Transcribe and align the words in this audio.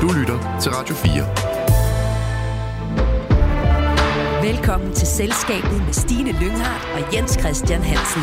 Du 0.00 0.08
lytter 0.18 0.58
til 0.60 0.70
Radio 0.72 0.94
4. 0.94 1.12
Velkommen 4.48 4.92
til 4.92 5.06
Selskabet 5.06 5.84
med 5.86 5.92
Stine 5.92 6.32
Lynghardt 6.40 6.84
og 6.94 7.14
Jens 7.14 7.32
Christian 7.40 7.80
Hansen. 7.82 8.22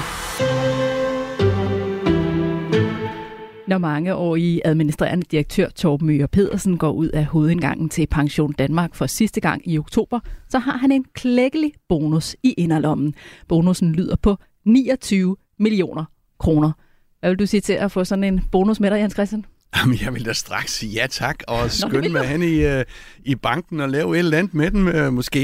Når 3.68 3.78
mange 3.78 4.16
år 4.16 4.36
i 4.36 4.62
administrerende 4.66 5.26
direktør 5.32 5.70
Torben 5.70 6.08
Møger 6.08 6.27
Pedersen 6.27 6.77
går 6.77 6.91
ud 6.91 7.08
af 7.08 7.26
hovedindgangen 7.26 7.89
til 7.89 8.07
Pension 8.07 8.52
Danmark 8.52 8.96
for 8.96 9.05
sidste 9.05 9.41
gang 9.41 9.68
i 9.71 9.78
oktober, 9.78 10.20
så 10.50 10.59
har 10.59 10.78
han 10.78 10.91
en 10.91 11.05
klækkelig 11.14 11.73
bonus 11.89 12.36
i 12.44 12.54
inderlommen. 12.57 13.16
Bonusen 13.48 13.91
lyder 13.91 14.16
på 14.16 14.38
29 14.66 15.36
millioner 15.59 16.05
kroner. 16.39 16.71
Hvad 17.20 17.30
vil 17.30 17.39
du 17.39 17.46
sige 17.46 17.62
til 17.62 17.73
at 17.73 17.91
få 17.91 18.04
sådan 18.04 18.23
en 18.23 18.41
bonus 18.52 18.80
med 18.80 18.91
dig, 18.91 19.00
Jens 19.00 19.14
Christian? 19.14 19.46
Jamen, 19.75 19.97
jeg 20.02 20.13
vil 20.13 20.25
da 20.25 20.34
straks 20.34 20.73
sige 20.73 20.91
ja 20.91 21.07
tak, 21.07 21.44
og 21.48 21.71
skynde 21.71 22.09
mig 22.09 22.27
hen 22.27 22.44
i, 22.44 22.66
uh, 22.66 22.81
i 23.23 23.35
banken 23.35 23.80
og 23.80 23.89
lave 23.89 24.16
et 24.16 24.20
eller 24.20 24.38
andet 24.38 24.53
med 24.53 24.71
den. 24.71 24.88
Uh, 24.88 25.13
måske 25.13 25.39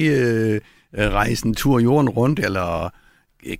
uh, 0.94 1.04
rejse 1.04 1.45
en 1.45 1.55
tur 1.55 1.80
jorden 1.80 2.09
rundt, 2.09 2.40
eller 2.40 2.90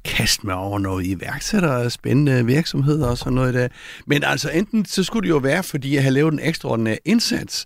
kaste 0.06 0.46
mig 0.46 0.56
over 0.56 0.80
noget 0.80 1.06
iværksætter, 1.06 1.90
spændende 1.90 2.46
virksomheder 2.46 3.08
og 3.08 3.18
sådan 3.18 3.34
noget 3.34 3.54
der. 3.54 3.68
Men 4.08 4.24
altså, 4.24 4.50
enten 4.50 4.86
så 4.86 5.04
skulle 5.04 5.28
det 5.28 5.34
jo 5.34 5.38
være, 5.38 5.64
fordi 5.64 5.96
jeg 5.96 6.04
har 6.04 6.12
lavet 6.12 6.34
en 6.34 6.40
ekstraordinær 6.44 6.96
indsats, 7.06 7.66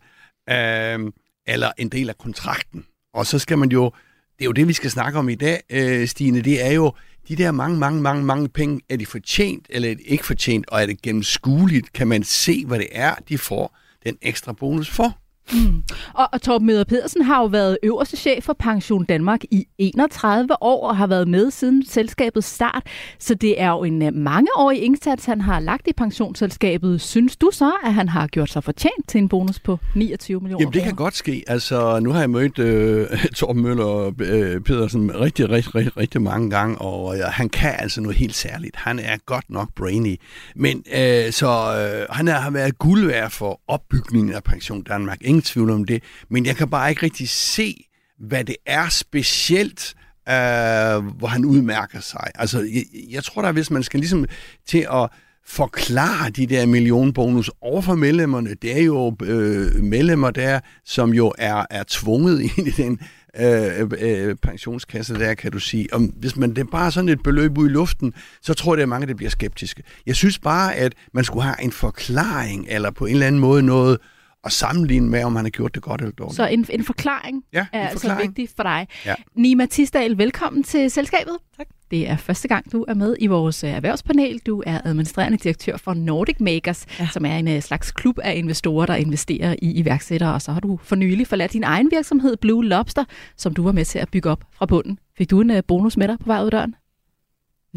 uh, 0.52 1.12
eller 1.48 1.72
en 1.78 1.90
del 1.90 2.10
af 2.10 2.18
kontrakten. 2.18 2.86
Og 3.14 3.26
så 3.26 3.40
skal 3.40 3.58
man 3.58 3.70
jo, 3.70 3.92
det 4.38 4.42
er 4.42 4.46
jo 4.46 4.52
det, 4.52 4.68
vi 4.68 4.74
skal 4.74 4.92
snakke 4.92 5.20
om 5.20 5.30
i 5.30 5.36
dag, 5.36 5.62
uh, 5.74 6.08
Stine, 6.08 6.42
det 6.42 6.66
er 6.66 6.72
jo, 6.72 6.94
de 7.28 7.36
der 7.36 7.52
mange, 7.52 7.78
mange, 7.78 8.02
mange, 8.02 8.24
mange 8.24 8.50
penge, 8.50 8.82
er 8.90 8.98
de 8.98 9.06
fortjent, 9.06 9.68
eller 9.70 9.92
er 9.92 9.96
de 9.96 10.02
ikke 10.02 10.26
fortjent, 10.26 10.70
og 10.70 10.82
er 10.82 10.86
det 10.86 11.02
gennemskueligt? 11.02 11.94
Kan 11.94 12.08
man 12.08 12.24
se, 12.24 12.66
hvad 12.66 12.80
det 12.80 12.88
er, 12.92 13.16
de 13.30 13.38
får 13.38 13.78
den 14.06 14.18
ekstra 14.22 14.54
bonus 14.54 14.90
for? 14.90 15.18
Mm. 15.54 15.84
Og, 16.14 16.30
og 16.34 16.42
Torben 16.42 16.68
Møder 16.68 16.84
Pedersen 16.84 17.22
har 17.22 17.42
jo 17.42 17.46
været 17.46 17.78
øverste 17.84 18.18
chef 18.18 18.44
for 18.44 18.56
Pension 18.60 19.06
Danmark 19.06 19.44
i 19.52 19.66
31 19.78 20.64
år 20.64 20.88
og 20.88 20.98
har 20.98 21.08
været 21.08 21.28
med 21.28 21.52
siden 21.52 21.86
selskabets 21.86 22.48
start. 22.48 22.84
Så 23.20 23.36
det 23.36 23.62
er 23.62 23.70
jo 23.70 23.84
en 23.84 24.02
uh, 24.02 24.14
mangeårig 24.14 24.84
indsats, 24.84 25.26
han 25.26 25.42
har 25.42 25.60
lagt 25.60 25.88
i 25.88 25.94
pensionsselskabet. 25.94 27.02
Synes 27.02 27.36
du 27.36 27.50
så, 27.54 27.72
at 27.84 27.94
han 27.94 28.10
har 28.10 28.28
gjort 28.28 28.50
sig 28.50 28.64
fortjent 28.64 29.08
til 29.08 29.18
en 29.18 29.30
bonus 29.30 29.60
på 29.60 29.80
29 29.96 30.40
millioner 30.40 30.62
Jamen 30.62 30.74
det 30.74 30.84
kan 30.84 30.96
godt 30.96 31.16
ske. 31.16 31.44
Altså 31.48 32.00
nu 32.00 32.12
har 32.12 32.20
jeg 32.20 32.30
mødt 32.30 32.60
øh, 32.60 33.08
Torben 33.36 33.64
Møller 33.64 34.12
øh, 34.20 34.62
Pedersen 34.62 35.20
rigtig, 35.20 35.50
rigtig, 35.50 35.76
rigtig, 35.76 35.98
rigtig 35.98 36.22
mange 36.22 36.50
gange, 36.50 36.78
og 36.78 37.18
øh, 37.18 37.24
han 37.24 37.50
kan 37.50 37.74
altså 37.80 38.02
noget 38.02 38.18
helt 38.18 38.36
særligt. 38.36 38.76
Han 38.76 39.00
er 39.00 39.18
godt 39.26 39.50
nok 39.50 39.70
brainy. 39.76 40.16
Men 40.56 40.84
øh, 40.94 41.32
så 41.32 41.48
øh, 41.48 42.16
han 42.16 42.28
er, 42.28 42.34
har 42.34 42.52
været 42.52 42.78
guld 42.78 43.06
værd 43.06 43.32
for 43.32 43.62
opbygningen 43.68 44.34
af 44.34 44.44
Pension 44.44 44.84
Danmark. 44.84 45.18
Ingen 45.22 45.37
ingen 45.38 45.46
tvivl 45.46 45.70
om 45.70 45.86
det. 45.86 46.04
Men 46.30 46.46
jeg 46.46 46.56
kan 46.56 46.70
bare 46.70 46.90
ikke 46.90 47.04
rigtig 47.04 47.30
se, 47.30 47.86
hvad 48.20 48.44
det 48.44 48.56
er 48.66 48.90
specielt, 48.90 49.96
øh, 50.30 51.06
hvor 51.18 51.28
han 51.28 51.46
udmærker 51.46 52.00
sig. 52.00 52.32
Altså, 52.36 52.60
jeg, 52.60 52.84
jeg 53.12 53.24
tror 53.24 53.42
da, 53.42 53.52
hvis 53.52 53.72
man 53.72 53.84
skal 53.84 54.00
ligesom 54.00 54.26
til 54.68 54.88
at 54.94 55.10
forklare 55.46 56.30
de 56.30 56.48
der 56.48 56.66
millionbonus 56.66 57.52
over 57.62 57.82
for 57.82 57.96
medlemmerne, 57.96 58.54
det 58.62 58.78
er 58.78 58.84
jo 58.84 59.16
øh, 59.24 59.84
medlemmer 59.84 60.32
der, 60.32 60.60
som 60.86 61.14
jo 61.14 61.34
er, 61.38 61.66
er 61.70 61.84
tvunget 61.88 62.42
ind 62.58 62.68
i 62.68 62.72
den 62.72 63.00
øh, 63.40 63.90
øh, 64.00 64.36
pensionskasse 64.36 65.14
der, 65.14 65.34
kan 65.34 65.52
du 65.52 65.60
sige. 65.60 65.94
Om, 65.94 66.04
hvis 66.06 66.36
man 66.36 66.50
det 66.50 66.58
er 66.58 66.72
bare 66.72 66.92
sådan 66.92 67.10
et 67.10 67.24
beløb 67.24 67.58
ud 67.58 67.70
i 67.70 67.72
luften, 67.72 68.14
så 68.42 68.54
tror 68.54 68.76
jeg, 68.76 68.82
at 68.82 68.90
mange 68.90 69.08
der 69.08 69.14
bliver 69.14 69.30
skeptiske. 69.30 69.84
Jeg 70.06 70.16
synes 70.16 70.40
bare, 70.40 70.76
at 70.76 70.94
man 71.14 71.24
skulle 71.24 71.44
have 71.44 71.62
en 71.62 71.72
forklaring, 71.72 72.66
eller 72.70 72.92
på 72.92 73.06
en 73.06 73.14
eller 73.14 73.28
anden 73.28 73.42
måde 73.42 73.64
noget, 73.64 73.94
øh, 73.94 74.17
og 74.48 74.52
sammenligne 74.52 75.10
med, 75.10 75.24
om 75.24 75.36
han 75.36 75.46
har 75.46 75.50
gjort 75.50 75.76
det 75.76 75.84
godt 75.84 76.02
eller 76.02 76.12
dårligt. 76.12 76.36
Så 76.36 76.48
en, 76.48 76.66
en 76.70 76.84
forklaring 76.84 77.44
ja, 77.54 77.60
en 77.60 77.80
er 77.80 77.92
forklaring. 77.92 78.22
altså 78.22 78.28
vigtig 78.28 78.50
for 78.56 78.64
dig. 78.64 78.88
Ja. 79.06 79.14
Nima 79.36 79.66
Tisdal, 79.66 80.18
velkommen 80.18 80.64
til 80.64 80.92
selskabet. 80.92 81.38
Tak. 81.58 81.68
Det 81.92 82.10
er 82.10 82.18
første 82.18 82.48
gang, 82.48 82.72
du 82.72 82.86
er 82.88 82.94
med 82.94 83.16
i 83.20 83.28
vores 83.28 83.64
øh, 83.64 83.70
erhvervspanel. 83.70 84.40
Du 84.40 84.64
er 84.66 84.82
administrerende 84.86 85.38
direktør 85.38 85.78
for 85.78 85.94
Nordic 85.94 86.36
Makers, 86.40 86.86
ja. 87.00 87.08
som 87.14 87.26
er 87.26 87.38
en 87.38 87.48
øh, 87.48 87.62
slags 87.62 87.92
klub 87.92 88.20
af 88.20 88.36
investorer, 88.36 88.86
der 88.86 88.96
investerer 88.96 89.56
i 89.62 89.72
iværksættere. 89.72 90.34
Og 90.34 90.42
så 90.42 90.52
har 90.52 90.60
du 90.60 90.80
for 90.84 90.96
nylig 90.96 91.28
forladt 91.28 91.54
din 91.54 91.64
egen 91.64 91.92
virksomhed, 91.92 92.38
Blue 92.38 92.66
Lobster, 92.66 93.04
som 93.38 93.54
du 93.54 93.64
var 93.64 93.72
med 93.72 93.86
til 93.86 94.00
at 94.00 94.10
bygge 94.12 94.30
op 94.30 94.44
fra 94.54 94.66
bunden. 94.66 95.00
Fik 95.18 95.30
du 95.30 95.42
en 95.42 95.52
øh, 95.52 95.64
bonus 95.68 95.98
med 95.98 96.08
dig 96.08 96.20
på 96.20 96.26
vej 96.26 96.44
ud 96.44 96.50
døren? 96.50 96.76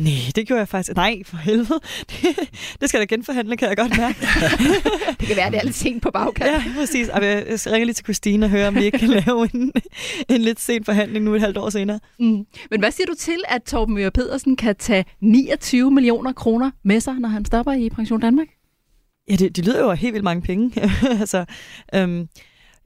Nej, 0.00 0.32
det 0.34 0.46
gjorde 0.46 0.58
jeg 0.58 0.68
faktisk. 0.68 0.96
Nej, 0.96 1.22
for 1.24 1.36
helvede. 1.36 1.80
Det, 2.10 2.38
det 2.80 2.88
skal 2.88 3.00
da 3.00 3.04
genforhandle, 3.04 3.56
kan 3.56 3.68
jeg 3.68 3.76
godt 3.76 3.96
mærke. 3.96 4.18
det 5.20 5.28
kan 5.28 5.36
være, 5.36 5.50
det 5.50 5.58
er 5.58 5.64
lidt 5.64 5.76
sent 5.76 6.02
på 6.02 6.10
bagkant. 6.10 6.50
Ja, 6.50 6.64
præcis. 6.76 7.08
Jeg 7.08 7.22
ringer 7.66 7.84
lige 7.84 7.94
til 7.94 8.04
Christine 8.04 8.46
og 8.46 8.50
hører, 8.50 8.68
om 8.68 8.74
vi 8.74 8.84
ikke 8.84 8.98
kan 8.98 9.08
lave 9.08 9.48
en, 9.54 9.72
en 10.34 10.40
lidt 10.40 10.60
sen 10.60 10.84
forhandling 10.84 11.24
nu 11.24 11.34
et 11.34 11.40
halvt 11.40 11.58
år 11.58 11.70
senere. 11.70 12.00
Mm. 12.18 12.46
Men 12.70 12.80
hvad 12.80 12.90
siger 12.90 13.06
du 13.06 13.14
til, 13.18 13.38
at 13.48 13.62
Torben 13.62 13.94
Møger 13.94 14.10
Pedersen 14.10 14.56
kan 14.56 14.76
tage 14.76 15.04
29 15.20 15.90
millioner 15.90 16.32
kroner 16.32 16.70
med 16.84 17.00
sig, 17.00 17.14
når 17.14 17.28
han 17.28 17.44
stopper 17.44 17.72
i 17.72 17.90
Pension 17.90 18.20
Danmark? 18.20 18.46
Ja, 19.30 19.36
det, 19.36 19.56
det 19.56 19.66
lyder 19.66 19.80
jo 19.80 19.92
helt 19.92 20.12
vildt 20.12 20.24
mange 20.24 20.42
penge. 20.42 20.82
altså, 21.20 21.44
øhm, 21.94 22.28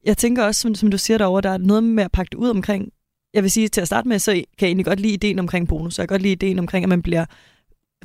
jeg 0.04 0.16
tænker 0.16 0.44
også, 0.44 0.60
som, 0.60 0.74
som 0.74 0.90
du 0.90 0.98
siger 0.98 1.18
derovre, 1.18 1.40
der 1.40 1.50
er 1.50 1.58
noget 1.58 1.82
med 1.84 2.04
at 2.04 2.12
pakke 2.12 2.30
det 2.30 2.38
ud 2.38 2.48
omkring 2.48 2.88
jeg 3.34 3.42
vil 3.42 3.50
sige 3.50 3.68
til 3.68 3.80
at 3.80 3.86
starte 3.86 4.08
med, 4.08 4.18
så 4.18 4.32
kan 4.32 4.44
jeg 4.60 4.66
egentlig 4.66 4.86
godt 4.86 5.00
lide 5.00 5.12
ideen 5.12 5.38
omkring 5.38 5.68
bonus. 5.68 5.98
Jeg 5.98 6.08
kan 6.08 6.14
godt 6.14 6.22
lide 6.22 6.32
ideen 6.32 6.58
omkring, 6.58 6.82
at 6.84 6.88
man 6.88 7.02
bliver 7.02 7.24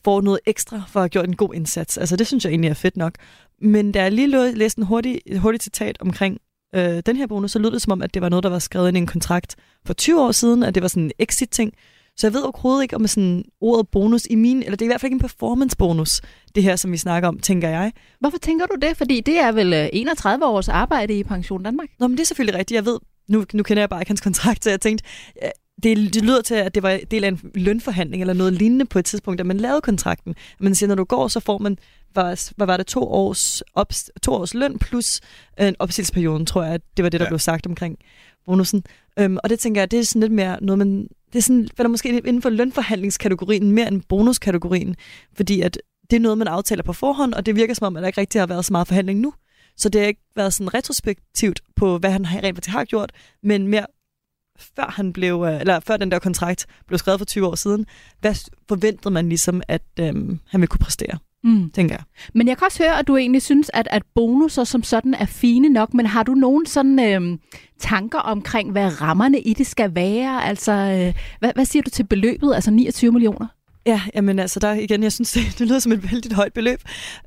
får 0.03 0.21
noget 0.21 0.39
ekstra 0.45 0.81
for 0.87 0.99
at 0.99 1.03
have 1.03 1.09
gjort 1.09 1.27
en 1.27 1.35
god 1.35 1.53
indsats. 1.53 1.97
Altså 1.97 2.15
det 2.15 2.27
synes 2.27 2.45
jeg 2.45 2.51
egentlig 2.51 2.69
er 2.69 2.73
fedt 2.73 2.97
nok. 2.97 3.13
Men 3.61 3.91
da 3.91 4.01
jeg 4.01 4.11
lige 4.11 4.51
læste 4.51 4.79
en 4.79 4.85
hurtig, 4.85 5.21
et 5.25 5.39
hurtigt 5.39 5.63
citat 5.63 5.97
omkring 5.99 6.37
øh, 6.75 7.01
den 7.05 7.15
her 7.15 7.27
bonus, 7.27 7.51
så 7.51 7.59
lød 7.59 7.71
det 7.71 7.81
som 7.81 7.91
om, 7.91 8.01
at 8.01 8.13
det 8.13 8.21
var 8.21 8.29
noget, 8.29 8.43
der 8.43 8.49
var 8.49 8.59
skrevet 8.59 8.87
ind 8.87 8.97
i 8.97 8.99
en 8.99 9.07
kontrakt 9.07 9.55
for 9.85 9.93
20 9.93 10.21
år 10.21 10.31
siden, 10.31 10.63
at 10.63 10.75
det 10.75 10.81
var 10.81 10.87
sådan 10.87 11.03
en 11.03 11.11
exit-ting. 11.19 11.73
Så 12.17 12.27
jeg 12.27 12.33
ved 12.33 12.41
overhovedet 12.41 12.83
ikke 12.83 12.95
om 12.95 13.07
sådan 13.07 13.43
ordet 13.61 13.87
bonus 13.87 14.27
i 14.29 14.35
min, 14.35 14.63
eller 14.63 14.75
det 14.75 14.81
er 14.81 14.85
i 14.85 14.87
hvert 14.87 15.01
fald 15.01 15.07
ikke 15.09 15.15
en 15.15 15.19
performance 15.19 15.77
bonus, 15.77 16.21
det 16.55 16.63
her, 16.63 16.75
som 16.75 16.91
vi 16.91 16.97
snakker 16.97 17.29
om, 17.29 17.39
tænker 17.39 17.69
jeg. 17.69 17.91
Hvorfor 18.19 18.37
tænker 18.37 18.65
du 18.65 18.75
det? 18.81 18.97
Fordi 18.97 19.21
det 19.21 19.39
er 19.39 19.51
vel 19.51 19.89
31 19.93 20.45
øh, 20.45 20.51
års 20.51 20.69
arbejde 20.69 21.19
i 21.19 21.23
Pension 21.23 21.63
Danmark? 21.63 21.87
Nå, 21.99 22.07
men 22.07 22.17
det 22.17 22.23
er 22.23 22.25
selvfølgelig 22.25 22.59
rigtigt. 22.59 22.75
Jeg 22.75 22.85
ved 22.85 22.99
nu, 23.29 23.45
nu 23.53 23.63
kender 23.63 23.81
jeg 23.81 23.89
bare 23.89 24.01
ikke 24.01 24.09
hans 24.09 24.21
kontrakt, 24.21 24.63
så 24.63 24.69
jeg 24.69 24.81
tænkte, 24.81 25.05
det, 25.83 26.13
det 26.13 26.23
lyder 26.23 26.41
til, 26.41 26.55
at 26.55 26.75
det 26.75 26.83
var 26.83 26.99
del 27.11 27.23
af 27.23 27.27
en 27.27 27.39
lønforhandling 27.55 28.23
eller 28.23 28.33
noget 28.33 28.53
lignende 28.53 28.85
på 28.85 28.99
et 28.99 29.05
tidspunkt, 29.05 29.37
da 29.37 29.43
man 29.43 29.57
lavede 29.57 29.81
kontrakten. 29.81 30.35
Man 30.59 30.75
siger, 30.75 30.87
når 30.87 30.95
du 30.95 31.03
går, 31.03 31.27
så 31.27 31.39
får 31.39 31.57
man, 31.57 31.77
hvad, 32.13 32.53
hvad 32.55 32.67
var 32.67 32.77
det, 32.77 32.87
to 32.87 33.03
års, 33.03 33.63
op, 33.75 33.93
to 34.21 34.33
års 34.33 34.53
løn 34.53 34.79
plus 34.79 35.21
en 35.59 35.75
opsigelsesperiode, 35.79 36.45
tror 36.45 36.63
jeg, 36.63 36.79
det 36.97 37.03
var 37.03 37.09
det, 37.09 37.19
der 37.19 37.25
ja. 37.25 37.29
blev 37.29 37.39
sagt 37.39 37.65
omkring 37.65 37.97
bonusen. 38.45 38.83
Øhm, 39.19 39.37
og 39.43 39.49
det 39.49 39.59
tænker 39.59 39.81
jeg, 39.81 39.91
det 39.91 39.99
er 39.99 40.03
sådan 40.03 40.19
lidt 40.19 40.31
mere 40.31 40.57
noget, 40.61 40.77
man, 40.77 41.07
det 41.33 41.39
er 41.39 41.41
sådan, 41.41 41.69
hvad 41.75 41.83
der 41.83 41.89
måske 41.89 42.09
inden 42.09 42.41
for 42.41 42.49
lønforhandlingskategorien 42.49 43.71
mere 43.71 43.87
end 43.87 44.01
bonuskategorien, 44.09 44.95
fordi 45.33 45.61
at 45.61 45.77
det 46.09 46.15
er 46.15 46.19
noget, 46.19 46.37
man 46.37 46.47
aftaler 46.47 46.83
på 46.83 46.93
forhånd, 46.93 47.33
og 47.33 47.45
det 47.45 47.55
virker 47.55 47.73
som 47.73 47.87
om, 47.87 47.97
at 47.97 48.01
der 48.01 48.07
ikke 48.07 48.21
rigtig 48.21 48.41
har 48.41 48.47
været 48.47 48.65
så 48.65 48.73
meget 48.73 48.87
forhandling 48.87 49.19
nu. 49.19 49.33
Så 49.79 49.89
det 49.89 50.01
har 50.01 50.07
ikke 50.07 50.21
været 50.35 50.53
sådan 50.53 50.73
retrospektivt 50.73 51.61
på, 51.75 51.97
hvad 51.97 52.11
han 52.11 52.25
rent 52.25 52.57
faktisk 52.57 52.69
har 52.69 52.85
gjort, 52.85 53.11
men 53.43 53.67
mere 53.67 53.85
før 54.75 54.93
han 54.95 55.13
blev, 55.13 55.45
øh, 55.47 55.59
eller 55.59 55.79
før 55.79 55.97
den 55.97 56.11
der 56.11 56.19
kontrakt 56.19 56.65
blev 56.87 56.97
skrevet 56.97 57.19
for 57.19 57.25
20 57.25 57.47
år 57.47 57.55
siden, 57.55 57.85
hvad 58.19 58.35
forventede 58.67 59.13
man 59.13 59.29
ligesom, 59.29 59.61
at 59.67 59.81
øhm, 59.99 60.39
han 60.47 60.61
ville 60.61 60.67
kunne 60.67 60.79
præstere? 60.79 61.17
Mm. 61.43 61.71
tænker 61.71 61.95
jeg. 61.95 62.03
Men 62.33 62.47
jeg 62.47 62.57
kan 62.57 62.65
også 62.65 62.83
høre, 62.83 62.99
at 62.99 63.07
du 63.07 63.17
egentlig 63.17 63.41
synes, 63.41 63.71
at, 63.73 63.87
at 63.91 64.03
bonusser 64.15 64.63
som 64.63 64.83
sådan 64.83 65.13
er 65.13 65.25
fine 65.25 65.69
nok, 65.69 65.93
men 65.93 66.05
har 66.05 66.23
du 66.23 66.33
nogen 66.33 66.65
sådan 66.65 66.99
øhm, 66.99 67.39
tanker 67.79 68.19
omkring, 68.19 68.71
hvad 68.71 69.01
rammerne 69.01 69.39
i 69.39 69.53
det 69.53 69.67
skal 69.67 69.95
være? 69.95 70.43
Altså, 70.43 70.71
øh, 70.71 71.13
hvad, 71.39 71.51
hvad 71.55 71.65
siger 71.65 71.83
du 71.83 71.89
til 71.89 72.03
beløbet, 72.03 72.55
altså 72.55 72.71
29 72.71 73.11
millioner? 73.11 73.47
Ja, 73.89 74.01
jamen 74.15 74.39
altså 74.39 74.59
der 74.59 74.73
igen, 74.73 75.03
jeg 75.03 75.11
synes, 75.11 75.31
det, 75.35 75.43
det 75.59 75.67
lyder 75.67 75.79
som 75.79 75.91
et 75.91 76.11
vældig 76.11 76.31
højt 76.33 76.53
beløb. 76.53 76.79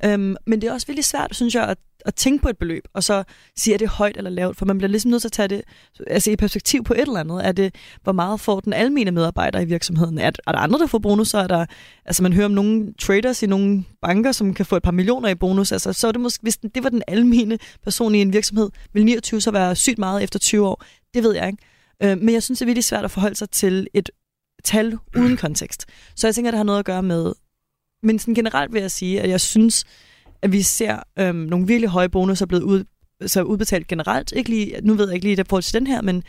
Øhm, 0.05 0.37
men 0.47 0.61
det 0.61 0.69
er 0.69 0.73
også 0.73 0.87
virkelig 0.87 1.05
svært, 1.05 1.37
synes 1.37 1.55
jeg, 1.55 1.65
at, 1.65 1.79
at 2.07 2.15
tænke 2.15 2.43
på 2.43 2.49
et 2.49 2.59
beløb, 2.59 2.83
og 2.95 3.05
så 3.05 3.25
sige, 3.57 3.75
er 3.75 3.79
det 3.79 3.89
højt 3.89 4.17
eller 4.17 4.31
lavt, 4.31 4.57
for 4.57 4.67
man 4.67 4.79
bliver 4.79 4.89
ligesom 4.89 5.11
nødt 5.11 5.21
til 5.23 5.29
at 5.29 5.33
tage 5.33 5.49
det 5.49 5.63
altså 6.07 6.31
i 6.31 6.37
perspektiv 6.37 6.85
på 6.85 6.95
et 6.95 7.01
eller 7.01 7.21
andet. 7.21 7.47
Er 7.47 7.53
det, 7.53 7.75
hvor 8.03 8.13
meget 8.13 8.41
får 8.41 8.61
den 8.61 8.73
almene 8.73 9.11
medarbejder 9.11 9.61
i 9.61 9.65
virksomheden? 9.65 10.19
Er, 10.19 10.31
er 10.47 10.53
der 10.53 10.59
andre, 10.59 10.79
der 10.79 10.87
får 10.87 10.99
bonus? 10.99 11.29
Så 11.29 11.39
er 11.39 11.47
der, 11.47 11.67
altså 12.05 12.23
man 12.23 12.33
hører 12.33 12.47
om 12.47 12.51
nogle 12.51 12.95
traders 13.01 13.43
i 13.43 13.47
nogle 13.47 13.85
banker, 14.03 14.33
som 14.33 14.55
kan 14.55 14.67
få 14.67 14.77
et 14.77 14.83
par 14.83 14.91
millioner 14.91 15.29
i 15.29 15.35
bonus. 15.35 15.73
Altså, 15.73 15.93
så 15.93 16.09
er 16.09 16.13
det 16.13 16.21
måske, 16.21 16.43
hvis 16.43 16.57
det 16.57 16.83
var 16.83 16.91
den 16.91 17.03
almene 17.07 17.59
person 17.85 18.15
i 18.15 18.19
en 18.19 18.33
virksomhed, 18.33 18.71
vil 18.93 19.05
29 19.05 19.41
så 19.41 19.51
være 19.51 19.77
sygt 19.77 19.99
meget 19.99 20.23
efter 20.23 20.39
20 20.39 20.69
år? 20.69 20.85
Det 21.15 21.23
ved 21.23 21.35
jeg 21.35 21.47
ikke. 21.47 21.59
Øh, 22.03 22.19
men 22.19 22.35
jeg 22.35 22.43
synes, 22.43 22.59
det 22.59 22.65
er 22.65 22.67
virkelig 22.67 22.85
svært 22.85 23.05
at 23.05 23.11
forholde 23.11 23.37
sig 23.37 23.51
til 23.51 23.89
et 23.95 24.11
tal 24.65 24.99
uden 25.17 25.37
kontekst. 25.37 25.87
Så 26.17 26.27
jeg 26.27 26.35
tænker, 26.35 26.49
at 26.49 26.53
det 26.53 26.59
har 26.59 26.65
noget 26.65 26.79
at 26.79 26.85
gøre 26.85 27.03
med... 27.03 27.33
Men 28.03 28.19
sådan 28.19 28.35
generelt 28.35 28.73
vil 28.73 28.81
jeg 28.81 28.91
sige, 28.91 29.21
at 29.21 29.31
jeg 29.31 29.41
synes, 29.41 29.85
at 30.43 30.53
vi 30.53 30.63
ser 30.63 31.03
øhm, 31.19 31.37
nogle 31.37 31.67
virkelig 31.67 31.91
høje 31.91 32.09
bonusser 32.09 32.47
blevet 32.47 32.63
ud, 32.63 32.85
så 33.27 33.43
udbetalt 33.43 33.87
generelt. 33.87 34.33
Ikke 34.37 34.51
lige, 34.51 34.81
nu 34.83 34.95
ved 34.95 35.07
jeg 35.07 35.15
ikke 35.15 35.27
lige 35.27 35.37
det 35.37 35.49
forhold 35.49 35.63
til 35.63 35.75
den 35.75 35.87
her, 35.87 36.03
men 36.03 36.23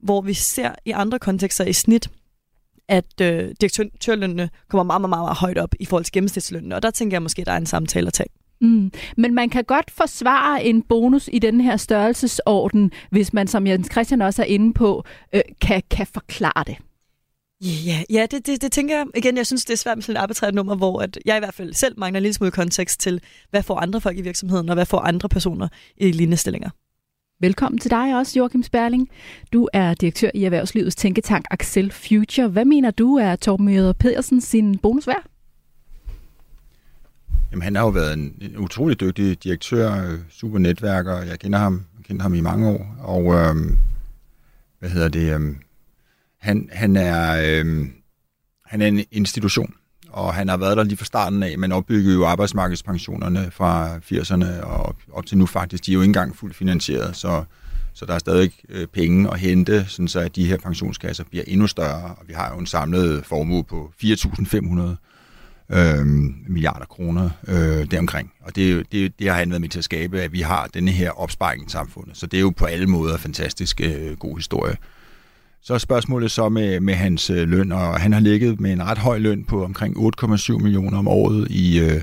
hvor 0.00 0.20
vi 0.20 0.34
ser 0.34 0.74
i 0.84 0.90
andre 0.90 1.18
kontekster 1.18 1.64
i 1.64 1.72
snit, 1.72 2.10
at 2.88 3.20
øh, 3.20 3.54
direktørlønnene 3.60 4.50
kommer 4.68 4.82
meget, 4.82 5.00
meget, 5.00 5.10
meget, 5.10 5.22
meget 5.22 5.36
højt 5.36 5.58
op 5.58 5.74
i 5.80 5.84
forhold 5.84 6.04
til 6.04 6.12
gennemsnitslønnen. 6.12 6.72
Og 6.72 6.82
der 6.82 6.90
tænker 6.90 7.14
jeg 7.14 7.22
måske, 7.22 7.40
at 7.40 7.46
der 7.46 7.52
er 7.52 7.56
en 7.56 7.66
samtale 7.66 8.06
at 8.06 8.12
tage. 8.12 8.28
Mm. 8.60 8.92
Men 9.16 9.34
man 9.34 9.50
kan 9.50 9.64
godt 9.64 9.90
forsvare 9.90 10.64
en 10.64 10.82
bonus 10.82 11.28
i 11.32 11.38
den 11.38 11.60
her 11.60 11.76
størrelsesorden, 11.76 12.92
hvis 13.10 13.32
man, 13.32 13.46
som 13.46 13.66
Jens 13.66 13.88
Christian 13.92 14.22
også 14.22 14.42
er 14.42 14.46
inde 14.46 14.74
på, 14.74 15.04
øh, 15.34 15.40
kan, 15.60 15.82
kan 15.90 16.06
forklare 16.06 16.64
det. 16.66 16.76
Ja, 17.60 18.02
ja 18.10 18.26
det, 18.30 18.46
det, 18.46 18.62
det 18.62 18.72
tænker 18.72 18.96
jeg. 18.96 19.06
Igen, 19.14 19.36
jeg 19.36 19.46
synes, 19.46 19.64
det 19.64 19.72
er 19.72 19.76
svært 19.76 19.96
med 19.96 20.02
sådan 20.02 20.16
et 20.16 20.22
arbitrært 20.22 20.54
nummer, 20.54 20.74
hvor 20.76 21.00
at 21.00 21.18
jeg 21.24 21.36
i 21.36 21.38
hvert 21.38 21.54
fald 21.54 21.74
selv 21.74 21.98
mangler 21.98 22.18
en 22.18 22.22
lille 22.22 22.34
smule 22.34 22.50
kontekst 22.50 23.00
til, 23.00 23.20
hvad 23.50 23.62
får 23.62 23.80
andre 23.80 24.00
folk 24.00 24.18
i 24.18 24.22
virksomheden, 24.22 24.68
og 24.68 24.74
hvad 24.74 24.86
får 24.86 24.98
andre 24.98 25.28
personer 25.28 25.68
i 25.96 26.12
lignende 26.12 26.36
stillinger. 26.36 26.70
Velkommen 27.40 27.78
til 27.78 27.90
dig 27.90 28.16
også, 28.16 28.38
Joachim 28.38 28.62
Sperling. 28.62 29.10
Du 29.52 29.68
er 29.72 29.94
direktør 29.94 30.30
i 30.34 30.44
Erhvervslivets 30.44 30.96
tænketank 30.96 31.44
Axel 31.50 31.92
Future. 31.92 32.48
Hvad 32.48 32.64
mener 32.64 32.90
du 32.90 33.16
er 33.16 33.36
Torben 33.36 33.66
Møder 33.66 33.92
Pedersen 33.92 34.40
sin 34.40 34.78
bonus 34.78 35.06
værd? 35.06 35.24
Jamen, 37.50 37.62
han 37.62 37.74
har 37.76 37.82
jo 37.82 37.88
været 37.88 38.12
en, 38.12 38.34
en 38.40 38.58
utrolig 38.58 39.00
dygtig 39.00 39.44
direktør, 39.44 40.04
øh, 40.04 40.18
super 40.30 40.58
netværker. 40.58 41.22
Jeg 41.22 41.38
kender 41.38 41.58
ham, 41.58 41.84
jeg 41.98 42.04
kender 42.04 42.22
ham 42.22 42.34
i 42.34 42.40
mange 42.40 42.68
år. 42.68 42.96
Og 43.00 43.34
øhm, 43.34 43.78
hvad 44.78 44.90
hedder 44.90 45.08
det? 45.08 45.34
Øhm, 45.34 45.56
han, 46.40 46.68
han, 46.72 46.96
er, 46.96 47.42
øh, 47.44 47.86
han 48.66 48.82
er 48.82 48.86
en 48.86 49.04
institution, 49.10 49.74
og 50.10 50.34
han 50.34 50.48
har 50.48 50.56
været 50.56 50.76
der 50.76 50.84
lige 50.84 50.96
fra 50.96 51.04
starten 51.04 51.42
af. 51.42 51.58
Man 51.58 51.72
opbyggede 51.72 52.14
jo 52.14 52.26
arbejdsmarkedspensionerne 52.26 53.50
fra 53.50 53.96
80'erne 53.96 54.64
og 54.64 54.76
op, 54.76 54.96
op 55.12 55.26
til 55.26 55.38
nu 55.38 55.46
faktisk. 55.46 55.86
De 55.86 55.90
er 55.90 55.94
jo 55.94 56.00
ikke 56.00 56.08
engang 56.08 56.36
fuldt 56.36 56.56
finansieret, 56.56 57.16
så, 57.16 57.44
så 57.94 58.06
der 58.06 58.14
er 58.14 58.18
stadig 58.18 58.52
øh, 58.68 58.86
penge 58.86 59.32
at 59.32 59.40
hente, 59.40 59.84
sådan 59.88 60.08
så 60.08 60.20
at 60.20 60.36
de 60.36 60.46
her 60.46 60.58
pensionskasser 60.58 61.24
bliver 61.24 61.44
endnu 61.46 61.66
større. 61.66 62.14
Og 62.18 62.24
vi 62.26 62.32
har 62.32 62.52
jo 62.52 62.58
en 62.58 62.66
samlet 62.66 63.26
formue 63.26 63.64
på 63.64 63.92
4.500 64.02 64.96
øh, 65.70 66.06
milliarder 66.48 66.86
kroner 66.86 67.30
øh, 67.48 67.90
deromkring. 67.90 68.32
Og 68.40 68.56
det, 68.56 68.92
det, 68.92 69.18
det 69.18 69.28
har 69.28 69.36
han 69.36 69.50
været 69.50 69.60
med 69.60 69.68
til 69.68 69.78
at 69.78 69.84
skabe, 69.84 70.20
at 70.20 70.32
vi 70.32 70.40
har 70.40 70.66
denne 70.66 70.90
her 70.90 71.10
opsparing 71.10 71.66
i 71.66 71.70
samfundet. 71.70 72.16
Så 72.16 72.26
det 72.26 72.36
er 72.36 72.40
jo 72.40 72.50
på 72.50 72.64
alle 72.64 72.86
måder 72.86 73.14
en 73.14 73.20
fantastisk 73.20 73.80
øh, 73.80 74.16
god 74.16 74.36
historie. 74.36 74.76
Så 75.66 75.74
er 75.74 75.78
spørgsmålet 75.78 76.30
så 76.30 76.48
med, 76.48 76.80
med 76.80 76.94
hans 76.94 77.30
øh, 77.30 77.48
løn, 77.48 77.72
og 77.72 78.00
han 78.00 78.12
har 78.12 78.20
ligget 78.20 78.60
med 78.60 78.72
en 78.72 78.82
ret 78.82 78.98
høj 78.98 79.18
løn 79.18 79.44
på 79.44 79.64
omkring 79.64 79.96
8,7 79.96 80.58
millioner 80.58 80.98
om 80.98 81.08
året 81.08 81.50
i, 81.50 81.78
øh, 81.78 82.00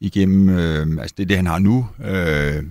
igennem, 0.00 0.48
øh, 0.48 0.86
altså 1.00 1.14
det 1.16 1.22
er 1.22 1.26
det, 1.26 1.36
han 1.36 1.46
har 1.46 1.58
nu. 1.58 1.86
Øh, 2.04 2.62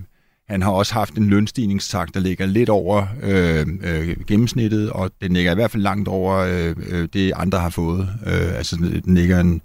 han 0.48 0.62
har 0.62 0.70
også 0.70 0.94
haft 0.94 1.14
en 1.14 1.28
lønstigningstakt, 1.28 2.14
der 2.14 2.20
ligger 2.20 2.46
lidt 2.46 2.68
over 2.68 3.06
øh, 3.22 3.66
øh, 3.82 4.16
gennemsnittet, 4.26 4.90
og 4.90 5.10
den 5.22 5.32
ligger 5.32 5.52
i 5.52 5.54
hvert 5.54 5.70
fald 5.70 5.82
langt 5.82 6.08
over 6.08 6.36
øh, 6.36 6.74
øh 6.88 7.08
det, 7.12 7.32
andre 7.36 7.58
har 7.58 7.70
fået. 7.70 8.08
Øh, 8.26 8.56
altså 8.56 8.76
den 9.04 9.14
ligger 9.14 9.40
en, 9.40 9.62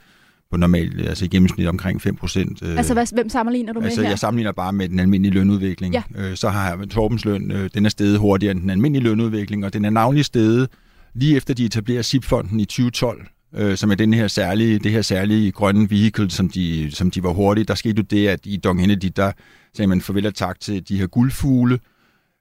på 0.52 0.58
normalt, 0.58 1.08
altså 1.08 1.26
i 1.26 1.28
gennemsnit 1.28 1.68
omkring 1.68 2.02
5 2.02 2.16
procent. 2.16 2.64
Øh, 2.64 2.78
altså 2.78 2.94
hvad, 2.94 3.06
hvem 3.14 3.30
sammenligner 3.30 3.74
du 3.74 3.80
med 3.80 3.88
altså, 3.88 4.02
her? 4.02 4.10
Jeg 4.10 4.20
sammenligner 4.20 4.52
bare 4.52 4.74
med 4.74 4.90
den 4.90 5.00
almindelige 5.00 5.34
lønudvikling. 5.34 5.94
Ja. 5.94 6.04
Øh, 6.16 6.36
så 6.36 6.50
har 6.50 6.70
jeg 6.70 6.90
Torbens 6.90 7.26
løn, 7.26 7.52
øh, 7.52 7.70
den 7.74 7.86
er 7.86 7.90
steget 7.90 8.20
hurtigere 8.20 8.52
end 8.52 8.62
den 8.62 8.70
almindelige 8.70 9.04
lønudvikling, 9.04 9.66
og 9.66 9.74
den 9.74 9.86
er 9.86 9.90
navnlig 9.90 10.26
steget 10.26 10.70
lige 11.16 11.36
efter 11.38 11.54
de 11.54 11.66
etablerer 11.66 12.02
SIP-fonden 12.02 12.60
i 12.60 12.66
2012, 12.66 13.28
øh, 13.56 13.78
som 13.78 13.92
er 13.92 13.96
den 13.96 14.14
her 14.14 14.28
særlige, 14.28 14.80
det 14.80 14.92
her 14.92 15.02
særlige 15.02 15.52
grønne 15.52 15.90
vehicle, 15.90 16.32
som 16.32 16.50
de, 16.50 16.92
som 16.92 17.12
de 17.12 17.24
var 17.24 17.34
hurtige. 17.34 17.66
Der 17.66 17.76
skete 17.76 17.98
jo 17.98 18.04
det, 18.04 18.28
at 18.28 18.40
i 18.44 18.58
Dong 18.58 18.82
Hennedy, 18.82 19.12
der 19.16 19.32
sagde 19.76 19.88
man 19.88 20.02
farvel 20.02 20.28
og 20.28 20.36
tak 20.36 20.60
til 20.60 20.90
de 20.90 20.98
her 20.98 21.08
guldfugle, 21.08 21.80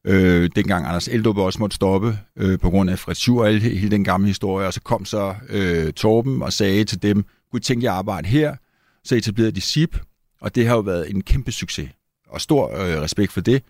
Øh, 0.09 0.51
dengang 0.57 0.87
Anders 0.87 1.09
Eldrup 1.09 1.39
også 1.39 1.59
måtte 1.59 1.75
stoppe 1.75 2.19
øh, 2.39 2.59
på 2.59 2.71
grund 2.71 2.91
af 2.91 2.99
Schur 2.99 3.45
og 3.45 3.51
hele 3.51 3.91
den 3.91 4.05
gamle 4.05 4.27
historie, 4.27 4.67
og 4.67 4.73
så 4.73 4.81
kom 4.81 5.05
så 5.05 5.35
øh, 5.49 5.93
Torben 5.93 6.43
og 6.43 6.53
sagde 6.53 6.85
til 6.85 7.03
dem, 7.03 7.25
kunne 7.51 7.61
tænke 7.61 7.85
jer 7.85 7.93
at 7.93 7.99
arbejde 7.99 8.29
her? 8.29 8.57
Så 9.05 9.15
etablerede 9.15 9.53
de 9.53 9.61
SIP, 9.61 9.99
og 10.41 10.55
det 10.55 10.67
har 10.67 10.75
jo 10.75 10.81
været 10.81 11.11
en 11.11 11.23
kæmpe 11.23 11.53
succes. 11.53 11.89
Og 12.29 12.41
stor 12.41 12.71
øh, 12.71 13.03
respekt 13.03 13.33
for 13.33 13.41
det. 13.41 13.63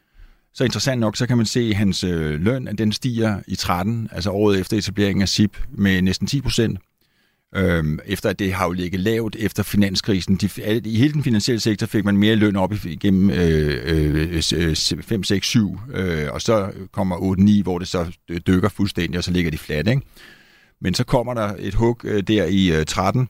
Så 0.55 0.65
interessant 0.65 1.01
nok, 1.01 1.17
så 1.17 1.27
kan 1.27 1.37
man 1.37 1.47
se, 1.47 1.61
at 1.61 1.77
hans 1.77 2.05
øh, 2.05 2.41
løn, 2.41 2.69
at 2.69 2.79
den 2.79 2.93
stiger 2.93 3.41
i 3.47 3.55
13, 3.57 4.09
altså 4.13 4.31
året 4.31 4.61
efter 4.61 4.77
etableringen 4.77 5.23
af 5.23 5.29
SIP, 5.29 5.57
med 5.71 6.03
næsten 6.03 6.27
10 6.27 6.41
procent. 6.41 6.79
Øhm, 7.55 7.99
efter 8.05 8.31
at 8.31 8.39
det 8.39 8.53
har 8.53 8.67
jo 8.67 8.73
ligget 8.73 9.01
lavt 9.01 9.37
efter 9.39 9.63
finanskrisen. 9.63 10.37
De, 10.37 10.81
I 10.85 10.99
hele 10.99 11.13
den 11.13 11.23
finansielle 11.23 11.61
sektor 11.61 11.87
fik 11.87 12.05
man 12.05 12.17
mere 12.17 12.37
løn 12.37 12.57
op 12.57 12.73
igennem 12.85 13.31
øh, 13.31 14.33
øh, 14.55 15.03
5, 15.03 15.25
6, 15.25 15.47
7, 15.47 15.81
øh, 15.95 16.29
og 16.33 16.43
så 16.43 16.73
kommer 16.93 17.17
8, 17.17 17.43
9, 17.43 17.61
hvor 17.63 17.79
det 17.79 17.89
så 17.89 18.17
dykker 18.47 18.69
fuldstændig, 18.69 19.19
og 19.19 19.25
så 19.25 19.31
ligger 19.31 19.51
de 19.51 19.59
flat. 19.59 19.89
Ikke? 19.89 20.03
Men 20.81 20.95
så 20.95 21.05
kommer 21.05 21.35
der 21.35 21.55
et 21.59 21.75
hug 21.75 22.05
øh, 22.05 22.23
der 22.23 22.45
i 22.45 22.81
øh, 22.81 22.85
13, 22.85 23.29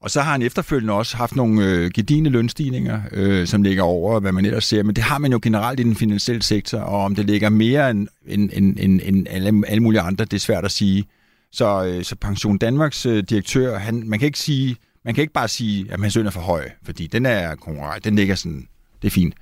og 0.00 0.10
så 0.10 0.20
har 0.20 0.32
han 0.32 0.42
efterfølgende 0.42 0.94
også 0.94 1.16
haft 1.16 1.36
nogle 1.36 1.64
øh, 1.64 1.90
gedigende 1.94 2.30
lønstigninger, 2.30 3.00
øh, 3.12 3.46
som 3.46 3.62
ligger 3.62 3.82
over, 3.82 4.20
hvad 4.20 4.32
man 4.32 4.44
ellers 4.44 4.64
ser. 4.64 4.82
Men 4.82 4.96
det 4.96 5.04
har 5.04 5.18
man 5.18 5.32
jo 5.32 5.38
generelt 5.42 5.80
i 5.80 5.82
den 5.82 5.96
finansielle 5.96 6.42
sektor, 6.42 6.78
og 6.78 7.04
om 7.04 7.14
det 7.14 7.26
ligger 7.26 7.48
mere 7.48 7.90
end, 7.90 8.08
end, 8.26 8.50
end, 8.52 8.78
end, 8.80 9.00
end 9.04 9.26
alle, 9.30 9.62
alle 9.68 9.82
mulige 9.82 10.00
andre, 10.00 10.24
det 10.24 10.34
er 10.34 10.40
svært 10.40 10.64
at 10.64 10.70
sige. 10.70 11.04
Så, 11.52 11.86
øh, 11.86 12.04
så 12.04 12.16
Pension 12.16 12.58
Danmarks 12.58 13.06
øh, 13.06 13.22
direktør, 13.22 13.78
han, 13.78 14.02
man 14.06 14.18
kan 14.18 14.26
ikke 14.26 14.38
sige, 14.38 14.76
man 15.04 15.14
kan 15.14 15.22
ikke 15.22 15.32
bare 15.32 15.48
sige, 15.48 15.86
at 15.92 16.00
hans 16.00 16.16
løn 16.16 16.26
er 16.26 16.30
for 16.30 16.40
høj, 16.40 16.70
fordi 16.84 17.06
den 17.06 17.26
er 17.26 17.54
konkurrent, 17.54 18.04
den 18.04 18.16
ligger 18.16 18.34
sådan, 18.34 18.68
det 19.02 19.08
er 19.08 19.12
fint. 19.12 19.34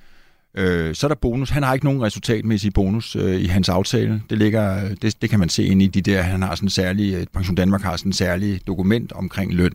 Øh, 0.54 0.94
så 0.94 1.06
er 1.06 1.08
der 1.08 1.14
bonus. 1.14 1.50
Han 1.50 1.62
har 1.62 1.74
ikke 1.74 1.86
nogen 1.86 2.02
resultatmæssig 2.02 2.72
bonus 2.72 3.16
øh, 3.16 3.40
i 3.40 3.46
hans 3.46 3.68
aftale. 3.68 4.22
Det, 4.30 4.38
ligger, 4.38 4.84
øh, 4.84 4.90
det, 5.02 5.22
det 5.22 5.30
kan 5.30 5.38
man 5.38 5.48
se 5.48 5.64
ind 5.64 5.82
i 5.82 5.86
de 5.86 6.00
der, 6.00 6.22
han 6.22 6.42
har 6.42 6.54
sådan 6.54 6.66
en 6.66 6.70
særlig, 6.70 7.26
Pension 7.32 7.54
Danmark 7.54 7.82
har 7.82 7.96
sådan 7.96 8.08
en 8.08 8.12
særlig 8.12 8.66
dokument 8.66 9.12
omkring 9.12 9.54
løn. 9.54 9.72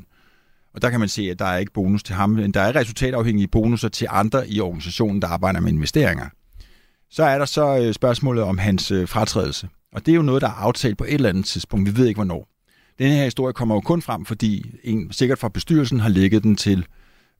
Og 0.73 0.81
der 0.81 0.89
kan 0.89 0.99
man 0.99 1.09
se, 1.09 1.21
at 1.21 1.39
der 1.39 1.45
er 1.45 1.57
ikke 1.57 1.73
bonus 1.73 2.03
til 2.03 2.15
ham, 2.15 2.29
men 2.29 2.51
der 2.51 2.61
er 2.61 2.75
resultatafhængige 2.75 3.47
bonusser 3.47 3.89
til 3.89 4.07
andre 4.09 4.49
i 4.49 4.59
organisationen, 4.59 5.21
der 5.21 5.27
arbejder 5.27 5.59
med 5.59 5.71
investeringer. 5.71 6.25
Så 7.09 7.23
er 7.23 7.37
der 7.37 7.45
så 7.45 7.77
øh, 7.77 7.93
spørgsmålet 7.93 8.43
om 8.43 8.57
hans 8.57 8.91
øh, 8.91 9.07
fratrædelse. 9.07 9.69
Og 9.93 10.05
det 10.05 10.11
er 10.11 10.15
jo 10.15 10.21
noget, 10.21 10.41
der 10.41 10.47
er 10.47 10.51
aftalt 10.51 10.97
på 10.97 11.03
et 11.03 11.13
eller 11.13 11.29
andet 11.29 11.45
tidspunkt. 11.45 11.89
Vi 11.89 11.97
ved 11.97 12.07
ikke, 12.07 12.17
hvornår. 12.17 12.47
Denne 12.99 13.15
her 13.15 13.23
historie 13.23 13.53
kommer 13.53 13.75
jo 13.75 13.81
kun 13.81 14.01
frem, 14.01 14.25
fordi 14.25 14.75
en 14.83 15.11
sikkert 15.11 15.39
fra 15.39 15.49
bestyrelsen 15.49 15.99
har 15.99 16.09
lægget 16.09 16.43
den 16.43 16.55
til 16.55 16.85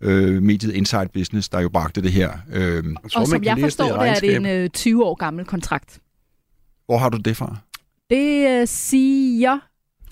øh, 0.02 0.44
mediet 0.44 0.74
Inside 0.74 1.10
Business, 1.14 1.50
der 1.50 1.60
jo 1.60 1.70
bragte 1.70 2.02
det 2.02 2.12
her. 2.12 2.32
Øh. 2.54 2.84
Og 3.04 3.28
som 3.28 3.44
jeg 3.44 3.58
forstår 3.60 3.98
det, 3.98 4.10
er 4.10 4.14
det 4.14 4.36
en 4.36 4.46
øh, 4.46 4.70
20 4.70 5.06
år 5.06 5.16
gammel 5.16 5.46
kontrakt. 5.46 6.00
Hvor 6.86 6.98
har 6.98 7.10
du 7.10 7.18
det 7.18 7.38
fra? 7.38 7.58
Det 8.10 8.48
øh, 8.50 8.68
siger 8.68 9.60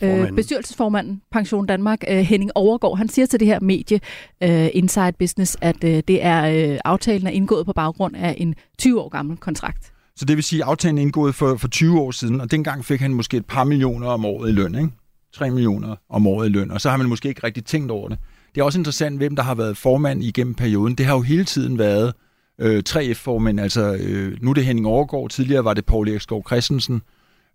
øh, 0.01 0.31
bestyrelsesformanden 0.31 1.21
Pension 1.31 1.65
Danmark, 1.65 2.03
øh, 2.09 2.17
Henning 2.17 2.51
Overgaard, 2.55 2.97
han 2.97 3.09
siger 3.09 3.25
til 3.25 3.39
det 3.39 3.47
her 3.47 3.59
medie 3.59 3.99
øh, 4.43 4.69
Inside 4.73 5.13
Business, 5.19 5.57
at 5.61 5.83
øh, 5.83 6.03
det 6.07 6.23
er 6.23 6.71
øh, 6.71 6.79
aftalen 6.85 7.27
er 7.27 7.31
indgået 7.31 7.65
på 7.65 7.73
baggrund 7.73 8.15
af 8.15 8.35
en 8.37 8.55
20 8.77 9.01
år 9.01 9.09
gammel 9.09 9.37
kontrakt. 9.37 9.93
Så 10.15 10.25
det 10.25 10.35
vil 10.35 10.43
sige, 10.43 10.63
at 10.63 10.69
aftalen 10.69 10.97
er 10.97 11.01
indgået 11.01 11.35
for, 11.35 11.55
for 11.55 11.67
20 11.67 11.99
år 11.99 12.11
siden, 12.11 12.41
og 12.41 12.51
dengang 12.51 12.85
fik 12.85 13.01
han 13.01 13.13
måske 13.13 13.37
et 13.37 13.45
par 13.45 13.63
millioner 13.63 14.07
om 14.07 14.25
året 14.25 14.49
i 14.49 14.51
løn, 14.51 14.75
ikke? 14.75 14.89
3 15.33 15.49
millioner 15.49 15.95
om 16.09 16.27
året 16.27 16.49
i 16.49 16.51
løn, 16.51 16.71
og 16.71 16.81
så 16.81 16.89
har 16.89 16.97
man 16.97 17.09
måske 17.09 17.29
ikke 17.29 17.43
rigtig 17.43 17.65
tænkt 17.65 17.91
over 17.91 18.09
det. 18.09 18.17
Det 18.55 18.61
er 18.61 18.65
også 18.65 18.79
interessant, 18.79 19.17
hvem 19.17 19.35
der 19.35 19.43
har 19.43 19.55
været 19.55 19.77
formand 19.77 20.23
igennem 20.23 20.53
perioden. 20.53 20.95
Det 20.95 21.05
har 21.05 21.13
jo 21.13 21.21
hele 21.21 21.43
tiden 21.43 21.77
været 21.77 22.13
øh, 22.59 22.83
3F-formand, 22.89 23.59
altså 23.59 23.97
øh, 23.99 24.37
nu 24.41 24.49
er 24.49 24.53
det 24.53 24.65
Henning 24.65 24.87
Overgaard, 24.87 25.29
tidligere 25.29 25.63
var 25.63 25.73
det 25.73 25.85
Paul 25.85 26.09
Erik 26.09 26.21
Christensen, 26.21 26.95
Øh, 26.95 27.01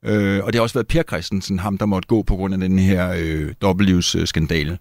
og 0.05 0.53
det 0.53 0.55
har 0.55 0.61
også 0.61 0.75
været 0.75 0.87
Per 0.87 1.03
Christensen, 1.03 1.59
ham 1.59 1.79
der 1.79 1.87
måtte 1.87 2.07
gå 2.07 2.23
på 2.23 2.37
grund 2.37 2.55
af 2.55 2.61
den 2.61 2.79
her 2.79 3.15
øh, 3.19 3.55
dobbeltlivsskandale. 3.63 4.79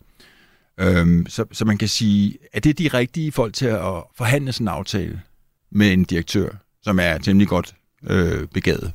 Øh, 0.80 1.26
så, 1.28 1.46
så 1.52 1.66
man 1.66 1.78
kan 1.78 1.88
sige, 1.88 2.38
at 2.54 2.64
det 2.64 2.70
er 2.70 2.90
de 2.90 2.98
rigtige 2.98 3.32
folk 3.32 3.54
til 3.54 3.66
at 3.66 4.04
forhandle 4.16 4.52
sådan 4.52 4.66
en 4.66 4.74
aftale 4.74 5.22
med 5.72 5.94
en 5.94 6.04
direktør, 6.04 6.50
som 6.82 7.00
er 7.00 7.18
temmelig 7.18 7.48
godt 7.48 7.76
øh, 8.10 8.48
begavet. 8.48 8.94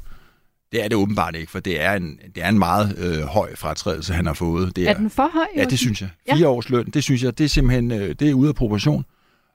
Det 0.73 0.85
er 0.85 0.89
det 0.89 0.97
åbenbart 0.97 1.37
ikke, 1.37 1.53
for 1.53 1.61
det 1.61 1.83
er 1.83 1.93
en, 1.93 2.19
det 2.35 2.45
er 2.45 2.49
en 2.49 2.59
meget 2.59 2.99
øh, 2.99 3.23
høj 3.23 3.57
fratrædelse, 3.57 4.13
han 4.13 4.27
har 4.27 4.33
fået. 4.33 4.77
Det 4.77 4.85
er, 4.85 4.91
er 4.91 4.95
den 4.95 5.11
for 5.11 5.31
høj? 5.33 5.47
Ja, 5.57 5.65
det 5.65 5.79
synes 5.79 6.01
jeg. 6.01 6.09
Fire 6.31 6.39
ja. 6.39 6.47
års 6.47 6.69
løn, 6.69 6.87
det 6.87 7.05
synes 7.05 7.23
jeg, 7.23 7.39
det 7.39 7.45
er 7.45 7.49
simpelthen 7.49 7.91
øh, 7.91 8.15
det 8.19 8.31
er 8.31 8.35
ude 8.35 8.49
af 8.49 8.55
proportion. 8.55 9.05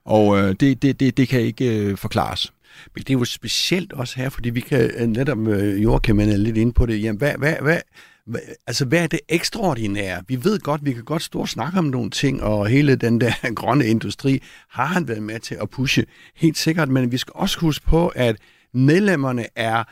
Og 0.04 0.38
øh, 0.38 0.54
det, 0.60 0.82
det, 0.82 1.00
det, 1.00 1.16
det 1.16 1.28
kan 1.28 1.40
ikke 1.40 1.78
øh, 1.78 1.96
forklares. 1.96 2.52
Men 2.94 3.02
det 3.02 3.10
er 3.10 3.18
jo 3.18 3.24
specielt 3.24 3.92
også 3.92 4.16
her, 4.16 4.28
fordi 4.28 4.50
vi 4.50 4.60
kan 4.60 4.90
øh, 4.96 5.06
netop 5.06 5.38
med 5.38 5.78
Joachim 5.78 6.20
er 6.20 6.24
lidt 6.24 6.56
ind 6.56 6.72
på 6.72 6.86
det. 6.86 7.02
Jamen, 7.02 7.18
hvad, 7.18 7.34
hvad, 7.38 7.54
hvad, 7.60 7.80
hvad, 8.26 8.40
altså, 8.66 8.84
hvad 8.84 9.02
er 9.02 9.06
det 9.06 9.20
ekstraordinære? 9.28 10.22
Vi 10.28 10.44
ved 10.44 10.58
godt, 10.58 10.84
vi 10.84 10.92
kan 10.92 11.04
godt 11.04 11.22
stå 11.22 11.38
og 11.38 11.48
snakke 11.48 11.78
om 11.78 11.84
nogle 11.84 12.10
ting, 12.10 12.42
og 12.42 12.66
hele 12.66 12.96
den 12.96 13.20
der 13.20 13.32
grønne 13.60 13.86
industri 13.86 14.42
har 14.70 14.86
han 14.86 15.08
været 15.08 15.22
med 15.22 15.40
til 15.40 15.56
at 15.62 15.70
pushe, 15.70 16.06
helt 16.36 16.58
sikkert. 16.58 16.88
Men 16.88 17.12
vi 17.12 17.18
skal 17.18 17.32
også 17.34 17.60
huske 17.60 17.86
på, 17.86 18.08
at 18.08 18.36
medlemmerne 18.74 19.46
er 19.56 19.78
øh, 19.78 19.84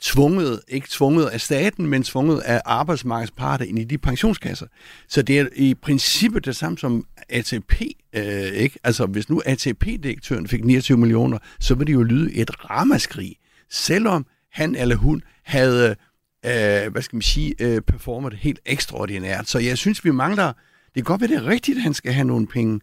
tvunget, 0.00 0.60
ikke 0.68 0.86
tvunget 0.90 1.26
af 1.26 1.40
staten, 1.40 1.86
men 1.86 2.02
tvunget 2.02 2.40
af 2.40 2.62
arbejdsmarkedsparter 2.64 3.64
ind 3.64 3.78
i 3.78 3.84
de 3.84 3.98
pensionskasser. 3.98 4.66
Så 5.08 5.22
det 5.22 5.38
er 5.38 5.46
i 5.56 5.74
princippet 5.74 6.44
det 6.44 6.56
samme 6.56 6.78
som 6.78 7.04
ATP, 7.28 7.82
øh, 8.18 8.52
ikke? 8.52 8.78
Altså, 8.84 9.06
hvis 9.06 9.28
nu 9.28 9.42
ATP-direktøren 9.46 10.48
fik 10.48 10.64
29 10.64 10.98
millioner, 10.98 11.38
så 11.60 11.74
ville 11.74 11.86
det 11.86 11.94
jo 11.98 12.02
lyde 12.02 12.34
et 12.34 12.70
ramaskrig, 12.70 13.36
selvom 13.70 14.26
han 14.52 14.74
eller 14.74 14.96
hun 14.96 15.22
havde, 15.44 15.96
øh, 16.46 16.92
hvad 16.92 17.02
skal 17.02 17.16
man 17.16 17.22
sige, 17.22 17.54
øh, 17.60 17.80
performet 17.80 18.34
helt 18.34 18.60
ekstraordinært. 18.66 19.48
Så 19.48 19.58
jeg 19.58 19.78
synes, 19.78 20.04
vi 20.04 20.10
mangler, 20.10 20.46
det 20.46 20.94
kan 20.94 21.04
godt 21.04 21.20
være, 21.20 21.30
det 21.30 21.36
er 21.36 21.46
rigtigt, 21.46 21.76
at 21.76 21.82
han 21.82 21.94
skal 21.94 22.12
have 22.12 22.26
nogle 22.26 22.46
penge, 22.46 22.80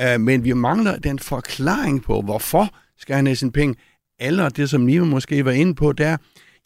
øh, 0.00 0.20
men 0.20 0.44
vi 0.44 0.52
mangler 0.52 0.98
den 0.98 1.18
forklaring 1.18 2.02
på, 2.02 2.20
hvorfor 2.20 2.74
skal 2.98 3.16
han 3.16 3.26
have 3.26 3.36
sine 3.36 3.52
penge. 3.52 3.74
Eller 4.20 4.48
det, 4.48 4.70
som 4.70 4.80
Nima 4.80 5.04
måske 5.04 5.44
var 5.44 5.50
inde 5.50 5.74
på, 5.74 5.92
der, 5.92 6.16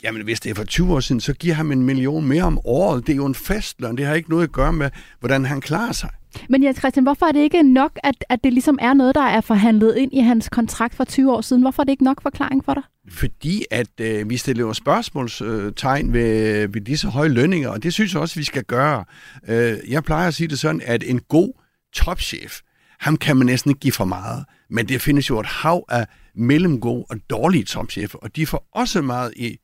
jamen 0.03 0.25
hvis 0.25 0.41
det 0.41 0.51
er 0.51 0.55
for 0.55 0.65
20 0.65 0.95
år 0.95 1.01
siden, 1.01 1.21
så 1.21 1.33
giver 1.33 1.55
han 1.55 1.73
en 1.73 1.83
million 1.83 2.27
mere 2.27 2.43
om 2.43 2.59
året. 2.65 3.07
Det 3.07 3.13
er 3.13 3.17
jo 3.17 3.27
en 3.27 3.35
fastløn. 3.35 3.97
Det 3.97 4.07
har 4.07 4.15
ikke 4.15 4.31
noget 4.31 4.45
at 4.45 4.53
gøre 4.53 4.73
med, 4.73 4.91
hvordan 5.21 5.45
han 5.45 5.61
klarer 5.61 5.93
sig. 5.93 6.11
Men 6.49 6.65
Jens 6.65 6.79
Christian, 6.79 7.05
hvorfor 7.05 7.27
er 7.27 7.33
det 7.33 7.41
ikke 7.41 7.63
nok, 7.63 7.99
at, 8.03 8.25
at 8.29 8.45
det 8.45 8.53
ligesom 8.53 8.79
er 8.81 8.95
noget, 8.95 9.15
der 9.15 9.23
er 9.23 9.41
forhandlet 9.41 9.97
ind 9.97 10.13
i 10.13 10.21
hans 10.21 10.49
kontrakt 10.49 10.95
for 10.95 11.05
20 11.05 11.33
år 11.33 11.41
siden? 11.41 11.63
Hvorfor 11.63 11.83
er 11.83 11.85
det 11.85 11.93
ikke 11.93 12.05
nok 12.05 12.23
forklaring 12.23 12.65
for 12.65 12.75
dig? 12.75 12.83
Fordi 13.09 13.65
at 13.71 14.01
øh, 14.01 14.31
vi 14.31 14.37
stiller 14.37 14.65
jo 14.65 14.73
spørgsmålstegn 14.73 16.13
ved, 16.13 16.69
ved 16.69 16.81
disse 16.81 17.09
høje 17.09 17.29
lønninger, 17.29 17.69
og 17.69 17.83
det 17.83 17.93
synes 17.93 18.13
jeg 18.13 18.21
også, 18.21 18.35
vi 18.35 18.45
skal 18.45 18.65
gøre. 18.65 19.05
Øh, 19.49 19.79
jeg 19.89 20.05
plejer 20.05 20.29
at 20.29 20.35
sige 20.35 20.49
det 20.49 20.59
sådan, 20.59 20.83
at 20.85 21.03
en 21.07 21.21
god 21.21 21.53
topchef, 21.95 22.61
ham 23.01 23.17
kan 23.17 23.37
man 23.37 23.47
næsten 23.47 23.71
ikke 23.71 23.81
give 23.81 23.93
for 23.93 24.05
meget. 24.05 24.45
Men 24.71 24.89
det 24.89 25.01
findes 25.01 25.31
jo 25.31 25.41
et 25.41 25.47
hav 25.47 25.85
af 25.89 26.07
mellemgode 26.35 27.05
og 27.11 27.17
dårlige 27.31 27.65
topchefer, 27.65 28.19
og 28.19 28.37
de 28.37 28.47
får 28.47 28.69
også 28.73 29.03
meget 29.03 29.33
i 29.37 29.57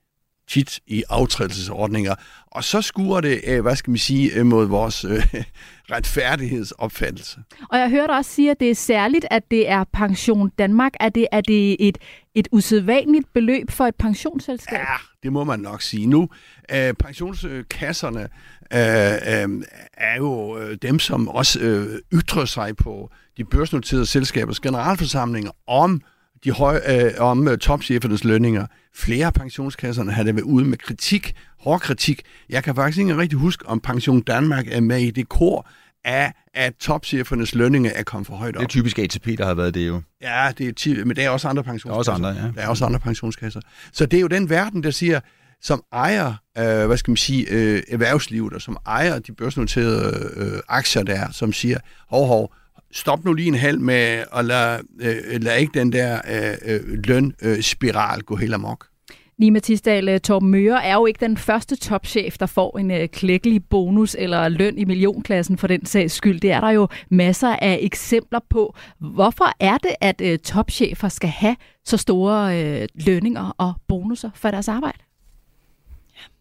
tit 0.49 0.81
i 0.87 1.03
aftrædelsesordninger. 1.09 2.15
Og 2.47 2.65
så 2.65 2.83
skuer 2.83 3.21
det, 3.21 3.41
øh, 3.47 3.63
hvad 3.63 3.77
skal 3.77 3.91
man 3.91 3.99
sige, 3.99 4.35
øh, 4.35 4.47
mod 4.47 4.67
vores 4.67 5.05
øh, 5.05 5.35
retfærdighedsopfattelse. 5.93 7.39
Og 7.71 7.79
jeg 7.79 7.91
hørte 7.91 8.11
også 8.11 8.31
sige, 8.31 8.51
at 8.51 8.61
det 8.61 8.71
er 8.71 8.75
særligt, 8.75 9.27
at 9.31 9.51
det 9.51 9.69
er 9.69 9.85
Pension 9.93 10.49
Danmark. 10.59 10.93
Er 11.01 11.09
det, 11.09 11.27
er 11.33 11.41
det 11.41 11.89
et, 11.89 11.99
et 12.35 12.49
usædvanligt 12.53 13.33
beløb 13.33 13.71
for 13.71 13.85
et 13.85 13.95
pensionsselskab? 13.95 14.79
Ja, 14.79 14.97
det 15.23 15.33
må 15.33 15.45
man 15.45 15.61
nok 15.61 15.83
sige. 15.83 16.07
Nu, 16.07 16.29
øh, 16.75 16.95
pensionskasserne 16.95 18.21
øh, 18.21 18.79
øh, 18.79 19.63
er 19.93 20.17
jo 20.17 20.59
øh, 20.59 20.79
dem, 20.83 20.99
som 20.99 21.29
også 21.29 21.61
øh, 21.61 21.99
ytrer 22.13 22.45
sig 22.45 22.77
på 22.77 23.11
de 23.37 23.45
børsnoterede 23.45 24.07
selskabers 24.07 24.61
generalforsamlinger 24.61 25.51
om 25.67 26.03
de 26.45 26.51
høje, 26.51 26.81
øh, 27.05 27.11
om 27.19 27.49
øh, 27.49 27.59
topchefernes 27.59 28.25
lønninger. 28.25 28.67
Flere 28.95 29.27
af 29.27 29.35
pensionskasserne 29.35 30.13
har 30.13 30.25
været 30.25 30.41
ude 30.41 30.65
med 30.65 30.79
kritik, 30.79 31.35
hård 31.61 31.81
kritik. 31.81 32.23
Jeg 32.49 32.65
kan 32.65 32.75
faktisk 32.75 32.99
ikke 32.99 33.17
rigtig 33.17 33.39
huske, 33.39 33.67
om 33.67 33.81
Pension 33.81 34.21
Danmark 34.21 34.67
er 34.71 34.81
med 34.81 34.99
i 35.01 35.11
det 35.11 35.29
kor 35.29 35.69
af, 36.05 36.33
at 36.55 36.75
topchefernes 36.81 37.55
lønninger 37.55 37.91
er 37.95 38.03
kommet 38.03 38.27
for 38.27 38.35
højt 38.35 38.57
op. 38.57 38.61
Det 38.61 38.65
er 38.65 38.69
typisk 38.69 38.99
ATP, 38.99 39.27
der 39.39 39.47
har 39.47 39.55
været 39.55 39.75
det 39.75 39.89
jo. 39.89 40.03
Ja, 40.23 40.51
det 40.59 40.69
er 40.69 40.73
ti- 40.73 41.05
men 41.05 41.17
der 41.17 41.23
er 41.23 41.31
også 41.31 41.49
andre 41.49 41.65
pensionskasser. 41.65 41.91
Der 41.91 41.95
er 41.95 41.99
også 41.99 42.13
andre, 42.13 42.29
ja. 42.29 42.53
Der 42.55 42.63
er 42.63 42.69
også 42.69 42.85
andre 42.85 43.01
pensionskasser. 43.01 43.61
Så 43.93 44.07
det 44.07 44.17
er 44.17 44.21
jo 44.21 44.27
den 44.27 44.51
verden, 44.51 44.83
der 44.83 44.91
siger, 44.91 45.21
som 45.63 45.83
ejer, 45.93 46.35
øh, 46.59 46.87
hvad 46.87 46.97
skal 46.97 47.11
man 47.11 47.17
sige, 47.17 47.47
øh, 47.51 47.83
erhvervslivet, 47.89 48.53
og 48.53 48.63
som 48.63 48.77
ejer 48.87 49.19
de 49.19 49.33
børsnoterede 49.33 50.31
øh, 50.37 50.61
aktier 50.69 51.03
der, 51.03 51.33
som 51.33 51.53
siger, 51.53 51.79
hov, 52.09 52.27
hov, 52.27 52.55
stop 52.93 53.25
nu 53.25 53.33
lige 53.33 53.49
en 53.49 53.55
halv 53.55 53.81
med 53.81 54.25
at 54.37 54.45
lade, 54.45 54.83
øh, 55.01 55.43
lade 55.43 55.61
ikke 55.61 55.79
den 55.79 55.93
der 55.93 56.21
øh, 56.31 56.75
øh 56.75 56.81
lønspiral 57.05 58.19
øh, 58.19 58.25
gå 58.25 58.37
helt 58.37 58.55
amok. 58.55 58.87
Lige 59.39 59.51
Mathis 59.51 59.81
Dahl, 59.81 60.09
øh, 60.09 60.21
Torben 60.21 60.51
Møre 60.51 60.85
er 60.85 60.95
jo 60.95 61.07
ikke 61.07 61.21
den 61.21 61.37
første 61.37 61.77
topchef, 61.77 62.39
der 62.39 62.47
får 62.47 62.79
en 62.79 62.91
øh, 62.91 63.09
klækkelig 63.09 63.65
bonus 63.65 64.17
eller 64.19 64.49
løn 64.49 64.79
i 64.79 64.85
millionklassen 64.85 65.59
for 65.59 65.67
den 65.67 65.87
sags 65.87 66.15
skyld. 66.15 66.41
Det 66.41 66.53
er 66.53 66.61
der 66.61 66.71
jo 66.71 66.89
masser 67.11 67.57
af 67.57 67.79
eksempler 67.83 68.41
på. 68.51 68.75
Hvorfor 69.01 69.53
er 69.61 69.79
det, 69.79 69.91
at 70.01 70.21
øh, 70.21 70.39
topchefer 70.39 71.09
skal 71.09 71.31
have 71.31 71.57
så 71.85 71.97
store 71.97 72.63
øh, 72.63 72.89
lønninger 72.95 73.55
og 73.59 73.73
bonusser 73.89 74.31
for 74.35 74.51
deres 74.51 74.69
arbejde? 74.69 74.99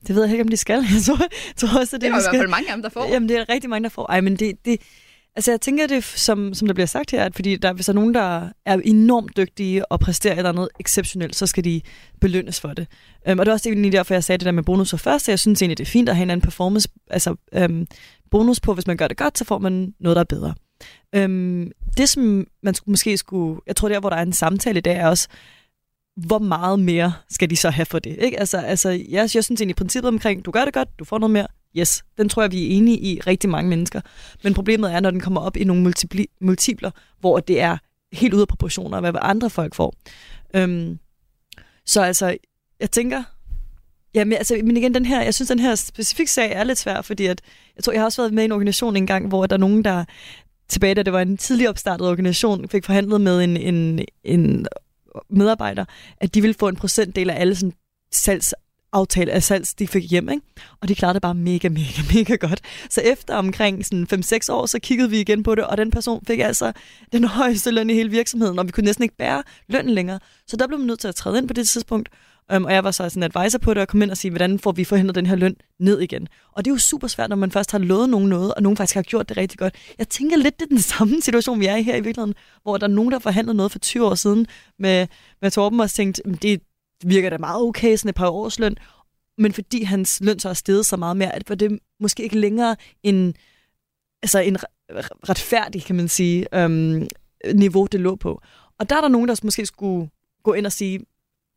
Det 0.08 0.16
ved 0.16 0.24
jeg 0.24 0.32
ikke, 0.32 0.44
om 0.44 0.48
de 0.48 0.58
skal. 0.58 0.86
Jeg 0.94 1.02
tror, 1.06 1.18
tror 1.56 1.80
også, 1.80 1.96
at 1.96 2.02
det, 2.02 2.12
det 2.12 2.16
er 2.16 2.20
i 2.20 2.24
hvert 2.24 2.40
fald 2.40 2.50
mange 2.50 2.70
af 2.70 2.76
dem, 2.76 2.82
der 2.84 2.90
får. 2.90 3.14
Jamen, 3.14 3.30
det 3.30 3.38
er 3.38 3.50
rigtig 3.50 3.70
mange, 3.70 3.84
der 3.84 3.90
får. 3.90 4.06
Ej, 4.10 4.22
men 4.22 4.36
det, 4.36 4.66
det, 4.66 4.82
Altså 5.38 5.52
jeg 5.52 5.62
tænker 5.62 5.88
det, 5.88 6.04
som, 6.04 6.54
som 6.54 6.68
der 6.68 6.74
bliver 6.74 6.88
sagt 6.88 7.12
her, 7.12 7.24
at 7.24 7.36
fordi 7.36 7.56
der, 7.56 7.74
hvis 7.74 7.86
der 7.86 7.94
er 7.94 7.96
nogen, 7.96 8.14
der 8.14 8.50
er 8.66 8.80
enormt 8.84 9.38
dygtige 9.38 9.92
og 9.92 10.00
præsterer 10.00 10.34
et 10.34 10.38
eller 10.38 10.50
andet 10.50 10.70
exceptionelt, 10.80 11.36
så 11.36 11.48
skal 11.48 11.64
de 11.64 11.82
belønnes 12.22 12.62
for 12.62 12.74
det. 12.74 12.88
Um, 13.32 13.40
og 13.40 13.46
det 13.46 13.52
er 13.52 13.54
også 13.54 13.70
egentlig 13.70 13.92
derfor, 13.92 14.14
jeg 14.14 14.24
sagde 14.24 14.38
det 14.38 14.46
der 14.46 14.52
med 14.52 14.64
bonusser 14.64 14.98
først, 14.98 15.26
så 15.26 15.32
jeg 15.32 15.40
synes 15.40 15.62
egentlig, 15.62 15.78
det 15.78 15.84
er 15.88 15.92
fint 15.92 16.10
at 16.10 16.16
have 16.16 16.24
en 16.24 16.30
anden 16.30 16.42
performance, 16.42 16.90
altså 17.10 17.36
um, 17.66 17.88
bonus 18.32 18.60
på, 18.60 18.74
hvis 18.74 18.88
man 18.88 18.98
gør 18.98 19.08
det 19.08 19.18
godt, 19.18 19.38
så 19.38 19.46
får 19.46 19.58
man 19.58 19.94
noget, 20.00 20.16
der 20.16 20.20
er 20.20 20.24
bedre. 20.24 20.54
Um, 21.18 21.72
det, 21.98 22.10
som 22.10 22.48
man 22.64 22.76
måske 22.86 23.18
skulle, 23.18 23.62
jeg 23.68 23.76
tror 23.76 23.90
der, 23.90 24.00
hvor 24.00 24.10
der 24.10 24.18
er 24.18 24.22
en 24.22 24.34
samtale 24.34 24.78
i 24.78 24.82
dag, 24.82 24.96
er 24.96 25.08
også, 25.08 25.28
hvor 26.16 26.40
meget 26.40 26.80
mere 26.80 27.14
skal 27.30 27.50
de 27.50 27.56
så 27.56 27.70
have 27.70 27.86
for 27.86 28.00
det? 28.00 28.18
Ikke? 28.20 28.40
Altså, 28.40 28.58
altså, 28.58 28.90
jeg, 28.90 29.30
jeg 29.36 29.44
synes 29.44 29.50
egentlig 29.50 29.74
i 29.74 29.74
princippet 29.74 30.08
omkring, 30.08 30.46
du 30.46 30.52
gør 30.52 30.66
det 30.66 30.74
godt, 30.74 30.90
du 31.00 31.06
får 31.06 31.18
noget 31.18 31.32
mere, 31.32 31.48
Yes, 31.78 32.04
den 32.18 32.30
tror 32.30 32.42
jeg, 32.44 32.52
vi 32.52 32.64
er 32.64 32.78
enige 32.78 33.00
i 33.00 33.20
rigtig 33.20 33.50
mange 33.50 33.70
mennesker. 33.70 34.02
Men 34.44 34.54
problemet 34.54 34.94
er, 34.94 35.00
når 35.00 35.12
den 35.12 35.20
kommer 35.20 35.42
op 35.42 35.58
i 35.58 35.64
nogle 35.64 35.90
multipli- 35.90 36.38
multipler, 36.42 36.92
hvor 37.20 37.40
det 37.40 37.62
er 37.62 37.78
helt 38.14 38.34
ude 38.34 38.42
af 38.42 38.48
proportioner, 38.48 39.00
hvad 39.00 39.12
andre 39.22 39.50
folk 39.50 39.76
får. 39.76 39.94
Øhm, 40.56 41.00
så 41.86 42.02
altså, 42.02 42.38
jeg 42.80 42.92
tænker, 42.92 43.24
ja, 44.14 44.26
men, 44.26 44.34
altså, 44.34 44.60
men 44.64 44.78
igen, 44.78 44.94
den 44.94 45.06
her, 45.06 45.22
jeg 45.22 45.34
synes, 45.34 45.50
den 45.50 45.60
her 45.60 45.76
specifik 45.76 46.28
sag 46.28 46.52
er 46.52 46.64
lidt 46.64 46.78
svær, 46.78 47.02
fordi 47.02 47.26
at, 47.26 47.42
jeg 47.76 47.84
tror, 47.84 47.94
jeg 47.94 48.02
har 48.02 48.06
også 48.06 48.22
været 48.22 48.34
med 48.34 48.44
i 48.44 48.46
en 48.46 48.52
organisation 48.52 48.96
engang, 48.96 49.28
hvor 49.28 49.46
der 49.46 49.56
er 49.56 49.60
nogen, 49.60 49.84
der 49.84 50.06
tilbage, 50.70 50.94
da 50.96 51.04
det 51.04 51.14
var 51.14 51.22
en 51.22 51.38
tidlig 51.38 51.70
opstartet 51.70 52.08
organisation, 52.08 52.70
fik 52.70 52.86
forhandlet 52.86 53.22
med 53.22 53.44
en, 53.44 53.58
en, 53.58 54.06
en 54.24 54.68
medarbejder, 55.30 55.86
at 56.18 56.34
de 56.34 56.42
ville 56.42 56.54
få 56.54 56.68
en 56.68 56.76
procentdel 56.76 57.30
af 57.30 57.42
alle 57.42 57.56
sådan, 57.56 57.74
salgs 58.12 58.54
aftale 58.94 59.32
af 59.32 59.44
salg, 59.44 59.66
de 59.80 59.88
fik 59.88 60.12
hjem, 60.12 60.30
ikke? 60.30 60.42
og 60.82 60.88
de 60.88 60.96
klarede 60.96 61.14
det 61.14 61.22
bare 61.22 61.36
mega, 61.36 61.70
mega, 61.70 62.02
mega 62.14 62.36
godt. 62.36 62.62
Så 62.90 63.02
efter 63.02 63.36
omkring 63.36 63.84
5-6 64.14 64.52
år, 64.52 64.66
så 64.66 64.80
kiggede 64.80 65.10
vi 65.10 65.20
igen 65.20 65.44
på 65.44 65.56
det, 65.56 65.64
og 65.64 65.78
den 65.78 65.92
person 65.92 66.26
fik 66.28 66.40
altså 66.40 66.72
den 67.12 67.24
højeste 67.38 67.72
løn 67.72 67.90
i 67.90 67.94
hele 67.94 68.10
virksomheden, 68.10 68.60
og 68.60 68.66
vi 68.66 68.72
kunne 68.72 68.86
næsten 68.86 69.04
ikke 69.04 69.18
bære 69.18 69.44
lønnen 69.68 69.94
længere. 69.94 70.20
Så 70.48 70.58
der 70.58 70.68
blev 70.68 70.80
man 70.80 70.88
nødt 70.88 71.00
til 71.00 71.08
at 71.08 71.16
træde 71.16 71.38
ind 71.38 71.48
på 71.48 71.54
det 71.54 71.68
tidspunkt, 71.70 72.10
um, 72.56 72.66
og 72.66 72.74
jeg 72.74 72.84
var 72.84 72.92
så 72.92 73.10
sådan 73.10 73.24
advisor 73.24 73.60
på 73.60 73.74
det, 73.74 73.82
og 73.82 73.88
kom 73.88 74.02
ind 74.02 74.12
og 74.12 74.18
sige, 74.18 74.32
hvordan 74.32 74.60
får 74.60 74.72
vi 74.72 74.84
forhindret 74.84 75.16
den 75.16 75.26
her 75.26 75.36
løn 75.36 75.56
ned 75.80 76.00
igen. 76.00 76.28
Og 76.52 76.66
det 76.66 76.72
er 76.72 76.74
jo 76.76 76.80
super 76.80 77.08
svært, 77.08 77.30
når 77.30 77.36
man 77.36 77.52
først 77.52 77.72
har 77.72 77.80
lovet 77.80 78.10
nogen 78.10 78.30
noget, 78.30 78.54
og 78.54 78.62
nogen 78.62 78.78
faktisk 78.78 78.96
har 78.96 79.02
gjort 79.02 79.30
det 79.30 79.38
rigtig 79.38 79.60
godt. 79.60 79.76
Jeg 79.98 80.10
tænker 80.10 80.38
lidt, 80.38 80.60
det 80.60 80.66
er 80.66 80.70
den 80.70 80.82
samme 80.98 81.22
situation, 81.22 81.60
vi 81.60 81.66
er 81.66 81.76
i 81.76 81.84
her 81.84 81.96
i 81.96 82.02
virkeligheden, 82.02 82.36
hvor 82.64 82.78
der 82.78 82.88
er 82.88 82.92
nogen, 82.92 83.12
der 83.12 83.20
forhandlede 83.20 83.58
noget 83.58 83.72
for 83.72 83.80
20 83.80 84.06
år 84.06 84.16
siden 84.16 84.48
med, 84.80 85.08
med 85.42 85.52
Torben 85.52 85.80
og 85.80 85.90
tænkte, 85.90 86.22
det, 86.42 86.62
virker 87.04 87.30
da 87.30 87.38
meget 87.38 87.62
okay, 87.62 87.96
sådan 87.96 88.10
et 88.10 88.16
par 88.16 88.30
års 88.30 88.60
løn, 88.60 88.76
men 89.38 89.54
fordi 89.54 89.84
hans 89.84 90.22
løn 90.22 90.40
så 90.40 90.50
er 90.50 90.54
steget 90.54 90.86
så 90.86 90.98
meget 90.98 91.18
mere, 91.18 91.36
at 91.36 91.60
det 91.60 91.80
måske 92.00 92.24
ikke 92.24 92.40
længere 92.40 92.76
en, 93.04 93.36
altså 94.24 94.40
en 94.40 94.58
retfærdig, 95.30 95.84
kan 95.84 95.96
man 95.96 96.08
sige, 96.08 96.48
øhm, 96.54 97.08
niveau, 97.56 97.86
det 97.86 98.00
lå 98.00 98.16
på. 98.16 98.42
Og 98.80 98.90
der 98.90 98.98
er 98.98 99.02
der 99.02 99.08
nogen, 99.08 99.28
der 99.28 99.36
måske 99.44 99.66
skulle 99.66 100.10
gå 100.44 100.54
ind 100.54 100.66
og 100.66 100.72
sige, 100.72 101.00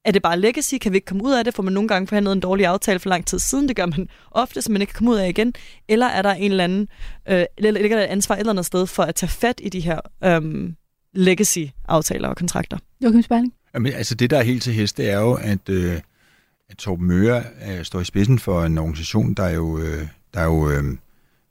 er 0.05 0.13
det 0.13 0.23
bare 0.23 0.41
legacy? 0.41 0.75
Kan 0.81 0.93
vi 0.93 0.97
ikke 0.97 1.07
komme 1.07 1.25
ud 1.25 1.33
af 1.33 1.45
det? 1.45 1.55
Får 1.55 1.63
man 1.63 1.73
nogle 1.73 1.89
gange 1.89 2.07
forhandlet 2.07 2.33
en 2.33 2.41
dårlig 2.41 2.67
aftale 2.67 2.99
for 2.99 3.09
lang 3.09 3.27
tid 3.27 3.39
siden? 3.39 3.69
Det 3.69 3.77
gør 3.77 3.87
man 3.87 4.09
ofte, 4.31 4.63
så 4.63 4.73
man 4.73 4.81
ikke 4.81 4.91
kan 4.91 4.99
komme 4.99 5.11
ud 5.11 5.17
af 5.17 5.29
igen. 5.29 5.55
Eller 5.89 6.07
er 6.07 6.23
der 6.23 6.31
en 6.31 6.51
eller 6.51 6.65
anden, 6.65 6.89
øh, 7.29 7.45
eller 7.57 7.71
ligger 7.71 7.97
der 7.97 8.05
et 8.05 8.09
ansvar 8.09 8.35
et 8.35 8.41
eller 8.41 8.53
andet 8.53 8.67
sted 8.67 8.87
for 8.87 9.03
at 9.03 9.15
tage 9.15 9.31
fat 9.31 9.61
i 9.63 9.69
de 9.69 9.81
her 9.81 10.01
øhm, 10.25 10.77
legacy-aftaler 11.15 12.29
og 12.29 12.37
kontrakter? 12.37 12.79
Joachim 13.05 13.23
Sperling? 13.23 13.55
Jamen, 13.75 13.93
altså 13.93 14.15
det, 14.15 14.31
der 14.31 14.39
er 14.39 14.43
helt 14.43 14.63
til 14.63 14.73
hest, 14.73 14.97
det 14.97 15.11
er 15.11 15.21
jo, 15.21 15.33
at, 15.33 15.69
øh, 15.69 16.01
at 16.71 16.77
Torben 16.77 17.07
Møre 17.07 17.45
øh, 17.69 17.85
står 17.85 18.01
i 18.01 18.05
spidsen 18.05 18.39
for 18.39 18.65
en 18.65 18.79
organisation, 18.79 19.35
der 19.35 19.49
jo, 19.49 19.79
øh, 19.79 20.07
der 20.35 20.45
jo 20.45 20.71
øh, 20.71 20.85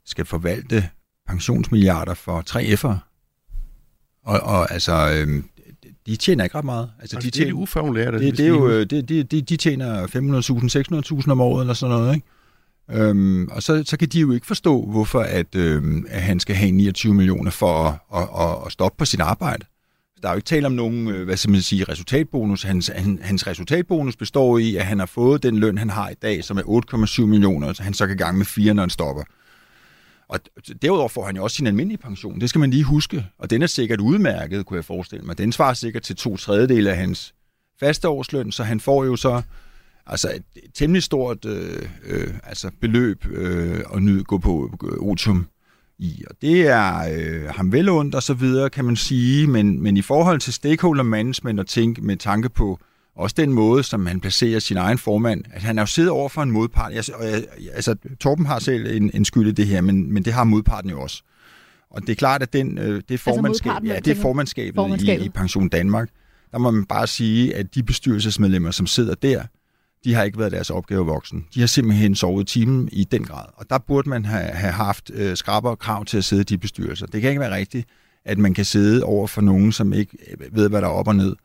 skal 0.04 0.24
forvalte 0.24 0.88
pensionsmilliarder 1.28 2.14
for 2.14 2.42
3F'ere. 2.50 2.98
Og, 4.24 4.40
og 4.40 4.72
altså, 4.72 4.92
øh, 4.92 5.42
de 6.06 6.16
tjener 6.16 6.44
ikke 6.44 6.58
ret 6.58 6.64
meget. 6.64 6.90
Altså, 7.00 7.16
altså 7.16 7.26
de 7.26 7.30
tjener, 7.30 7.50
det 7.50 7.56
er 7.56 7.62
ufaglærte. 7.62 8.18
Det, 8.18 8.36
det 8.38 8.44
er 8.44 8.48
jo, 8.48 8.68
øh, 8.68 8.86
det, 8.90 9.08
de, 9.08 9.22
de, 9.22 9.42
de 9.42 9.56
tjener 9.56 10.06
500.000, 10.06 11.20
600.000 11.24 11.30
om 11.30 11.40
året 11.40 11.62
eller 11.62 11.74
sådan 11.74 11.96
noget, 11.96 12.14
ikke? 12.14 12.26
Øhm, 12.92 13.48
og 13.48 13.62
så, 13.62 13.82
så 13.86 13.96
kan 13.96 14.08
de 14.08 14.20
jo 14.20 14.32
ikke 14.32 14.46
forstå, 14.46 14.86
hvorfor 14.86 15.20
at, 15.20 15.54
øhm, 15.54 16.06
at 16.08 16.22
han 16.22 16.40
skal 16.40 16.56
have 16.56 16.70
29 16.70 17.14
millioner 17.14 17.50
for 17.50 17.84
at, 17.84 17.94
at, 18.14 18.28
at, 18.40 18.66
at 18.66 18.72
stoppe 18.72 18.98
på 18.98 19.04
sit 19.04 19.20
arbejde. 19.20 19.66
Der 20.22 20.28
er 20.28 20.32
jo 20.32 20.36
ikke 20.36 20.46
tale 20.46 20.66
om 20.66 20.72
nogen, 20.72 21.08
øh, 21.08 21.24
hvad 21.24 21.36
skal 21.36 21.50
man 21.50 21.62
sige, 21.62 21.84
resultatbonus. 21.84 22.62
Hans, 22.62 22.90
hans 23.22 23.46
resultatbonus 23.46 24.16
består 24.16 24.58
i, 24.58 24.76
at 24.76 24.86
han 24.86 24.98
har 24.98 25.06
fået 25.06 25.42
den 25.42 25.58
løn, 25.58 25.78
han 25.78 25.90
har 25.90 26.08
i 26.08 26.14
dag, 26.14 26.44
som 26.44 26.58
er 26.58 26.62
8,7 27.22 27.26
millioner, 27.26 27.72
så 27.72 27.82
han 27.82 27.94
så 27.94 28.06
kan 28.06 28.16
gang 28.16 28.38
med 28.38 28.46
4, 28.46 28.74
når 28.74 28.82
han 28.82 28.90
stopper. 28.90 29.22
Og 30.28 30.40
derudover 30.82 31.08
får 31.08 31.26
han 31.26 31.36
jo 31.36 31.42
også 31.42 31.56
sin 31.56 31.66
almindelige 31.66 31.98
pension. 31.98 32.40
Det 32.40 32.48
skal 32.48 32.58
man 32.58 32.70
lige 32.70 32.84
huske. 32.84 33.26
Og 33.38 33.50
den 33.50 33.62
er 33.62 33.66
sikkert 33.66 34.00
udmærket, 34.00 34.66
kunne 34.66 34.76
jeg 34.76 34.84
forestille 34.84 35.24
mig. 35.24 35.38
Den 35.38 35.52
svarer 35.52 35.74
sikkert 35.74 36.02
til 36.02 36.16
to 36.16 36.36
tredjedele 36.36 36.90
af 36.90 36.96
hans 36.96 37.34
faste 37.80 38.08
årsløn, 38.08 38.52
så 38.52 38.64
han 38.64 38.80
får 38.80 39.04
jo 39.04 39.16
så 39.16 39.42
altså 40.06 40.28
et, 40.30 40.44
et 40.56 40.70
temmelig 40.74 41.02
stort 41.02 41.44
øh, 41.44 41.82
øh, 42.06 42.34
altså 42.44 42.70
beløb 42.80 43.26
øh, 43.30 43.80
at 43.94 44.02
nyde, 44.02 44.24
gå 44.24 44.38
på 44.38 44.78
øh, 44.84 44.98
otium 44.98 45.46
i. 46.00 46.24
Og 46.30 46.36
det 46.42 46.68
er 46.68 47.12
øh, 47.12 47.48
ham 47.48 47.72
velundt 47.72 48.14
og 48.14 48.22
så 48.22 48.34
videre, 48.34 48.70
kan 48.70 48.84
man 48.84 48.96
sige, 48.96 49.46
men, 49.46 49.82
men 49.82 49.96
i 49.96 50.02
forhold 50.02 50.40
til 50.40 50.52
stakeholder 50.52 51.02
management 51.02 51.60
og 51.60 51.66
tænke 51.66 52.00
med 52.00 52.16
tanke 52.16 52.48
på 52.48 52.78
også 53.16 53.34
den 53.38 53.52
måde, 53.52 53.82
som 53.82 54.06
han 54.06 54.20
placerer 54.20 54.58
sin 54.58 54.76
egen 54.76 54.98
formand, 54.98 55.44
at 55.52 55.62
han 55.62 55.78
er 55.78 55.82
jo 55.82 55.86
siddet 55.86 56.10
over 56.10 56.28
for 56.28 56.42
en 56.42 56.50
modpart. 56.50 56.92
Jeg, 56.92 57.04
og 57.14 57.24
jeg, 57.24 57.44
altså, 57.74 57.94
Torben 58.20 58.46
har 58.46 58.58
selv 58.58 58.96
en, 58.96 59.10
en 59.14 59.24
skyld 59.24 59.48
i 59.48 59.52
det 59.52 59.66
her, 59.66 59.80
men, 59.80 60.12
men 60.12 60.24
det 60.24 60.32
har 60.32 60.44
modparten 60.44 60.90
jo 60.90 61.00
også. 61.00 61.22
Og 61.90 62.02
det 62.02 62.10
er 62.10 62.14
klart, 62.14 62.42
at 62.42 62.52
den, 62.52 62.78
øh, 62.78 63.02
det, 63.08 63.20
formandskab, 63.20 63.66
modparten, 63.66 63.88
ja, 63.88 63.96
det 63.96 64.18
er 64.18 64.22
formandskabet, 64.22 64.74
Formandskabet. 64.74 65.22
I, 65.22 65.26
i 65.26 65.28
Pension 65.28 65.68
Danmark. 65.68 66.08
Der 66.52 66.58
må 66.58 66.70
man 66.70 66.84
bare 66.84 67.06
sige, 67.06 67.56
at 67.56 67.74
de 67.74 67.82
bestyrelsesmedlemmer, 67.82 68.70
som 68.70 68.86
sidder 68.86 69.14
der, 69.14 69.42
de 70.04 70.14
har 70.14 70.22
ikke 70.22 70.38
været 70.38 70.52
deres 70.52 70.70
opgave 70.70 71.06
voksen. 71.06 71.46
De 71.54 71.60
har 71.60 71.66
simpelthen 71.66 72.14
sovet 72.14 72.46
timen 72.46 72.88
i 72.92 73.04
den 73.04 73.24
grad. 73.24 73.44
Og 73.56 73.70
der 73.70 73.78
burde 73.78 74.08
man 74.08 74.24
have, 74.24 74.44
have 74.44 74.72
haft 74.72 75.10
øh, 75.14 75.36
skrappere 75.36 75.76
krav 75.76 76.04
til 76.04 76.18
at 76.18 76.24
sidde 76.24 76.40
i 76.40 76.44
de 76.44 76.58
bestyrelser. 76.58 77.06
Det 77.06 77.20
kan 77.20 77.30
ikke 77.30 77.40
være 77.40 77.54
rigtigt, 77.54 77.88
at 78.24 78.38
man 78.38 78.54
kan 78.54 78.64
sidde 78.64 79.04
over 79.04 79.26
for 79.26 79.40
nogen, 79.40 79.72
som 79.72 79.92
ikke 79.92 80.16
øh, 80.30 80.56
ved, 80.56 80.68
hvad 80.68 80.80
der 80.80 80.88
er 80.88 80.92
op 80.92 81.08
og 81.08 81.16
ned 81.16 81.36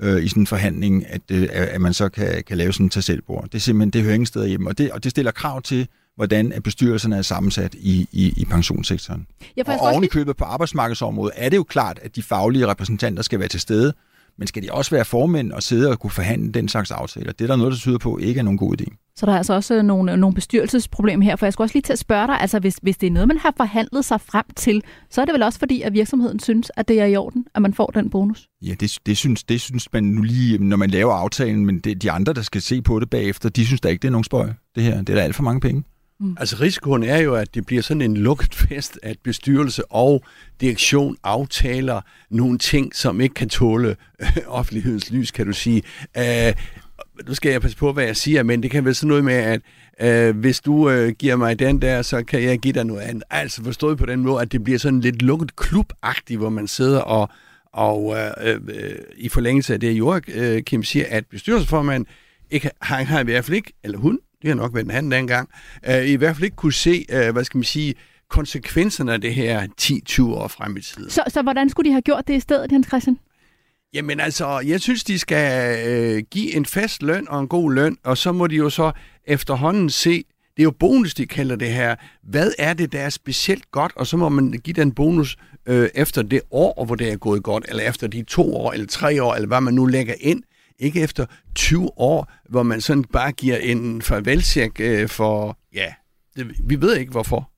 øh, 0.00 0.24
i 0.24 0.28
sådan 0.28 0.42
en 0.42 0.46
forhandling, 0.46 1.06
at, 1.06 1.20
øh, 1.30 1.48
at 1.52 1.80
man 1.80 1.94
så 1.94 2.08
kan, 2.08 2.42
kan 2.46 2.56
lave 2.56 2.72
sådan 2.72 2.86
en 2.86 2.90
tag. 2.90 3.16
Det 3.16 3.54
er 3.54 3.58
simpelthen, 3.58 3.90
det 3.90 4.02
hører 4.02 4.14
ingen 4.14 4.26
steder 4.26 4.46
hjemme, 4.46 4.70
og 4.70 4.78
det, 4.78 4.92
og 4.92 5.04
det 5.04 5.10
stiller 5.10 5.30
krav 5.30 5.62
til, 5.62 5.88
hvordan 6.16 6.52
at 6.52 6.62
bestyrelserne 6.62 7.16
er 7.16 7.22
sammensat 7.22 7.74
i, 7.74 8.08
i, 8.12 8.34
i 8.36 8.44
pensionssektoren. 8.44 9.26
Får 9.66 9.72
Og 9.72 9.92
oven 9.92 10.04
i 10.04 10.06
købet 10.06 10.36
på 10.36 10.44
arbejdsmarkedsområdet 10.44 11.32
er 11.36 11.48
det 11.48 11.56
jo 11.56 11.62
klart, 11.62 11.98
at 12.02 12.16
de 12.16 12.22
faglige 12.22 12.66
repræsentanter 12.66 13.22
skal 13.22 13.38
være 13.38 13.48
til 13.48 13.60
stede, 13.60 13.94
men 14.40 14.46
skal 14.46 14.62
de 14.62 14.68
også 14.72 14.90
være 14.90 15.04
formænd 15.04 15.52
og 15.52 15.62
sidde 15.62 15.90
og 15.90 15.98
kunne 15.98 16.10
forhandle 16.10 16.52
den 16.52 16.68
slags 16.68 16.90
aftaler? 16.90 17.32
Det 17.32 17.44
er 17.44 17.48
der 17.48 17.56
noget, 17.56 17.72
der 17.72 17.78
tyder 17.78 17.98
på 17.98 18.18
ikke 18.18 18.38
er 18.38 18.42
nogen 18.42 18.58
god 18.58 18.80
idé. 18.80 19.12
så 19.16 19.26
der 19.26 19.32
er 19.32 19.36
altså 19.36 19.54
også 19.54 19.82
nogle, 19.82 20.16
nogle 20.16 20.34
bestyrelsesproblemer 20.34 21.24
her, 21.24 21.36
for 21.36 21.46
jeg 21.46 21.52
skulle 21.52 21.64
også 21.64 21.74
lige 21.74 21.82
til 21.82 21.92
at 21.92 21.98
spørge 21.98 22.26
dig, 22.26 22.40
altså 22.40 22.58
hvis, 22.58 22.78
hvis 22.82 22.96
det 22.96 23.06
er 23.06 23.10
noget, 23.10 23.28
man 23.28 23.38
har 23.38 23.54
forhandlet 23.56 24.04
sig 24.04 24.20
frem 24.20 24.44
til, 24.56 24.82
så 25.10 25.20
er 25.20 25.24
det 25.24 25.32
vel 25.32 25.42
også 25.42 25.58
fordi, 25.58 25.82
at 25.82 25.92
virksomheden 25.92 26.40
synes, 26.40 26.70
at 26.76 26.88
det 26.88 27.00
er 27.00 27.04
i 27.04 27.16
orden, 27.16 27.46
at 27.54 27.62
man 27.62 27.74
får 27.74 27.86
den 27.86 28.10
bonus? 28.10 28.48
Ja, 28.62 28.74
det, 28.80 28.98
det, 29.06 29.16
synes, 29.16 29.44
det 29.44 29.60
synes 29.60 29.92
man 29.92 30.04
nu 30.04 30.22
lige, 30.22 30.58
når 30.58 30.76
man 30.76 30.90
laver 30.90 31.12
aftalen, 31.12 31.66
men 31.66 31.78
det, 31.78 32.02
de 32.02 32.10
andre, 32.10 32.32
der 32.32 32.42
skal 32.42 32.62
se 32.62 32.82
på 32.82 33.00
det 33.00 33.10
bagefter, 33.10 33.48
de 33.48 33.66
synes 33.66 33.80
da 33.80 33.88
ikke, 33.88 34.02
det 34.02 34.08
er 34.08 34.12
nogen 34.12 34.24
spøj. 34.24 34.48
Det 34.74 34.82
her, 34.82 34.98
det 34.98 35.08
er 35.08 35.14
da 35.14 35.20
alt 35.20 35.36
for 35.36 35.42
mange 35.42 35.60
penge. 35.60 35.84
Mm. 36.20 36.36
Altså 36.40 36.56
risikoen 36.60 37.02
er 37.02 37.18
jo, 37.18 37.34
at 37.34 37.54
det 37.54 37.66
bliver 37.66 37.82
sådan 37.82 38.02
en 38.02 38.16
lukket 38.16 38.54
fest, 38.54 38.98
at 39.02 39.16
bestyrelse 39.22 39.92
og 39.92 40.24
direktion 40.60 41.16
aftaler 41.24 42.00
nogle 42.30 42.58
ting, 42.58 42.96
som 42.96 43.20
ikke 43.20 43.34
kan 43.34 43.48
tåle 43.48 43.96
øh, 44.20 44.36
offentlighedens 44.46 45.10
lys, 45.10 45.30
kan 45.30 45.46
du 45.46 45.52
sige. 45.52 45.82
Øh, 46.18 46.52
nu 47.28 47.34
skal 47.34 47.52
jeg 47.52 47.62
passe 47.62 47.76
på, 47.76 47.92
hvad 47.92 48.04
jeg 48.04 48.16
siger, 48.16 48.42
men 48.42 48.62
det 48.62 48.70
kan 48.70 48.84
være 48.84 48.94
sådan 48.94 49.08
noget 49.08 49.24
med, 49.24 49.34
at 49.34 49.60
øh, 50.00 50.36
hvis 50.36 50.60
du 50.60 50.90
øh, 50.90 51.12
giver 51.12 51.36
mig 51.36 51.58
den 51.58 51.82
der, 51.82 52.02
så 52.02 52.22
kan 52.22 52.42
jeg 52.42 52.58
give 52.58 52.72
dig 52.72 52.84
noget 52.84 53.00
andet. 53.00 53.22
Altså 53.30 53.64
forstået 53.64 53.98
på 53.98 54.06
den 54.06 54.20
måde, 54.20 54.42
at 54.42 54.52
det 54.52 54.64
bliver 54.64 54.78
sådan 54.78 55.00
lidt 55.00 55.22
lukket 55.22 55.56
klubagtigt, 55.56 56.38
hvor 56.38 56.50
man 56.50 56.68
sidder 56.68 57.00
og, 57.00 57.28
og 57.72 58.16
øh, 58.16 58.60
øh, 58.68 58.94
i 59.16 59.28
forlængelse 59.28 59.74
af 59.74 59.80
det, 59.80 59.92
Jorg 59.92 60.22
øh, 60.28 60.62
Kim 60.62 60.82
siger, 60.82 61.04
at 61.08 61.26
bestyrelsesformand 61.26 62.06
ikke, 62.50 62.70
han 62.82 63.06
har 63.06 63.20
i 63.20 63.24
hvert 63.24 63.44
fald 63.44 63.56
ikke, 63.56 63.72
eller 63.84 63.98
hun, 63.98 64.18
det 64.42 64.48
har 64.48 64.54
nok 64.54 64.74
været 64.74 64.84
en 64.84 64.90
han 64.90 65.10
dengang, 65.10 65.48
øh, 65.88 66.06
i 66.06 66.14
hvert 66.14 66.36
fald 66.36 66.44
ikke 66.44 66.56
kunne 66.56 66.72
se, 66.72 67.04
øh, 67.10 67.32
hvad 67.32 67.44
skal 67.44 67.58
man 67.58 67.64
sige, 67.64 67.94
konsekvenserne 68.30 69.12
af 69.12 69.20
det 69.20 69.34
her 69.34 69.66
10-20 69.80 70.22
år 70.22 70.48
frem 70.48 70.76
i 70.76 70.80
tiden. 70.80 71.10
Så, 71.10 71.22
så 71.28 71.42
hvordan 71.42 71.68
skulle 71.68 71.88
de 71.88 71.92
have 71.92 72.02
gjort 72.02 72.28
det 72.28 72.34
i 72.34 72.40
stedet, 72.40 72.72
Hans 72.72 72.86
Christian? 72.86 73.18
Jamen 73.94 74.20
altså, 74.20 74.58
jeg 74.66 74.80
synes, 74.80 75.04
de 75.04 75.18
skal 75.18 75.78
øh, 75.88 76.22
give 76.30 76.56
en 76.56 76.66
fast 76.66 77.02
løn 77.02 77.28
og 77.28 77.40
en 77.40 77.48
god 77.48 77.72
løn, 77.72 77.96
og 78.04 78.18
så 78.18 78.32
må 78.32 78.46
de 78.46 78.56
jo 78.56 78.70
så 78.70 78.92
efterhånden 79.24 79.90
se, 79.90 80.24
det 80.56 80.62
er 80.62 80.64
jo 80.64 80.70
bonus, 80.70 81.14
de 81.14 81.26
kalder 81.26 81.56
det 81.56 81.68
her. 81.68 81.94
Hvad 82.22 82.52
er 82.58 82.72
det, 82.74 82.92
der 82.92 83.00
er 83.00 83.08
specielt 83.08 83.70
godt? 83.70 83.92
Og 83.96 84.06
så 84.06 84.16
må 84.16 84.28
man 84.28 84.50
give 84.64 84.74
den 84.74 84.92
bonus 84.92 85.36
øh, 85.66 85.88
efter 85.94 86.22
det 86.22 86.40
år, 86.50 86.84
hvor 86.84 86.94
det 86.94 87.12
er 87.12 87.16
gået 87.16 87.42
godt, 87.42 87.64
eller 87.68 87.82
efter 87.82 88.06
de 88.06 88.22
to 88.22 88.56
år, 88.56 88.72
eller 88.72 88.86
tre 88.86 89.22
år, 89.22 89.34
eller 89.34 89.48
hvad 89.48 89.60
man 89.60 89.74
nu 89.74 89.86
lægger 89.86 90.14
ind. 90.20 90.42
Ikke 90.80 91.00
efter 91.00 91.26
20 91.54 91.98
år, 91.98 92.32
hvor 92.48 92.62
man 92.62 92.80
sådan 92.80 93.04
bare 93.04 93.32
giver 93.32 93.56
en 93.56 94.02
farvelcheck 94.02 94.80
øh, 94.80 95.08
for, 95.08 95.58
ja, 95.74 95.86
det, 96.36 96.52
vi 96.64 96.80
ved 96.80 96.96
ikke 96.96 97.12
hvorfor. 97.12 97.50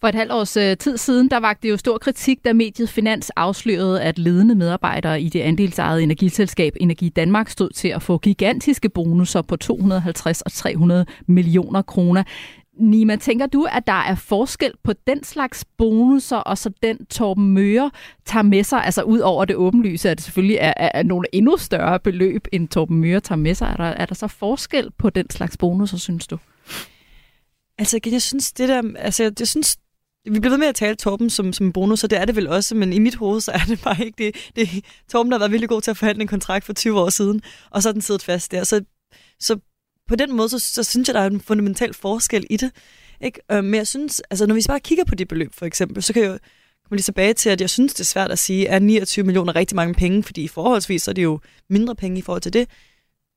For 0.00 0.08
et 0.08 0.14
halvt 0.14 0.32
års 0.32 0.56
øh, 0.56 0.76
tid 0.76 0.96
siden, 0.96 1.30
der 1.30 1.40
vagte 1.40 1.62
det 1.62 1.70
jo 1.70 1.76
stor 1.76 1.98
kritik, 1.98 2.44
da 2.44 2.52
mediet 2.52 2.88
Finans 2.88 3.30
afslørede, 3.30 4.02
at 4.02 4.18
ledende 4.18 4.54
medarbejdere 4.54 5.20
i 5.20 5.28
det 5.28 5.40
andelsejede 5.40 6.02
energiselskab 6.02 6.72
Energi 6.80 7.08
Danmark 7.08 7.48
stod 7.48 7.70
til 7.70 7.88
at 7.88 8.02
få 8.02 8.18
gigantiske 8.18 8.88
bonusser 8.88 9.42
på 9.42 9.56
250 9.56 10.42
og 10.42 10.52
300 10.52 11.06
millioner 11.26 11.82
kroner. 11.82 12.22
Nima, 12.76 13.16
tænker 13.16 13.46
du, 13.46 13.66
at 13.72 13.86
der 13.86 13.92
er 13.92 14.14
forskel 14.14 14.72
på 14.84 14.92
den 15.06 15.24
slags 15.24 15.64
bonusser, 15.78 16.36
og 16.36 16.58
så 16.58 16.70
den 16.82 17.06
Torben 17.06 17.48
Møre 17.54 17.90
tager 18.24 18.42
med 18.42 18.64
sig, 18.64 18.84
altså 18.84 19.02
ud 19.02 19.18
over 19.18 19.44
det 19.44 19.56
åbenlyse, 19.56 20.10
at 20.10 20.16
det 20.16 20.24
selvfølgelig 20.24 20.56
er, 20.60 20.74
er, 20.76 20.90
er 20.94 21.02
nogle 21.02 21.26
endnu 21.32 21.56
større 21.56 22.00
beløb, 22.00 22.46
end 22.52 22.68
Torben 22.68 23.00
Møre 23.00 23.20
tager 23.20 23.38
med 23.38 23.54
sig. 23.54 23.66
Er 23.66 23.76
der, 23.76 23.84
er 23.84 24.06
der 24.06 24.14
så 24.14 24.28
forskel 24.28 24.90
på 24.98 25.10
den 25.10 25.30
slags 25.30 25.56
bonusser, 25.56 25.98
synes 25.98 26.26
du? 26.26 26.38
Altså 27.78 27.96
igen, 27.96 28.12
jeg 28.12 28.22
synes 28.22 28.52
det 28.52 28.68
der, 28.68 28.82
altså 28.98 29.22
jeg, 29.22 29.32
jeg 29.38 29.48
synes, 29.48 29.76
vi 30.24 30.40
bliver 30.40 30.50
ved 30.50 30.58
med 30.58 30.66
at 30.66 30.74
tale 30.74 30.96
Torben 30.96 31.30
som, 31.30 31.52
som 31.52 31.72
bonus, 31.72 32.04
og 32.04 32.10
det 32.10 32.20
er 32.20 32.24
det 32.24 32.36
vel 32.36 32.48
også, 32.48 32.74
men 32.74 32.92
i 32.92 32.98
mit 32.98 33.14
hoved, 33.14 33.40
så 33.40 33.52
er 33.52 33.64
det 33.68 33.80
bare 33.84 34.04
ikke 34.04 34.24
det. 34.24 34.50
det 34.56 34.84
Torben 35.08 35.32
der 35.32 35.38
har 35.38 35.40
været 35.40 35.52
virkelig 35.52 35.68
god 35.68 35.80
til 35.80 35.90
at 35.90 35.96
forhandle 35.96 36.22
en 36.22 36.28
kontrakt 36.28 36.64
for 36.64 36.72
20 36.72 37.00
år 37.00 37.08
siden, 37.08 37.42
og 37.70 37.82
så 37.82 37.88
er 37.88 37.92
den 37.92 38.02
siddet 38.02 38.22
fast 38.22 38.52
der. 38.52 38.64
Så, 38.64 38.84
så 39.40 39.58
på 40.08 40.16
den 40.16 40.36
måde, 40.36 40.48
så, 40.48 40.58
så 40.58 40.82
synes 40.82 41.08
jeg, 41.08 41.14
der 41.14 41.20
er 41.20 41.26
en 41.26 41.40
fundamental 41.40 41.94
forskel 41.94 42.46
i 42.50 42.56
det. 42.56 42.70
Ikke? 43.20 43.40
Øh, 43.52 43.64
men 43.64 43.74
jeg 43.74 43.86
synes, 43.86 44.22
altså 44.30 44.46
når 44.46 44.54
vi 44.54 44.62
bare 44.68 44.80
kigger 44.80 45.04
på 45.04 45.14
de 45.14 45.26
beløb 45.26 45.54
for 45.54 45.66
eksempel, 45.66 46.02
så 46.02 46.12
kan 46.12 46.22
jeg 46.22 46.28
jo 46.28 46.38
komme 46.84 46.96
lige 46.96 47.02
tilbage 47.02 47.34
til, 47.34 47.50
at 47.50 47.60
jeg 47.60 47.70
synes, 47.70 47.94
det 47.94 48.00
er 48.00 48.04
svært 48.04 48.30
at 48.30 48.38
sige, 48.38 48.66
er 48.66 48.78
29 48.78 49.24
millioner 49.24 49.56
rigtig 49.56 49.76
mange 49.76 49.94
penge, 49.94 50.22
fordi 50.22 50.48
forholdsvis 50.48 51.02
så 51.02 51.10
er 51.10 51.12
det 51.12 51.22
jo 51.22 51.40
mindre 51.70 51.94
penge 51.94 52.18
i 52.18 52.22
forhold 52.22 52.42
til 52.42 52.52
det. 52.52 52.68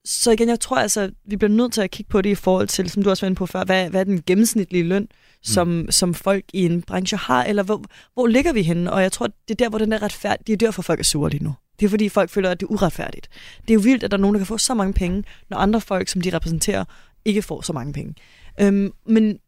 Så 0.05 0.32
igen, 0.32 0.49
jeg 0.49 0.60
tror 0.60 0.77
altså, 0.77 1.12
vi 1.25 1.38
bliver 1.38 1.51
nødt 1.51 1.73
til 1.73 1.82
at 1.82 1.91
kigge 1.91 2.10
på 2.10 2.21
det 2.21 2.29
i 2.29 2.36
forhold 2.36 2.67
til, 2.67 2.89
som 2.89 3.03
du 3.03 3.10
også 3.10 3.25
var 3.25 3.27
inde 3.27 3.36
på 3.36 3.45
før, 3.45 3.63
hvad, 3.63 3.89
hvad 3.89 3.99
er 3.99 4.03
den 4.03 4.21
gennemsnitlige 4.25 4.84
løn, 4.84 5.08
som, 5.43 5.67
mm. 5.67 5.91
som 5.91 6.13
folk 6.13 6.45
i 6.53 6.65
en 6.65 6.82
branche 6.82 7.17
har, 7.17 7.43
eller 7.43 7.63
hvor, 7.63 7.84
hvor 8.13 8.27
ligger 8.27 8.53
vi 8.53 8.62
henne? 8.62 8.93
Og 8.93 9.01
jeg 9.01 9.12
tror, 9.12 9.27
det 9.27 9.51
er 9.51 9.55
der, 9.55 9.69
hvor 9.69 9.79
den 9.79 9.93
er 9.93 10.01
retfærdig. 10.01 10.47
Det 10.47 10.53
er 10.53 10.58
derfor, 10.58 10.82
folk 10.82 10.99
er 10.99 11.03
sure 11.03 11.29
lige 11.29 11.43
nu. 11.43 11.53
Det 11.79 11.85
er 11.85 11.89
fordi, 11.89 12.09
folk 12.09 12.29
føler, 12.29 12.49
at 12.49 12.59
det 12.59 12.65
er 12.65 12.71
uretfærdigt. 12.71 13.29
Det 13.61 13.69
er 13.69 13.73
jo 13.73 13.79
vildt, 13.79 14.03
at 14.03 14.11
der 14.11 14.17
er 14.17 14.21
nogen, 14.21 14.33
der 14.33 14.39
kan 14.39 14.47
få 14.47 14.57
så 14.57 14.73
mange 14.73 14.93
penge, 14.93 15.23
når 15.49 15.57
andre 15.57 15.81
folk, 15.81 16.07
som 16.07 16.21
de 16.21 16.29
repræsenterer, 16.29 16.85
ikke 17.25 17.41
får 17.41 17.61
så 17.61 17.73
mange 17.73 17.93
penge. 17.93 18.15
Øhm, 18.61 18.91
men, 19.05 19.39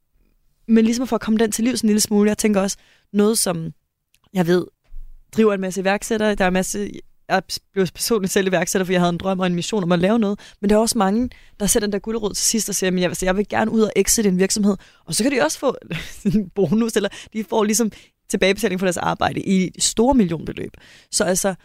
men 0.68 0.86
ligesom 0.86 1.08
for 1.08 1.16
at 1.16 1.22
komme 1.22 1.40
den 1.40 1.52
til 1.52 1.64
livs 1.64 1.82
en 1.82 1.88
lille 1.88 2.00
smule, 2.00 2.30
jeg 2.30 2.38
tænker 2.38 2.62
også 2.62 2.78
noget, 3.14 3.38
som 3.38 3.72
jeg 4.34 4.48
ved, 4.48 4.66
driver 5.36 5.54
en 5.54 5.62
masse 5.62 5.82
iværksættere. 5.82 6.36
Der 6.36 6.44
er 6.44 6.48
en 6.48 6.54
masse 6.54 6.92
jeg 7.32 7.44
blev 7.74 7.88
personligt 7.88 8.34
selv 8.34 8.48
iværksætter, 8.48 8.86
for 8.86 8.94
jeg 8.94 9.02
havde 9.02 9.10
en 9.10 9.18
drøm 9.18 9.40
og 9.40 9.48
en 9.48 9.56
mission 9.56 9.84
om 9.84 9.92
at 9.92 10.00
lave 10.00 10.20
noget. 10.20 10.40
Men 10.62 10.70
der 10.70 10.76
er 10.76 10.80
også 10.80 10.98
mange, 10.98 11.30
der 11.60 11.66
sætter 11.66 11.88
den 11.88 11.94
der 11.94 12.00
guldrød 12.00 12.34
til 12.34 12.46
sidst 12.46 12.70
og 12.70 12.76
siger, 12.76 12.92
at 12.92 13.00
jeg, 13.00 13.24
jeg 13.24 13.38
vil 13.38 13.48
gerne 13.50 13.72
ud 13.72 13.82
og 13.82 13.92
exit 13.96 14.26
en 14.26 14.40
virksomhed. 14.40 14.78
Og 15.06 15.16
så 15.16 15.24
kan 15.24 15.32
de 15.32 15.42
også 15.42 15.60
få 15.60 15.76
en 16.26 16.50
bonus, 16.50 16.96
eller 16.96 17.10
de 17.34 17.44
får 17.44 17.64
ligesom 17.64 17.92
tilbagebetaling 18.30 18.80
for 18.80 18.86
deres 18.86 18.98
arbejde 18.98 19.42
i 19.42 19.72
store 19.80 20.14
millionbeløb. 20.14 20.72
Så 21.12 21.24
altså, 21.24 21.56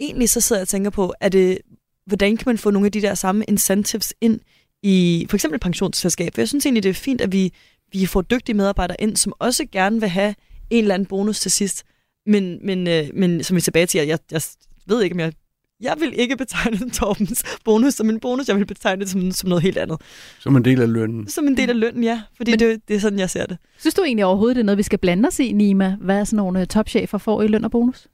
egentlig 0.00 0.28
så 0.30 0.40
sidder 0.40 0.60
jeg 0.60 0.64
og 0.64 0.68
tænker 0.68 0.90
på, 0.90 1.14
er 1.20 1.28
det, 1.28 1.58
hvordan 2.06 2.36
kan 2.36 2.44
man 2.46 2.58
få 2.58 2.70
nogle 2.70 2.86
af 2.86 2.92
de 2.92 3.02
der 3.02 3.14
samme 3.14 3.44
incentives 3.48 4.14
ind 4.20 4.40
i 4.82 5.26
for 5.30 5.36
eksempel 5.36 5.60
pensionsselskab? 5.60 6.34
For 6.34 6.40
jeg 6.40 6.48
synes 6.48 6.66
egentlig, 6.66 6.82
det 6.82 6.90
er 6.90 6.94
fint, 6.94 7.20
at 7.20 7.32
vi, 7.32 7.52
vi 7.92 8.06
får 8.06 8.22
dygtige 8.22 8.56
medarbejdere 8.56 8.96
ind, 9.00 9.16
som 9.16 9.32
også 9.38 9.66
gerne 9.72 10.00
vil 10.00 10.08
have 10.08 10.34
en 10.70 10.84
eller 10.84 10.94
anden 10.94 11.06
bonus 11.06 11.40
til 11.40 11.50
sidst. 11.50 11.84
Men, 12.26 12.58
men, 12.66 12.88
øh, 12.88 13.08
men 13.14 13.44
som 13.44 13.54
vi 13.54 13.58
er 13.58 13.62
tilbage 13.62 13.86
til, 13.86 14.06
jeg, 14.06 14.18
jeg 14.30 14.42
ved 14.86 15.02
ikke, 15.02 15.14
om 15.14 15.20
jeg... 15.20 15.32
Jeg 15.80 15.96
vil 16.00 16.20
ikke 16.20 16.36
betegne 16.36 16.90
Torbens 16.98 17.44
bonus 17.64 17.94
som 17.94 18.10
en 18.10 18.20
bonus. 18.20 18.48
Jeg 18.48 18.56
vil 18.56 18.66
betegne 18.66 19.00
det 19.00 19.10
som, 19.10 19.30
som 19.32 19.48
noget 19.48 19.62
helt 19.62 19.78
andet. 19.78 20.00
Som 20.40 20.56
en 20.56 20.64
del 20.64 20.80
af 20.82 20.92
lønnen. 20.92 21.28
Som 21.28 21.48
en 21.48 21.56
del 21.56 21.70
af 21.70 21.80
lønnen, 21.80 22.04
ja. 22.04 22.22
Fordi 22.36 22.50
Men- 22.50 22.60
det, 22.60 22.88
det 22.88 22.96
er 22.96 23.00
sådan, 23.00 23.18
jeg 23.18 23.30
ser 23.30 23.46
det. 23.46 23.58
Synes 23.78 23.94
du 23.94 24.02
egentlig 24.02 24.24
overhovedet, 24.24 24.56
det 24.56 24.60
er 24.60 24.64
noget, 24.64 24.78
vi 24.78 24.82
skal 24.82 24.98
blande 24.98 25.26
os 25.26 25.38
i, 25.38 25.52
Nima? 25.52 25.96
Hvad 26.00 26.18
er 26.18 26.24
sådan 26.24 26.36
nogle 26.36 26.60
øh, 26.60 26.66
topchefer 26.66 27.18
får 27.18 27.42
i 27.42 27.46
løn 27.46 27.64
og 27.64 27.70
bonus? 27.70 28.06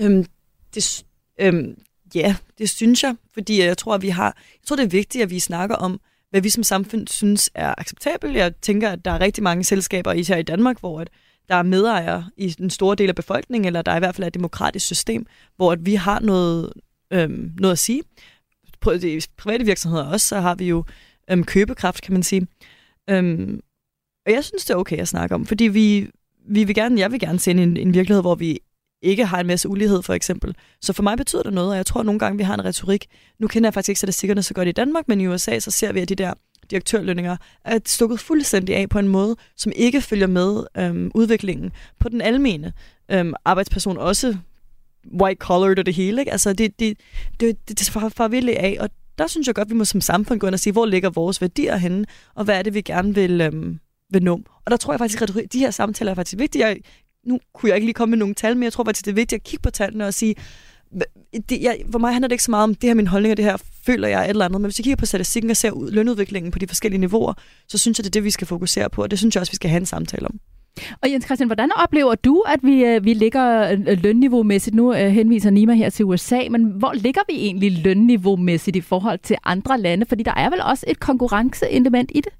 Øhm, 0.00 0.24
det, 0.74 1.04
øhm, 1.42 1.76
ja, 2.14 2.36
det 2.58 2.70
synes 2.70 3.02
jeg. 3.02 3.16
Fordi 3.34 3.62
jeg 3.62 3.78
tror, 3.78 3.94
at 3.94 4.02
vi 4.02 4.08
har... 4.08 4.24
Jeg 4.52 4.66
tror, 4.66 4.76
det 4.76 4.84
er 4.84 4.88
vigtigt, 4.88 5.22
at 5.22 5.30
vi 5.30 5.38
snakker 5.38 5.76
om, 5.76 6.00
hvad 6.30 6.40
vi 6.40 6.48
som 6.50 6.62
samfund 6.62 7.08
synes 7.08 7.50
er 7.54 7.74
acceptabelt. 7.78 8.36
Jeg 8.36 8.56
tænker, 8.56 8.90
at 8.90 9.04
der 9.04 9.10
er 9.10 9.20
rigtig 9.20 9.42
mange 9.42 9.64
selskaber, 9.64 10.12
især 10.12 10.36
i 10.36 10.42
Danmark, 10.42 10.80
hvor 10.80 11.00
at 11.00 11.10
der 11.48 11.54
er 11.54 11.62
medejere 11.62 12.30
i 12.36 12.48
den 12.48 12.70
store 12.70 12.96
del 12.96 13.08
af 13.08 13.14
befolkningen, 13.14 13.66
eller 13.66 13.82
der 13.82 13.92
er 13.92 13.96
i 13.96 13.98
hvert 13.98 14.14
fald 14.14 14.26
et 14.26 14.34
demokratisk 14.34 14.86
system, 14.86 15.26
hvor 15.56 15.72
at 15.72 15.86
vi 15.86 15.94
har 15.94 16.20
noget, 16.20 16.72
øhm, 17.10 17.52
noget 17.58 17.72
at 17.72 17.78
sige. 17.78 18.02
På 18.80 18.94
de 18.94 19.20
private 19.36 19.64
virksomheder 19.64 20.04
også, 20.04 20.28
så 20.28 20.40
har 20.40 20.54
vi 20.54 20.68
jo 20.68 20.84
øhm, 21.30 21.44
købekraft, 21.44 22.02
kan 22.02 22.12
man 22.12 22.22
sige. 22.22 22.46
Øhm, 23.10 23.60
og 24.26 24.32
jeg 24.32 24.44
synes, 24.44 24.64
det 24.64 24.74
er 24.74 24.78
okay 24.78 24.98
at 24.98 25.08
snakke 25.08 25.34
om, 25.34 25.46
fordi 25.46 25.64
vi, 25.64 26.10
vi 26.48 26.64
vil 26.64 26.74
gerne, 26.74 27.00
jeg 27.00 27.12
vil 27.12 27.20
gerne 27.20 27.38
se 27.38 27.50
en, 27.50 27.58
en 27.58 27.94
virkelighed, 27.94 28.22
hvor 28.22 28.34
vi 28.34 28.58
ikke 29.02 29.24
har 29.24 29.40
en 29.40 29.46
masse 29.46 29.68
ulighed, 29.68 30.02
for 30.02 30.14
eksempel. 30.14 30.54
Så 30.80 30.92
for 30.92 31.02
mig 31.02 31.16
betyder 31.16 31.42
det 31.42 31.52
noget, 31.52 31.70
og 31.70 31.76
jeg 31.76 31.86
tror 31.86 32.00
at 32.00 32.06
nogle 32.06 32.18
gange, 32.18 32.38
vi 32.38 32.42
har 32.42 32.54
en 32.54 32.64
retorik. 32.64 33.06
Nu 33.38 33.46
kender 33.46 33.66
jeg 33.66 33.74
faktisk 33.74 33.88
ikke 33.88 33.98
statistikkerne 33.98 34.42
så 34.42 34.54
godt 34.54 34.68
i 34.68 34.72
Danmark, 34.72 35.08
men 35.08 35.20
i 35.20 35.26
USA, 35.26 35.58
så 35.58 35.70
ser 35.70 35.92
vi, 35.92 36.00
at 36.00 36.08
de 36.08 36.14
der 36.14 36.34
direktørlønninger 36.70 37.36
er 37.64 37.78
stukket 37.86 38.20
fuldstændig 38.20 38.76
af 38.76 38.88
på 38.88 38.98
en 38.98 39.08
måde, 39.08 39.36
som 39.56 39.72
ikke 39.76 40.00
følger 40.00 40.26
med 40.26 40.64
øhm, 40.76 41.10
udviklingen 41.14 41.72
på 42.00 42.08
den 42.08 42.20
almene 42.20 42.72
øhm, 43.10 43.34
arbejdsperson, 43.44 43.98
også 43.98 44.36
white-collared 45.22 45.78
og 45.78 45.86
det 45.86 45.94
hele. 45.94 46.20
Ikke? 46.20 46.32
Altså, 46.32 46.52
det, 46.52 46.78
det, 46.78 46.96
det, 47.40 47.68
det, 47.68 47.78
det 47.78 47.90
far, 47.90 48.08
far 48.08 48.28
virkelig 48.28 48.58
af, 48.58 48.76
og 48.80 48.90
der 49.18 49.26
synes 49.26 49.46
jeg 49.46 49.54
godt, 49.54 49.70
vi 49.70 49.74
må 49.74 49.84
som 49.84 50.00
samfund 50.00 50.40
gå 50.40 50.46
ind 50.46 50.54
og 50.54 50.60
sige, 50.60 50.72
hvor 50.72 50.86
ligger 50.86 51.10
vores 51.10 51.40
værdier 51.40 51.76
henne, 51.76 52.04
og 52.34 52.44
hvad 52.44 52.58
er 52.58 52.62
det, 52.62 52.74
vi 52.74 52.80
gerne 52.80 53.14
vil, 53.14 53.40
øhm, 53.40 53.78
vil 54.10 54.22
nå. 54.22 54.40
Og 54.64 54.70
der 54.70 54.76
tror 54.76 54.92
jeg 54.92 54.98
faktisk, 54.98 55.22
at 55.22 55.52
de 55.52 55.58
her 55.58 55.70
samtaler 55.70 56.10
er 56.10 56.14
faktisk 56.14 56.38
vigtige. 56.38 56.66
Jeg 56.66 56.76
nu 57.26 57.40
kunne 57.54 57.68
jeg 57.68 57.76
ikke 57.76 57.86
lige 57.86 57.94
komme 57.94 58.10
med 58.10 58.18
nogle 58.18 58.34
tal, 58.34 58.56
men 58.56 58.62
jeg 58.62 58.72
tror 58.72 58.84
faktisk, 58.84 59.04
det 59.04 59.10
er 59.10 59.14
vigtigt 59.14 59.40
at 59.40 59.44
kigge 59.44 59.62
på 59.62 59.70
tallene 59.70 60.06
og 60.06 60.14
sige, 60.14 60.34
det, 61.48 61.62
jeg, 61.62 61.78
for 61.90 61.98
mig 61.98 62.12
handler 62.12 62.28
det 62.28 62.32
ikke 62.32 62.44
så 62.44 62.50
meget 62.50 62.64
om, 62.64 62.74
det 62.74 62.88
her 62.88 62.94
min 62.94 63.06
holdning, 63.06 63.30
og 63.30 63.36
det 63.36 63.44
her 63.44 63.56
føler 63.86 64.08
jeg 64.08 64.24
et 64.24 64.30
eller 64.30 64.44
andet. 64.44 64.60
Men 64.60 64.68
hvis 64.68 64.78
vi 64.78 64.82
kigger 64.82 64.96
på 64.96 65.06
statistikken 65.06 65.50
og 65.50 65.56
ser 65.56 65.70
ud, 65.70 65.90
lønudviklingen 65.90 66.52
på 66.52 66.58
de 66.58 66.66
forskellige 66.66 67.00
niveauer, 67.00 67.34
så 67.68 67.78
synes 67.78 67.98
jeg, 67.98 68.04
det 68.04 68.10
er 68.10 68.12
det, 68.12 68.24
vi 68.24 68.30
skal 68.30 68.46
fokusere 68.46 68.90
på, 68.90 69.02
og 69.02 69.10
det 69.10 69.18
synes 69.18 69.34
jeg 69.34 69.40
også, 69.40 69.52
vi 69.52 69.56
skal 69.56 69.70
have 69.70 69.80
en 69.80 69.86
samtale 69.86 70.26
om. 70.26 70.40
Og 71.02 71.10
Jens 71.10 71.24
Christian, 71.24 71.48
hvordan 71.48 71.70
oplever 71.76 72.14
du, 72.14 72.40
at 72.40 72.60
vi, 72.62 72.84
øh, 72.84 73.04
vi 73.04 73.14
ligger 73.14 73.70
øh, 73.70 73.78
lønniveaumæssigt? 74.02 74.76
Nu 74.76 74.94
øh, 74.94 75.10
henviser 75.10 75.50
Nima 75.50 75.74
her 75.74 75.90
til 75.90 76.04
USA, 76.04 76.40
men 76.50 76.64
hvor 76.64 76.92
ligger 76.92 77.20
vi 77.28 77.34
egentlig 77.34 77.78
lønniveaumæssigt 77.84 78.76
i 78.76 78.80
forhold 78.80 79.18
til 79.18 79.36
andre 79.44 79.80
lande? 79.80 80.06
Fordi 80.06 80.22
der 80.22 80.34
er 80.34 80.50
vel 80.50 80.60
også 80.62 80.86
et 80.88 81.00
konkurrenceelement 81.00 82.10
i 82.14 82.20
det? 82.20 82.32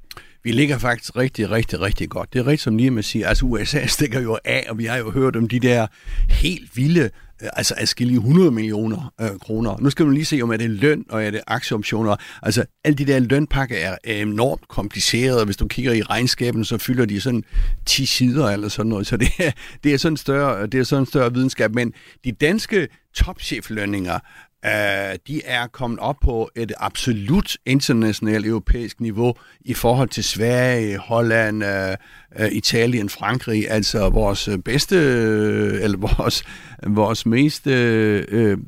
Vi 0.45 0.53
ligger 0.53 0.79
faktisk 0.79 1.17
rigtig, 1.17 1.51
rigtig, 1.51 1.81
rigtig 1.81 2.09
godt. 2.09 2.33
Det 2.33 2.39
er 2.39 2.47
rigtigt, 2.47 2.61
som 2.61 2.75
med 2.75 3.03
siger. 3.03 3.29
Altså 3.29 3.45
USA 3.45 3.87
stikker 3.97 4.21
jo 4.21 4.39
af, 4.45 4.67
og 4.69 4.79
vi 4.79 4.85
har 4.85 4.97
jo 4.97 5.11
hørt 5.11 5.37
om 5.37 5.49
de 5.49 5.61
der 5.61 5.87
helt 6.29 6.77
vilde 6.77 7.11
øh, 7.43 7.49
altså 7.53 7.75
adskillige 7.77 8.17
100 8.17 8.51
millioner 8.51 9.13
øh, 9.21 9.31
kroner. 9.41 9.77
Nu 9.81 9.91
skal 9.91 10.07
man 10.07 10.15
lige 10.15 10.25
se, 10.25 10.41
om 10.43 10.53
er 10.53 10.57
det 10.57 10.71
løn, 10.71 11.05
og 11.09 11.25
er 11.25 11.31
det 11.31 11.41
aktieoptioner. 11.47 12.17
Altså, 12.43 12.65
alle 12.85 12.99
de 12.99 13.05
der 13.05 13.19
lønpakker 13.19 13.77
er 13.77 13.97
enormt 14.23 14.69
komplicerede, 14.69 15.45
hvis 15.45 15.57
du 15.57 15.69
kigger 15.69 15.93
i 15.93 16.03
regnskaben, 16.03 16.65
så 16.65 16.79
fylder 16.79 17.05
de 17.05 17.21
sådan 17.21 17.45
10 17.87 18.07
sider 18.07 18.47
eller 18.47 18.69
sådan 18.69 18.91
noget. 18.91 19.07
Så 19.07 19.17
det 19.17 19.29
er, 19.39 19.51
det 19.85 19.95
er 19.95 19.99
sådan 19.99 20.13
en 20.13 20.17
større, 20.17 20.67
det 20.67 20.81
er 20.81 20.85
sådan 20.85 21.03
en 21.03 21.07
større 21.07 21.35
videnskab. 21.35 21.75
Men 21.75 21.93
de 22.25 22.33
danske 22.33 22.89
topcheflønninger, 23.15 24.19
øh, 24.65 25.19
de 25.27 25.45
er 25.45 25.67
kommet 25.67 25.99
op 25.99 26.17
på 26.23 26.51
et 26.57 26.73
absolut 26.77 27.57
internationalt 27.67 28.47
europæisk 28.47 29.01
niveau 29.01 29.35
i 29.61 29.75
forhold 29.75 30.09
til 30.09 30.25
Sverige, 30.25 30.99
Holland, 30.99 31.65
øh, 31.65 31.97
øh 32.39 32.53
Italien, 32.53 33.09
Frankrig, 33.09 33.71
altså 33.71 34.09
vores 34.09 34.49
bedste, 34.65 34.97
øh, 34.97 35.83
eller 35.83 35.99
vores, 35.99 36.45
vores 36.87 37.27
mest, 37.27 37.67
øh, 37.67 38.25
øh, 38.29 38.59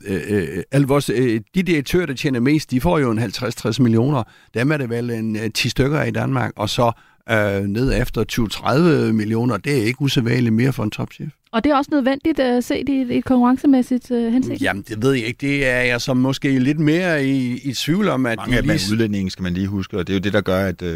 uh, 0.76 0.88
vores, 0.88 1.10
øh, 1.10 1.40
de 1.54 1.62
direktører, 1.62 2.06
der 2.06 2.14
tjener 2.14 2.40
mest, 2.40 2.70
de 2.70 2.80
får 2.80 2.98
jo 2.98 3.10
en 3.10 3.18
50-60 3.18 3.82
millioner. 3.82 4.22
Dem 4.54 4.72
er 4.72 4.76
det 4.76 4.90
vel 4.90 5.10
en 5.10 5.52
10 5.52 5.68
stykker 5.68 6.02
i 6.02 6.10
Danmark, 6.10 6.52
og 6.56 6.68
så 6.68 6.92
øh, 7.30 7.62
ned 7.62 8.00
efter 8.00 8.24
20-30 9.08 9.12
millioner, 9.12 9.56
det 9.56 9.78
er 9.78 9.84
ikke 9.84 10.02
usædvanligt 10.02 10.54
mere 10.54 10.72
for 10.72 10.84
en 10.84 10.90
topchef. 10.90 11.32
Og 11.54 11.64
det 11.64 11.72
er 11.72 11.76
også 11.76 11.90
nødvendigt 11.92 12.40
at 12.40 12.56
uh, 12.56 12.62
se 12.62 12.84
det 12.84 13.10
i 13.10 13.18
et 13.18 13.24
konkurrencemæssigt 13.24 14.10
uh, 14.10 14.32
hensigt? 14.32 14.62
Jamen, 14.62 14.84
det 14.88 15.02
ved 15.02 15.12
jeg 15.12 15.26
ikke. 15.26 15.46
Det 15.46 15.66
er 15.66 15.80
jeg 15.80 16.00
som 16.00 16.16
måske 16.16 16.58
lidt 16.58 16.78
mere 16.78 17.24
i, 17.26 17.60
i 17.64 17.72
tvivl 17.72 18.08
om. 18.08 18.26
At 18.26 18.38
Mange 18.38 18.56
af 18.56 18.62
lige... 18.62 18.80
udlændingen 18.92 19.30
skal 19.30 19.42
man 19.42 19.54
lige 19.54 19.66
huske, 19.66 19.98
og 19.98 20.06
det 20.06 20.12
er 20.12 20.16
jo 20.16 20.20
det, 20.20 20.32
der 20.32 20.40
gør, 20.40 20.66
at... 20.66 20.82
Uh... 20.82 20.88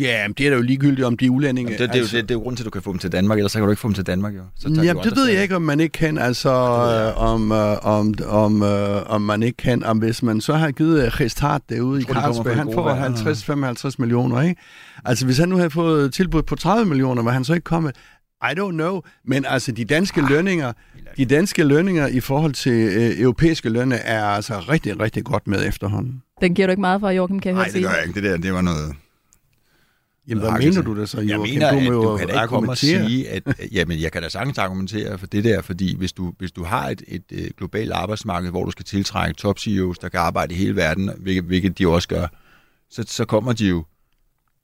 Ja, 0.00 0.28
men 0.28 0.34
det 0.38 0.46
er 0.46 0.50
da 0.50 0.56
jo 0.56 0.62
ligegyldigt, 0.62 1.06
om 1.06 1.16
de 1.16 1.26
er 1.26 1.30
udlændinge. 1.30 1.72
Jamen, 1.72 1.82
det, 1.82 1.94
det, 1.94 2.00
altså... 2.00 2.16
det, 2.16 2.22
det, 2.22 2.28
det 2.28 2.34
er 2.34 2.38
jo 2.38 2.42
grunden 2.42 2.56
til, 2.56 2.62
at 2.62 2.64
du 2.64 2.70
kan 2.70 2.82
få 2.82 2.92
dem 2.92 2.98
til 2.98 3.12
Danmark, 3.12 3.38
ellers 3.38 3.52
så 3.52 3.58
kan 3.58 3.64
du 3.64 3.70
ikke 3.70 3.80
få 3.80 3.88
dem 3.88 3.94
til 3.94 4.06
Danmark. 4.06 4.34
Jo. 4.34 4.40
Så 4.56 4.68
Jamen, 4.68 5.04
det 5.04 5.16
ved 5.16 5.26
jeg 5.26 5.42
ikke, 5.42 5.56
om 5.56 5.62
man 5.62 5.80
ikke 5.80 5.92
kan. 5.92 6.18
Altså, 6.18 6.50
ja, 6.50 7.10
om, 7.10 7.52
øh, 7.52 7.86
om, 7.86 8.14
om, 8.26 8.62
øh, 8.62 9.10
om 9.10 9.22
man 9.22 9.42
ikke 9.42 9.56
kan. 9.56 9.84
Om 9.84 9.98
hvis 9.98 10.22
man 10.22 10.40
så 10.40 10.54
har 10.54 10.70
givet 10.70 11.12
Christart 11.12 11.62
derude 11.68 12.00
i 12.00 12.04
Carlsberg, 12.04 12.56
han 12.56 12.72
får 12.74 13.90
50-55 13.90 13.94
millioner, 13.98 14.42
ikke? 14.42 14.60
Altså, 15.04 15.24
hvis 15.24 15.38
han 15.38 15.48
nu 15.48 15.56
havde 15.56 15.70
fået 15.70 16.14
tilbud 16.14 16.42
på 16.42 16.56
30 16.56 16.86
millioner, 16.86 17.22
var 17.22 17.30
han 17.30 17.44
så 17.44 17.54
ikke 17.54 17.64
kommet? 17.64 17.96
I 18.42 18.52
don't 18.58 18.72
know, 18.72 19.00
men 19.24 19.44
altså 19.44 19.72
de 19.72 19.84
danske 19.84 20.20
ah, 20.20 20.28
lønninger, 20.28 20.72
de 21.16 21.24
danske 21.24 21.64
lønninger 21.64 22.06
i 22.06 22.20
forhold 22.20 22.52
til 22.52 22.72
øh, 22.72 23.20
europæiske 23.20 23.68
lønne 23.68 23.96
er 23.96 24.24
altså 24.24 24.58
rigtig, 24.58 25.00
rigtig 25.00 25.24
godt 25.24 25.46
med 25.46 25.68
efterhånden. 25.68 26.22
Den 26.40 26.54
giver 26.54 26.66
du 26.66 26.70
ikke 26.70 26.80
meget 26.80 27.00
for, 27.00 27.10
Joachim, 27.10 27.40
kan 27.40 27.48
jeg 27.48 27.56
Nej, 27.56 27.70
det 27.74 27.82
gør 27.82 27.90
jeg 27.90 28.06
ikke. 28.06 28.20
Det 28.20 28.30
der, 28.30 28.36
det 28.36 28.52
var 28.52 28.60
noget... 28.60 28.94
Jamen, 30.28 30.42
hvad 30.42 30.58
mener 30.58 30.82
du 30.82 31.00
det 31.00 31.08
så, 31.08 31.20
Jeg 31.20 31.40
mener, 31.40 31.70
du, 31.70 31.78
at 31.78 31.86
du 31.86 32.16
kan 32.16 32.28
da 32.28 32.34
ikke 32.42 32.48
komme 32.48 32.70
og 32.70 32.78
sige, 32.78 33.28
at... 33.28 33.42
Jamen, 33.72 34.00
jeg 34.00 34.12
kan 34.12 34.22
da 34.22 34.28
sagtens 34.28 34.58
argumentere 34.58 35.18
for 35.18 35.26
det 35.26 35.44
der, 35.44 35.62
fordi 35.62 35.96
hvis 35.96 36.12
du, 36.12 36.32
hvis 36.38 36.52
du 36.52 36.64
har 36.64 36.88
et, 36.88 37.02
et, 37.08 37.22
et 37.30 37.56
globalt 37.56 37.92
arbejdsmarked, 37.92 38.50
hvor 38.50 38.64
du 38.64 38.70
skal 38.70 38.84
tiltrække 38.84 39.34
top-CEOs, 39.34 39.98
der 39.98 40.08
kan 40.08 40.20
arbejde 40.20 40.54
i 40.54 40.56
hele 40.56 40.76
verden, 40.76 41.10
hvilket, 41.18 41.44
hvilket 41.44 41.78
de 41.78 41.88
også 41.88 42.08
gør, 42.08 42.26
så, 42.90 43.04
så 43.06 43.24
kommer 43.24 43.52
de 43.52 43.68
jo, 43.68 43.84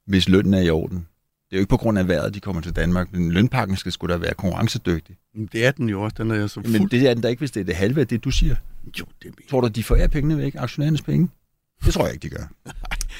hvis 0.05 0.29
lønnen 0.29 0.53
er 0.53 0.61
i 0.61 0.69
orden. 0.69 1.07
Det 1.49 1.55
er 1.55 1.57
jo 1.57 1.61
ikke 1.61 1.69
på 1.69 1.77
grund 1.77 1.99
af 1.99 2.07
vejret, 2.07 2.33
de 2.33 2.39
kommer 2.39 2.61
til 2.61 2.75
Danmark, 2.75 3.13
men 3.13 3.31
lønpakken 3.31 3.77
skal 3.77 3.91
sgu 3.91 4.07
da 4.07 4.17
være 4.17 4.33
konkurrencedygtig. 4.33 5.15
Det 5.51 5.65
er 5.65 5.71
den 5.71 5.89
jo 5.89 6.01
også, 6.01 6.15
den 6.17 6.31
er 6.31 6.35
jeg 6.35 6.49
så 6.49 6.61
fuld... 6.61 6.79
Men 6.79 6.87
det 6.87 7.09
er 7.09 7.13
den 7.13 7.23
da 7.23 7.27
ikke, 7.27 7.39
hvis 7.39 7.51
det 7.51 7.59
er 7.59 7.63
det 7.63 7.75
halve 7.75 8.01
af 8.01 8.07
det, 8.07 8.23
du 8.23 8.31
siger. 8.31 8.55
Jo, 8.99 9.05
det 9.21 9.27
er 9.27 9.33
Tror 9.49 9.61
du, 9.61 9.67
de 9.67 9.83
forærer 9.83 10.07
pengene 10.07 10.37
væk, 10.37 10.55
aktionærernes 10.55 11.01
penge? 11.01 11.29
Det 11.85 11.93
tror 11.93 12.05
jeg 12.05 12.13
ikke, 12.13 12.29
de 12.29 12.35
gør. 12.35 12.43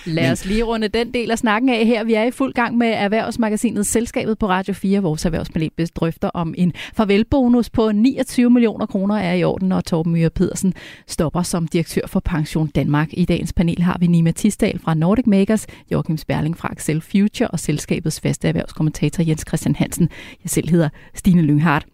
Lad 0.05 0.31
os 0.31 0.45
lige 0.45 0.63
runde 0.63 0.87
den 0.87 1.13
del 1.13 1.31
af 1.31 1.37
snakken 1.37 1.69
af 1.69 1.85
her. 1.85 2.03
Vi 2.03 2.13
er 2.13 2.23
i 2.23 2.31
fuld 2.31 2.53
gang 2.53 2.77
med 2.77 2.87
erhvervsmagasinet 2.87 3.85
Selskabet 3.85 4.37
på 4.37 4.47
Radio 4.47 4.73
4. 4.73 5.01
Vores 5.01 5.25
erhvervspanel 5.25 5.71
drøfter 5.95 6.29
om 6.29 6.53
en 6.57 6.73
farvelbonus 6.93 7.69
på 7.69 7.91
29 7.91 8.49
millioner 8.49 8.85
kroner 8.85 9.15
er 9.15 9.33
i 9.33 9.43
orden, 9.43 9.71
og 9.71 9.85
Torben 9.85 10.13
Myhre 10.13 10.29
Pedersen 10.29 10.73
stopper 11.07 11.41
som 11.41 11.67
direktør 11.67 12.07
for 12.07 12.19
Pension 12.19 12.67
Danmark. 12.67 13.09
I 13.13 13.25
dagens 13.25 13.53
panel 13.53 13.81
har 13.81 13.97
vi 13.99 14.07
Nima 14.07 14.31
Tisdal 14.31 14.79
fra 14.79 14.93
Nordic 14.93 15.27
Makers, 15.27 15.65
Joachim 15.91 16.17
Sperling 16.17 16.57
fra 16.57 16.73
Excel 16.73 17.01
Future 17.01 17.47
og 17.47 17.59
selskabets 17.59 18.19
faste 18.19 18.47
erhvervskommentator 18.47 19.23
Jens 19.23 19.43
Christian 19.47 19.75
Hansen. 19.75 20.09
Jeg 20.43 20.49
selv 20.49 20.69
hedder 20.69 20.89
Stine 21.13 21.41
Lynghardt. 21.41 21.85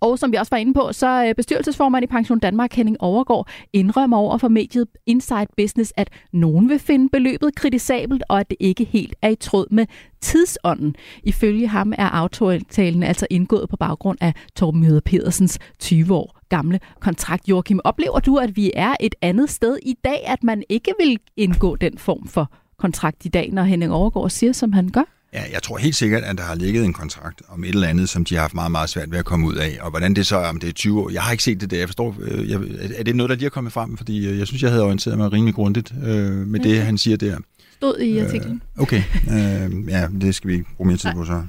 Og 0.00 0.18
som 0.18 0.32
vi 0.32 0.36
også 0.36 0.50
var 0.50 0.58
inde 0.58 0.74
på, 0.74 0.92
så 0.92 1.24
øh, 1.24 1.34
bestyrelsesformand 1.34 2.04
i 2.04 2.06
Pension 2.06 2.38
Danmark, 2.38 2.72
Henning 2.72 2.96
Overgaard, 3.00 3.48
indrømmer 3.72 4.16
over 4.16 4.38
for 4.38 4.48
mediet 4.48 4.86
Inside 5.06 5.46
Business, 5.56 5.92
at 5.96 6.10
nogen 6.32 6.68
vil 6.68 6.78
finde 6.78 7.08
beløbet 7.08 7.54
kritisabelt, 7.54 8.22
og 8.28 8.40
at 8.40 8.50
det 8.50 8.56
ikke 8.60 8.84
helt 8.84 9.14
er 9.22 9.28
i 9.28 9.34
tråd 9.34 9.66
med 9.70 9.86
tidsånden. 10.20 10.94
Ifølge 11.22 11.68
ham 11.68 11.92
er 11.98 12.08
aftalen 12.08 13.02
altså 13.02 13.26
indgået 13.30 13.68
på 13.68 13.76
baggrund 13.76 14.18
af 14.20 14.34
Torben 14.56 14.80
Møder 14.80 15.00
Pedersens 15.00 15.58
20 15.78 16.14
år 16.14 16.40
gamle 16.48 16.80
kontrakt. 17.00 17.48
Joachim, 17.48 17.80
oplever 17.84 18.20
du, 18.20 18.36
at 18.36 18.56
vi 18.56 18.72
er 18.74 18.94
et 19.00 19.14
andet 19.22 19.50
sted 19.50 19.78
i 19.82 19.94
dag, 20.04 20.26
at 20.26 20.44
man 20.44 20.62
ikke 20.68 20.92
vil 21.00 21.18
indgå 21.36 21.76
den 21.76 21.98
form 21.98 22.28
for 22.28 22.52
kontrakt 22.78 23.24
i 23.24 23.28
dag, 23.28 23.50
når 23.52 23.62
Henning 23.62 23.92
Overgaard 23.92 24.30
siger, 24.30 24.52
som 24.52 24.72
han 24.72 24.88
gør? 24.88 25.19
Ja, 25.32 25.42
jeg 25.52 25.62
tror 25.62 25.76
helt 25.76 25.96
sikkert, 25.96 26.22
at 26.22 26.38
der 26.38 26.44
har 26.44 26.54
ligget 26.54 26.84
en 26.84 26.92
kontrakt 26.92 27.42
om 27.48 27.64
et 27.64 27.68
eller 27.68 27.88
andet, 27.88 28.08
som 28.08 28.24
de 28.24 28.34
har 28.34 28.40
haft 28.40 28.54
meget, 28.54 28.70
meget 28.70 28.90
svært 28.90 29.10
ved 29.10 29.18
at 29.18 29.24
komme 29.24 29.46
ud 29.46 29.54
af. 29.54 29.78
Og 29.80 29.90
hvordan 29.90 30.14
det 30.14 30.26
så 30.26 30.36
er, 30.36 30.48
om 30.48 30.60
det 30.60 30.68
er 30.68 30.72
20 30.72 31.00
år, 31.00 31.10
jeg 31.10 31.22
har 31.22 31.32
ikke 31.32 31.44
set 31.44 31.60
det 31.60 31.70
der. 31.70 31.78
Jeg 31.78 31.88
forstår, 31.88 32.16
øh, 32.20 32.50
jeg, 32.50 32.60
er 32.96 33.02
det 33.02 33.16
noget, 33.16 33.30
der 33.30 33.36
lige 33.36 33.46
er 33.46 33.50
kommet 33.50 33.72
frem? 33.72 33.96
Fordi 33.96 34.26
øh, 34.28 34.38
jeg 34.38 34.46
synes, 34.46 34.62
jeg 34.62 34.70
havde 34.70 34.84
orienteret 34.84 35.18
mig 35.18 35.32
rimelig 35.32 35.54
grundigt 35.54 35.92
øh, 36.04 36.32
med 36.32 36.60
okay. 36.60 36.70
det, 36.70 36.82
han 36.82 36.98
siger 36.98 37.16
der. 37.16 37.38
Stod 37.76 37.98
i 37.98 38.18
artiklen. 38.18 38.62
Øh, 38.76 38.82
okay, 38.82 39.02
øh, 39.30 39.88
ja, 39.88 40.08
det 40.20 40.34
skal 40.34 40.48
vi 40.48 40.54
ikke 40.54 40.66
bruge 40.76 40.86
mere 40.86 40.96
tid 40.96 41.10
på 41.14 41.24
så. 41.24 41.42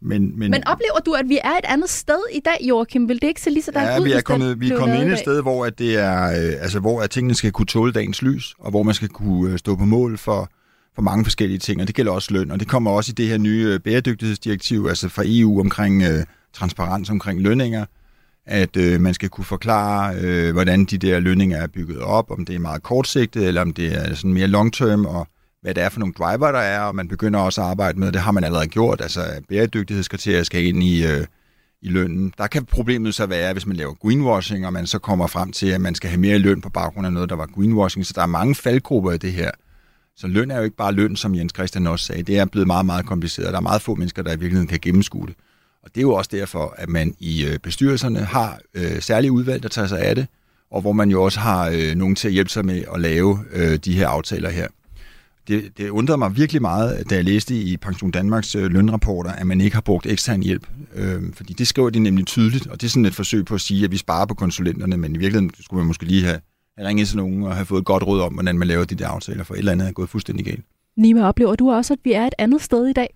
Men, 0.00 0.38
men, 0.38 0.50
men 0.50 0.66
oplever 0.66 0.98
du, 1.06 1.12
at 1.12 1.28
vi 1.28 1.38
er 1.44 1.50
et 1.50 1.64
andet 1.64 1.90
sted 1.90 2.18
i 2.32 2.40
dag, 2.44 2.56
Joachim? 2.68 3.08
Vil 3.08 3.22
det 3.22 3.28
ikke 3.28 3.40
se 3.40 3.50
lige 3.50 3.62
så 3.62 3.70
der 3.70 3.82
ja, 3.82 3.98
ud, 3.98 4.04
vi 4.04 4.12
er 4.12 4.20
kommet, 4.20 4.60
vi 4.60 4.70
er 4.70 4.78
kommet 4.78 5.02
ind 5.02 5.12
et 5.12 5.18
sted, 5.18 5.42
hvor, 5.42 5.66
at 5.66 5.78
det 5.78 5.98
er, 5.98 6.24
øh, 6.24 6.62
altså, 6.62 6.80
hvor 6.80 7.00
at 7.00 7.10
tingene 7.10 7.34
skal 7.34 7.52
kunne 7.52 7.66
tåle 7.66 7.92
dagens 7.92 8.22
lys, 8.22 8.54
og 8.58 8.70
hvor 8.70 8.82
man 8.82 8.94
skal 8.94 9.08
kunne 9.08 9.58
stå 9.58 9.76
på 9.76 9.84
mål 9.84 10.18
for, 10.18 10.50
for 10.94 11.02
mange 11.02 11.24
forskellige 11.24 11.58
ting, 11.58 11.80
og 11.80 11.86
det 11.86 11.94
gælder 11.94 12.12
også 12.12 12.32
løn, 12.32 12.50
og 12.50 12.60
det 12.60 12.68
kommer 12.68 12.90
også 12.90 13.10
i 13.10 13.14
det 13.14 13.28
her 13.28 13.38
nye 13.38 13.66
øh, 13.66 13.80
bæredygtighedsdirektiv, 13.80 14.86
altså 14.88 15.08
fra 15.08 15.22
EU 15.26 15.60
omkring 15.60 16.02
øh, 16.02 16.24
transparens 16.52 17.10
omkring 17.10 17.40
lønninger, 17.40 17.84
at 18.46 18.76
øh, 18.76 19.00
man 19.00 19.14
skal 19.14 19.28
kunne 19.28 19.44
forklare, 19.44 20.16
øh, 20.16 20.52
hvordan 20.52 20.84
de 20.84 20.98
der 20.98 21.20
lønninger 21.20 21.56
er 21.56 21.66
bygget 21.66 22.00
op, 22.00 22.30
om 22.30 22.44
det 22.44 22.54
er 22.54 22.58
meget 22.58 22.82
kortsigtet, 22.82 23.48
eller 23.48 23.60
om 23.60 23.72
det 23.72 23.94
er 23.94 24.14
sådan 24.14 24.34
mere 24.34 24.46
long 24.46 24.72
term, 24.72 25.06
og 25.06 25.28
hvad 25.62 25.74
det 25.74 25.82
er 25.82 25.88
for 25.88 26.00
nogle 26.00 26.14
driver, 26.18 26.52
der 26.52 26.58
er, 26.58 26.80
og 26.80 26.94
man 26.94 27.08
begynder 27.08 27.40
også 27.40 27.60
at 27.60 27.66
arbejde 27.66 27.98
med, 27.98 28.12
det 28.12 28.20
har 28.20 28.32
man 28.32 28.44
allerede 28.44 28.66
gjort, 28.66 29.00
altså 29.00 29.20
bæredygtighedskriterier 29.48 30.42
skal 30.42 30.64
ind 30.64 30.82
i, 30.82 31.06
øh, 31.06 31.26
i 31.82 31.88
lønnen. 31.88 32.32
Der 32.38 32.46
kan 32.46 32.64
problemet 32.64 33.14
så 33.14 33.26
være, 33.26 33.52
hvis 33.52 33.66
man 33.66 33.76
laver 33.76 33.94
greenwashing, 33.94 34.66
og 34.66 34.72
man 34.72 34.86
så 34.86 34.98
kommer 34.98 35.26
frem 35.26 35.52
til, 35.52 35.66
at 35.66 35.80
man 35.80 35.94
skal 35.94 36.10
have 36.10 36.20
mere 36.20 36.38
løn 36.38 36.60
på 36.60 36.68
baggrund 36.68 37.06
af 37.06 37.12
noget, 37.12 37.30
der 37.30 37.36
var 37.36 37.46
greenwashing, 37.46 38.06
så 38.06 38.12
der 38.16 38.22
er 38.22 38.26
mange 38.26 38.54
faldgrupper 38.54 39.12
i 39.12 39.18
det 39.18 39.32
her. 39.32 39.50
Så 40.16 40.26
løn 40.26 40.50
er 40.50 40.56
jo 40.56 40.62
ikke 40.62 40.76
bare 40.76 40.92
løn, 40.92 41.16
som 41.16 41.34
Jens 41.34 41.52
Christian 41.54 41.86
også 41.86 42.06
sagde. 42.06 42.22
Det 42.22 42.38
er 42.38 42.44
blevet 42.44 42.66
meget, 42.66 42.86
meget 42.86 43.06
kompliceret. 43.06 43.52
Der 43.52 43.56
er 43.56 43.60
meget 43.60 43.82
få 43.82 43.94
mennesker, 43.94 44.22
der 44.22 44.30
i 44.30 44.38
virkeligheden 44.38 44.68
kan 44.68 44.78
gennemskue 44.82 45.26
det. 45.26 45.34
Og 45.82 45.90
det 45.94 45.96
er 46.00 46.02
jo 46.02 46.14
også 46.14 46.30
derfor, 46.32 46.74
at 46.78 46.88
man 46.88 47.14
i 47.18 47.44
øh, 47.44 47.58
bestyrelserne 47.58 48.18
har 48.18 48.58
øh, 48.74 49.00
særlige 49.00 49.32
udvalg, 49.32 49.62
der 49.62 49.68
tager 49.68 49.88
sig 49.88 50.00
af 50.00 50.14
det, 50.14 50.26
og 50.70 50.80
hvor 50.80 50.92
man 50.92 51.10
jo 51.10 51.22
også 51.22 51.40
har 51.40 51.70
øh, 51.74 51.94
nogen 51.94 52.14
til 52.14 52.28
at 52.28 52.34
hjælpe 52.34 52.50
sig 52.50 52.64
med 52.64 52.84
at 52.94 53.00
lave 53.00 53.38
øh, 53.52 53.76
de 53.76 53.94
her 53.94 54.08
aftaler 54.08 54.50
her. 54.50 54.68
Det, 55.48 55.78
det 55.78 55.88
undrede 55.88 56.18
mig 56.18 56.36
virkelig 56.36 56.62
meget, 56.62 57.10
da 57.10 57.14
jeg 57.14 57.24
læste 57.24 57.54
i 57.54 57.76
Pension 57.76 58.10
Danmarks 58.10 58.54
øh, 58.54 58.70
lønrapporter, 58.70 59.32
at 59.32 59.46
man 59.46 59.60
ikke 59.60 59.76
har 59.76 59.80
brugt 59.80 60.06
ekstern 60.06 60.42
hjælp. 60.42 60.66
Øh, 60.94 61.22
fordi 61.34 61.52
det 61.52 61.66
skriver 61.66 61.90
de 61.90 61.98
nemlig 61.98 62.26
tydeligt, 62.26 62.66
og 62.66 62.80
det 62.80 62.86
er 62.86 62.90
sådan 62.90 63.04
et 63.04 63.14
forsøg 63.14 63.44
på 63.44 63.54
at 63.54 63.60
sige, 63.60 63.84
at 63.84 63.90
vi 63.90 63.96
sparer 63.96 64.26
på 64.26 64.34
konsulenterne, 64.34 64.96
men 64.96 65.14
i 65.14 65.18
virkeligheden 65.18 65.50
skulle 65.60 65.78
man 65.78 65.86
måske 65.86 66.04
lige 66.04 66.24
have 66.24 66.40
ringet 66.78 67.08
til 67.08 67.16
nogen 67.16 67.42
og 67.42 67.54
have 67.54 67.66
fået 67.66 67.80
et 67.80 67.86
godt 67.86 68.02
råd 68.02 68.20
om, 68.20 68.32
hvordan 68.32 68.58
man 68.58 68.68
laver 68.68 68.84
de 68.84 68.94
der 68.94 69.08
aftaler, 69.08 69.44
for 69.44 69.54
et 69.54 69.58
eller 69.58 69.72
andet 69.72 69.88
er 69.88 69.92
gået 69.92 70.08
fuldstændig 70.08 70.46
galt. 70.46 70.64
Nima, 70.96 71.28
oplever 71.28 71.54
du 71.54 71.70
også, 71.70 71.92
at 71.92 71.98
vi 72.04 72.12
er 72.12 72.26
et 72.26 72.34
andet 72.38 72.62
sted 72.62 72.86
i 72.86 72.92
dag? 72.92 73.14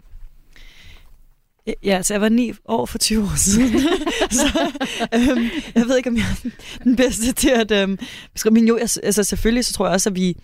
Ja, 1.84 1.96
altså 1.96 2.14
jeg 2.14 2.20
var 2.20 2.28
ni 2.28 2.52
år 2.64 2.86
for 2.86 2.98
20 2.98 3.22
år 3.22 3.36
siden. 3.36 3.80
så 4.40 4.72
øhm, 5.14 5.50
jeg 5.74 5.86
ved 5.86 5.96
ikke, 5.96 6.10
om 6.10 6.16
jeg 6.16 6.24
er 6.44 6.50
den 6.84 6.96
bedste 6.96 7.32
til 7.32 7.50
at 7.50 7.70
øhm, 7.70 7.98
beskrive. 8.32 8.54
Men 8.54 8.68
jo, 8.68 8.76
altså 8.76 9.24
selvfølgelig 9.24 9.64
så 9.64 9.72
tror 9.72 9.86
jeg 9.86 9.94
også, 9.94 10.10
at 10.10 10.16
vi... 10.16 10.36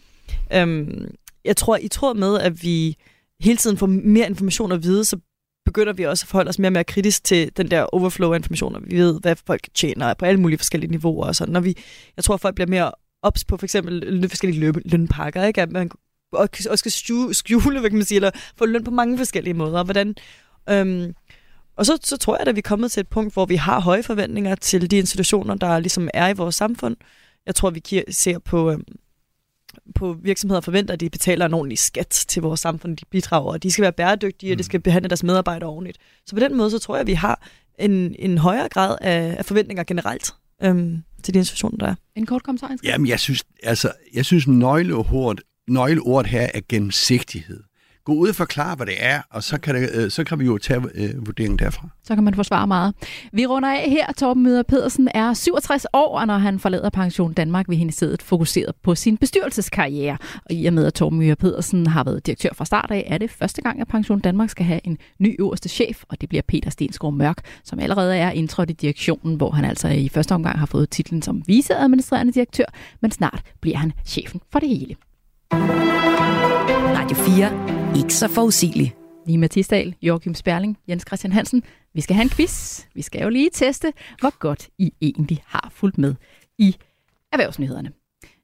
Øhm, 0.53 1.15
jeg 1.45 1.57
tror, 1.57 1.77
i 1.77 1.89
tråd 1.89 2.15
med, 2.15 2.39
at 2.41 2.63
vi 2.63 2.97
hele 3.41 3.57
tiden 3.57 3.77
får 3.77 3.87
mere 3.87 4.27
information 4.27 4.73
at 4.73 4.83
vide, 4.83 5.05
så 5.05 5.19
begynder 5.65 5.93
vi 5.93 6.03
også 6.03 6.25
at 6.25 6.29
forholde 6.29 6.49
os 6.49 6.59
mere 6.59 6.69
og 6.69 6.73
mere 6.73 6.85
kritisk 6.85 7.25
til 7.25 7.51
den 7.57 7.71
der 7.71 7.83
overflow 7.83 8.33
af 8.33 8.39
informationer. 8.39 8.81
Vi 8.81 8.97
ved, 8.97 9.21
hvad 9.21 9.37
folk 9.47 9.69
tjener 9.75 10.15
på 10.15 10.25
alle 10.25 10.41
mulige 10.41 10.59
forskellige 10.59 10.91
niveauer 10.91 11.27
og 11.27 11.37
sådan. 11.37 11.53
Når 11.53 11.61
vi, 11.61 11.77
jeg 12.17 12.25
tror, 12.25 12.37
folk 12.37 12.55
bliver 12.55 12.69
mere 12.69 12.93
ops 13.25 13.45
på 13.45 13.57
for 13.57 13.67
eksempel 13.67 14.29
forskellige 14.29 14.61
løn, 14.61 14.83
lønpakker, 14.85 15.45
ikke? 15.45 15.63
At 15.63 15.71
man 15.71 15.91
også 16.33 16.77
skal 16.77 17.35
skjule, 17.35 17.81
hvad 17.81 17.91
kan 17.91 17.99
man 17.99 18.07
sige, 18.07 18.17
eller 18.17 18.31
få 18.57 18.67
løn 18.67 18.85
på 18.85 18.91
mange 18.91 19.19
forskellige 19.19 19.55
måder. 19.55 19.85
Hvordan, 19.85 20.15
øhm, 20.71 21.15
og 21.77 21.87
så, 21.87 21.99
så 22.05 22.17
tror 22.17 22.37
jeg, 22.39 22.49
at 22.49 22.55
vi 22.55 22.59
er 22.59 22.63
kommet 22.63 22.93
til 22.93 23.01
et 23.01 23.09
punkt, 23.09 23.33
hvor 23.33 23.47
vi 23.47 23.57
har 23.57 23.81
høje 23.81 24.03
forventninger 24.03 24.55
til 24.55 24.91
de 24.91 24.97
institutioner, 24.97 25.55
der 25.55 25.79
ligesom 25.79 26.09
er 26.15 26.29
i 26.29 26.33
vores 26.33 26.55
samfund. 26.55 26.97
Jeg 27.47 27.55
tror, 27.55 27.71
vi 27.71 27.83
ser 28.11 28.39
på, 28.39 28.71
øhm, 28.71 28.85
på 29.95 30.17
virksomheder 30.23 30.61
forventer, 30.61 30.95
at 30.95 31.01
de 31.01 31.11
betaler 31.11 31.47
en 31.47 31.55
ordentlig 31.55 31.79
skat 31.79 32.09
til 32.09 32.43
vores 32.43 32.61
samfund, 32.61 32.97
de 32.97 33.05
bidrager, 33.11 33.53
og 33.53 33.63
de 33.63 33.73
skal 33.73 33.83
være 33.83 33.93
bæredygtige, 33.93 34.53
og 34.53 34.59
de 34.59 34.63
mm. 34.63 34.65
skal 34.65 34.81
behandle 34.81 35.09
deres 35.09 35.23
medarbejdere 35.23 35.71
ordentligt. 35.71 35.99
Så 36.27 36.37
på 36.37 36.41
den 36.41 36.57
måde, 36.57 36.71
så 36.71 36.79
tror 36.79 36.95
jeg, 36.95 37.01
at 37.01 37.07
vi 37.07 37.13
har 37.13 37.47
en, 37.79 38.17
en 38.19 38.39
højere 38.39 38.69
grad 38.69 38.97
af, 39.01 39.35
af 39.39 39.45
forventninger 39.45 39.85
generelt 39.85 40.35
øhm, 40.63 41.03
til 41.25 41.35
de 41.35 41.39
institutioner, 41.39 41.79
der 41.79 41.87
er. 41.87 41.95
En 42.17 42.27
kort 42.27 42.43
kommentar? 42.43 42.77
Jamen, 42.85 43.09
jeg 43.09 43.21
synes, 43.21 43.45
altså, 43.63 43.93
jeg 44.15 44.25
synes 44.25 44.47
nøgleordet, 44.47 45.41
nøgleordet 45.69 46.31
her 46.31 46.51
er 46.55 46.61
gennemsigtighed 46.69 47.63
gå 48.05 48.13
ud 48.13 48.29
og 48.29 48.35
forklare, 48.35 48.77
hvad 48.77 48.87
det 48.87 48.95
er, 48.99 49.21
og 49.31 49.43
så 49.43 49.61
kan, 49.61 49.75
det, 49.75 49.91
øh, 49.95 50.11
så 50.11 50.25
kan 50.25 50.39
vi 50.39 50.45
jo 50.45 50.59
tage 50.59 50.81
øh, 50.95 51.27
vurderingen 51.27 51.59
derfra. 51.59 51.89
Så 52.05 52.15
kan 52.15 52.25
man 52.25 52.35
forsvare 52.35 52.67
meget. 52.67 52.95
Vi 53.33 53.47
runder 53.47 53.69
af 53.69 53.91
her. 53.91 54.13
Torben 54.13 54.43
Møder 54.43 54.63
Pedersen 54.63 55.09
er 55.15 55.35
67 55.35 55.87
år, 55.93 56.19
og 56.19 56.27
når 56.27 56.39
han 56.39 56.59
forlader 56.59 56.91
Pension 56.91 57.33
Danmark, 57.33 57.69
vil 57.69 57.79
han 57.79 57.89
i 57.89 57.93
stedet 57.93 58.23
fokuseret 58.23 58.75
på 58.83 58.95
sin 58.95 59.17
bestyrelseskarriere. 59.17 60.19
Og 60.45 60.53
i 60.53 60.67
og 60.67 60.73
med, 60.73 60.87
at 60.87 60.95
Torben 60.95 61.19
Møder 61.19 61.35
Pedersen 61.35 61.87
har 61.87 62.05
været 62.05 62.27
direktør 62.27 62.49
fra 62.55 62.65
start 62.65 62.91
af, 62.91 63.05
er 63.07 63.19
det 63.19 63.31
første 63.31 63.63
gang, 63.63 63.81
at 63.81 63.89
Pension 63.89 64.21
Danmark 64.21 64.51
skal 64.51 64.67
have 64.67 64.81
en 64.85 64.99
ny 65.19 65.37
øverste 65.41 65.69
chef, 65.69 66.03
og 66.09 66.21
det 66.21 66.29
bliver 66.29 66.43
Peter 66.49 66.71
Stensgaard 66.71 67.15
Mørk, 67.15 67.39
som 67.65 67.79
allerede 67.79 68.17
er 68.17 68.31
indtrådt 68.31 68.71
i 68.71 68.73
direktionen, 68.73 69.37
hvor 69.37 69.51
han 69.51 69.65
altså 69.65 69.89
i 69.89 70.09
første 70.09 70.33
omgang 70.33 70.59
har 70.59 70.67
fået 70.67 70.91
titlen 70.91 71.23
som 71.23 71.43
viceadministrerende 71.47 72.33
direktør, 72.33 72.65
men 73.01 73.11
snart 73.11 73.43
bliver 73.61 73.77
han 73.77 73.93
chefen 74.07 74.41
for 74.53 74.59
det 74.59 74.69
hele. 74.69 74.97
Radio 76.97 77.17
4. 77.17 77.64
Ikke 77.97 78.15
så 78.15 78.29
forudsigelig. 78.29 78.95
Lige 79.27 79.49
Tisdal, 79.49 79.95
Joachim 80.03 80.35
Sperling, 80.35 80.79
Jens 80.89 81.05
Christian 81.07 81.33
Hansen. 81.33 81.63
Vi 81.95 82.01
skal 82.01 82.17
have 82.17 82.23
en 82.23 82.31
quiz. 82.31 82.85
Vi 82.95 83.03
skal 83.03 83.23
jo 83.23 83.29
lige 83.29 83.51
teste, 83.53 83.93
hvor 84.21 84.39
godt 84.39 84.69
I 84.79 84.93
egentlig 85.01 85.43
har 85.47 85.69
fulgt 85.73 85.99
med 85.99 86.15
i 86.59 86.77
erhvervsnyhederne. 87.33 87.93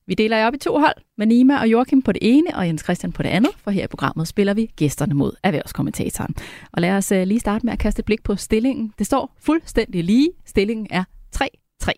Vi 0.06 0.14
deler 0.14 0.36
jer 0.36 0.46
op 0.46 0.54
i 0.54 0.58
to 0.58 0.78
hold, 0.78 0.94
med 1.18 1.26
Nima 1.26 1.60
og 1.60 1.70
Joachim 1.70 2.02
på 2.02 2.12
det 2.12 2.18
ene, 2.22 2.56
og 2.56 2.66
Jens 2.66 2.82
Christian 2.82 3.12
på 3.12 3.22
det 3.22 3.28
andet, 3.28 3.50
for 3.56 3.70
her 3.70 3.84
i 3.84 3.86
programmet 3.86 4.28
spiller 4.28 4.54
vi 4.54 4.70
gæsterne 4.76 5.14
mod 5.14 5.32
erhvervskommentatoren. 5.42 6.34
Og 6.72 6.82
lad 6.82 6.90
os 6.90 7.12
øh, 7.12 7.26
lige 7.26 7.40
starte 7.40 7.66
med 7.66 7.72
at 7.72 7.78
kaste 7.78 8.00
et 8.00 8.04
blik 8.04 8.22
på 8.22 8.36
stillingen. 8.36 8.92
Det 8.98 9.06
står 9.06 9.34
fuldstændig 9.38 10.04
lige. 10.04 10.30
Stillingen 10.46 10.86
er 10.90 11.04
3-3. 11.36 11.90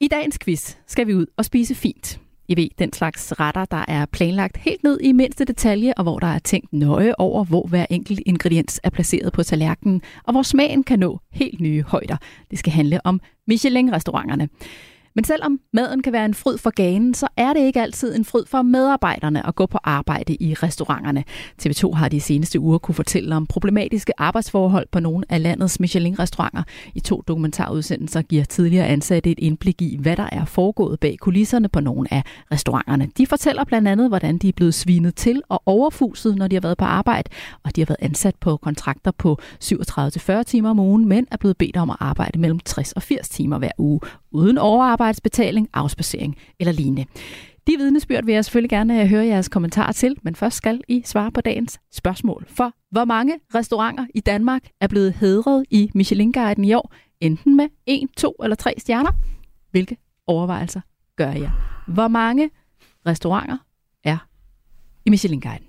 I 0.00 0.08
dagens 0.08 0.38
quiz 0.38 0.76
skal 0.86 1.06
vi 1.06 1.14
ud 1.14 1.26
og 1.36 1.44
spise 1.44 1.74
fint. 1.74 2.20
I 2.48 2.56
ved, 2.56 2.68
den 2.78 2.92
slags 2.92 3.40
retter, 3.40 3.64
der 3.64 3.84
er 3.88 4.06
planlagt 4.06 4.56
helt 4.56 4.84
ned 4.84 5.00
i 5.00 5.12
mindste 5.12 5.44
detalje, 5.44 5.94
og 5.96 6.02
hvor 6.02 6.18
der 6.18 6.26
er 6.26 6.38
tænkt 6.38 6.72
nøje 6.72 7.14
over, 7.18 7.44
hvor 7.44 7.66
hver 7.66 7.86
enkelt 7.90 8.20
ingrediens 8.26 8.80
er 8.82 8.90
placeret 8.90 9.32
på 9.32 9.42
tallerkenen, 9.42 10.02
og 10.24 10.32
hvor 10.32 10.42
smagen 10.42 10.84
kan 10.84 10.98
nå 10.98 11.20
helt 11.32 11.60
nye 11.60 11.82
højder. 11.82 12.16
Det 12.50 12.58
skal 12.58 12.72
handle 12.72 13.00
om 13.06 13.20
Michelin-restauranterne. 13.46 14.48
Men 15.16 15.24
selvom 15.24 15.60
maden 15.72 16.02
kan 16.02 16.12
være 16.12 16.24
en 16.24 16.34
fryd 16.34 16.58
for 16.58 16.70
ganen, 16.70 17.14
så 17.14 17.28
er 17.36 17.52
det 17.52 17.60
ikke 17.60 17.82
altid 17.82 18.16
en 18.16 18.24
fryd 18.24 18.46
for 18.46 18.62
medarbejderne 18.62 19.46
at 19.46 19.54
gå 19.54 19.66
på 19.66 19.78
arbejde 19.84 20.34
i 20.34 20.54
restauranterne. 20.54 21.24
TV2 21.62 21.92
har 21.92 22.08
de 22.08 22.20
seneste 22.20 22.60
uger 22.60 22.78
kunne 22.78 22.94
fortælle 22.94 23.36
om 23.36 23.46
problematiske 23.46 24.12
arbejdsforhold 24.20 24.86
på 24.92 25.00
nogle 25.00 25.24
af 25.28 25.42
landets 25.42 25.80
Michelin-restauranter. 25.80 26.62
I 26.94 27.00
to 27.00 27.22
dokumentarudsendelser 27.28 28.22
giver 28.22 28.44
tidligere 28.44 28.86
ansatte 28.86 29.30
et 29.30 29.38
indblik 29.38 29.82
i, 29.82 29.98
hvad 30.00 30.16
der 30.16 30.28
er 30.32 30.44
foregået 30.44 31.00
bag 31.00 31.16
kulisserne 31.20 31.68
på 31.68 31.80
nogle 31.80 32.14
af 32.14 32.22
restauranterne. 32.52 33.08
De 33.18 33.26
fortæller 33.26 33.64
blandt 33.64 33.88
andet, 33.88 34.08
hvordan 34.08 34.38
de 34.38 34.48
er 34.48 34.52
blevet 34.56 34.74
svinet 34.74 35.14
til 35.14 35.42
og 35.48 35.62
overfuset, 35.66 36.36
når 36.36 36.48
de 36.48 36.56
har 36.56 36.60
været 36.60 36.78
på 36.78 36.84
arbejde, 36.84 37.30
og 37.64 37.76
de 37.76 37.80
har 37.80 37.86
været 37.86 38.10
ansat 38.10 38.34
på 38.40 38.56
kontrakter 38.56 39.10
på 39.10 39.38
37-40 39.64 40.42
timer 40.42 40.70
om 40.70 40.78
ugen, 40.78 41.08
men 41.08 41.26
er 41.30 41.36
blevet 41.36 41.56
bedt 41.56 41.76
om 41.76 41.90
at 41.90 41.96
arbejde 42.00 42.38
mellem 42.38 42.58
60 42.58 42.92
og 42.92 43.02
80 43.02 43.28
timer 43.28 43.58
hver 43.58 43.70
uge, 43.78 44.00
uden 44.30 44.58
overarbejde 44.58 45.05
overarbejdsbetaling, 45.06 45.68
afspacering 45.72 46.36
eller 46.60 46.72
lignende. 46.72 47.04
De 47.66 47.76
vidnesbyrd 47.76 48.24
vil 48.24 48.34
jeg 48.34 48.44
selvfølgelig 48.44 48.70
gerne 48.70 49.08
høre 49.08 49.26
jeres 49.26 49.48
kommentarer 49.48 49.92
til, 49.92 50.16
men 50.22 50.34
først 50.34 50.56
skal 50.56 50.80
I 50.88 51.02
svare 51.04 51.32
på 51.32 51.40
dagens 51.40 51.78
spørgsmål. 51.92 52.46
For 52.48 52.72
hvor 52.90 53.04
mange 53.04 53.34
restauranter 53.54 54.06
i 54.14 54.20
Danmark 54.20 54.62
er 54.80 54.86
blevet 54.86 55.12
hedret 55.12 55.64
i 55.70 55.90
Michelin-guiden 55.94 56.64
i 56.64 56.74
år, 56.74 56.94
enten 57.20 57.56
med 57.56 57.68
1, 57.86 58.08
2 58.16 58.34
eller 58.42 58.56
3 58.56 58.74
stjerner? 58.78 59.10
Hvilke 59.70 59.96
overvejelser 60.26 60.80
gør 61.16 61.32
jeg? 61.32 61.50
Hvor 61.88 62.08
mange 62.08 62.50
restauranter 63.06 63.56
er 64.04 64.18
i 65.04 65.10
Michelin-guiden? 65.10 65.66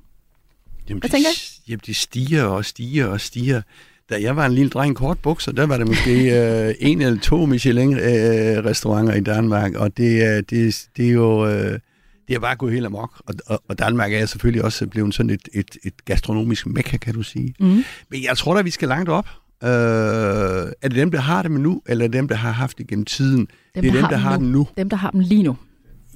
Jamen, 0.89 1.01
Hvad 1.01 1.09
tænker 1.09 1.29
I? 1.29 1.69
Jamen, 1.69 1.81
de 1.85 1.93
stiger 1.93 2.43
og 2.43 2.65
stiger 2.65 3.07
og 3.07 3.21
stiger 3.21 3.61
da 4.09 4.21
jeg 4.21 4.35
var 4.35 4.45
en 4.45 4.53
lille 4.53 4.69
dreng 4.69 4.95
kort 4.95 5.19
bukser, 5.19 5.51
der 5.51 5.65
var 5.65 5.77
der 5.77 5.85
måske 5.85 6.11
øh, 6.67 6.75
en 6.79 7.01
eller 7.01 7.19
to 7.19 7.45
Michelin-restauranter 7.45 9.13
øh, 9.13 9.17
i 9.17 9.23
Danmark, 9.23 9.73
og 9.75 9.97
det, 9.97 10.37
øh, 10.37 10.43
det, 10.49 10.87
det 10.97 11.07
er 11.07 11.11
jo... 11.11 11.47
Øh, 11.47 11.79
det 12.27 12.35
er 12.35 12.39
bare 12.39 12.55
gået 12.55 12.73
helt 12.73 12.85
amok, 12.85 13.21
og, 13.25 13.33
og, 13.45 13.63
og 13.67 13.79
Danmark 13.79 14.13
er 14.13 14.25
selvfølgelig 14.25 14.63
også 14.63 14.87
blevet 14.87 15.13
sådan 15.13 15.29
et, 15.29 15.49
et, 15.53 15.77
et 15.83 16.05
gastronomisk 16.05 16.67
mekka, 16.67 16.97
kan 16.97 17.13
du 17.13 17.23
sige. 17.23 17.53
Mm. 17.59 17.83
Men 18.09 18.23
jeg 18.23 18.37
tror 18.37 18.55
da, 18.55 18.61
vi 18.61 18.69
skal 18.69 18.87
langt 18.87 19.09
op. 19.09 19.27
Øh, 19.63 19.69
er 19.69 20.87
det 20.87 20.95
dem, 20.95 21.11
der 21.11 21.19
har 21.19 21.41
dem 21.41 21.51
nu, 21.51 21.81
eller 21.85 22.05
er 22.05 22.07
det 22.07 22.17
dem, 22.17 22.27
der 22.27 22.35
har 22.35 22.51
haft 22.51 22.77
det 22.77 22.87
gennem 22.87 23.05
tiden? 23.05 23.39
Dem, 23.39 23.47
det 23.81 23.87
er 23.87 23.91
der 23.93 23.99
dem, 23.99 24.09
der 24.09 24.17
har, 24.17 24.37
dem 24.37 24.47
nu. 24.47 24.67
Dem, 24.77 24.89
der 24.89 24.97
har 24.97 25.11
dem 25.11 25.19
lige 25.19 25.43
nu. 25.43 25.57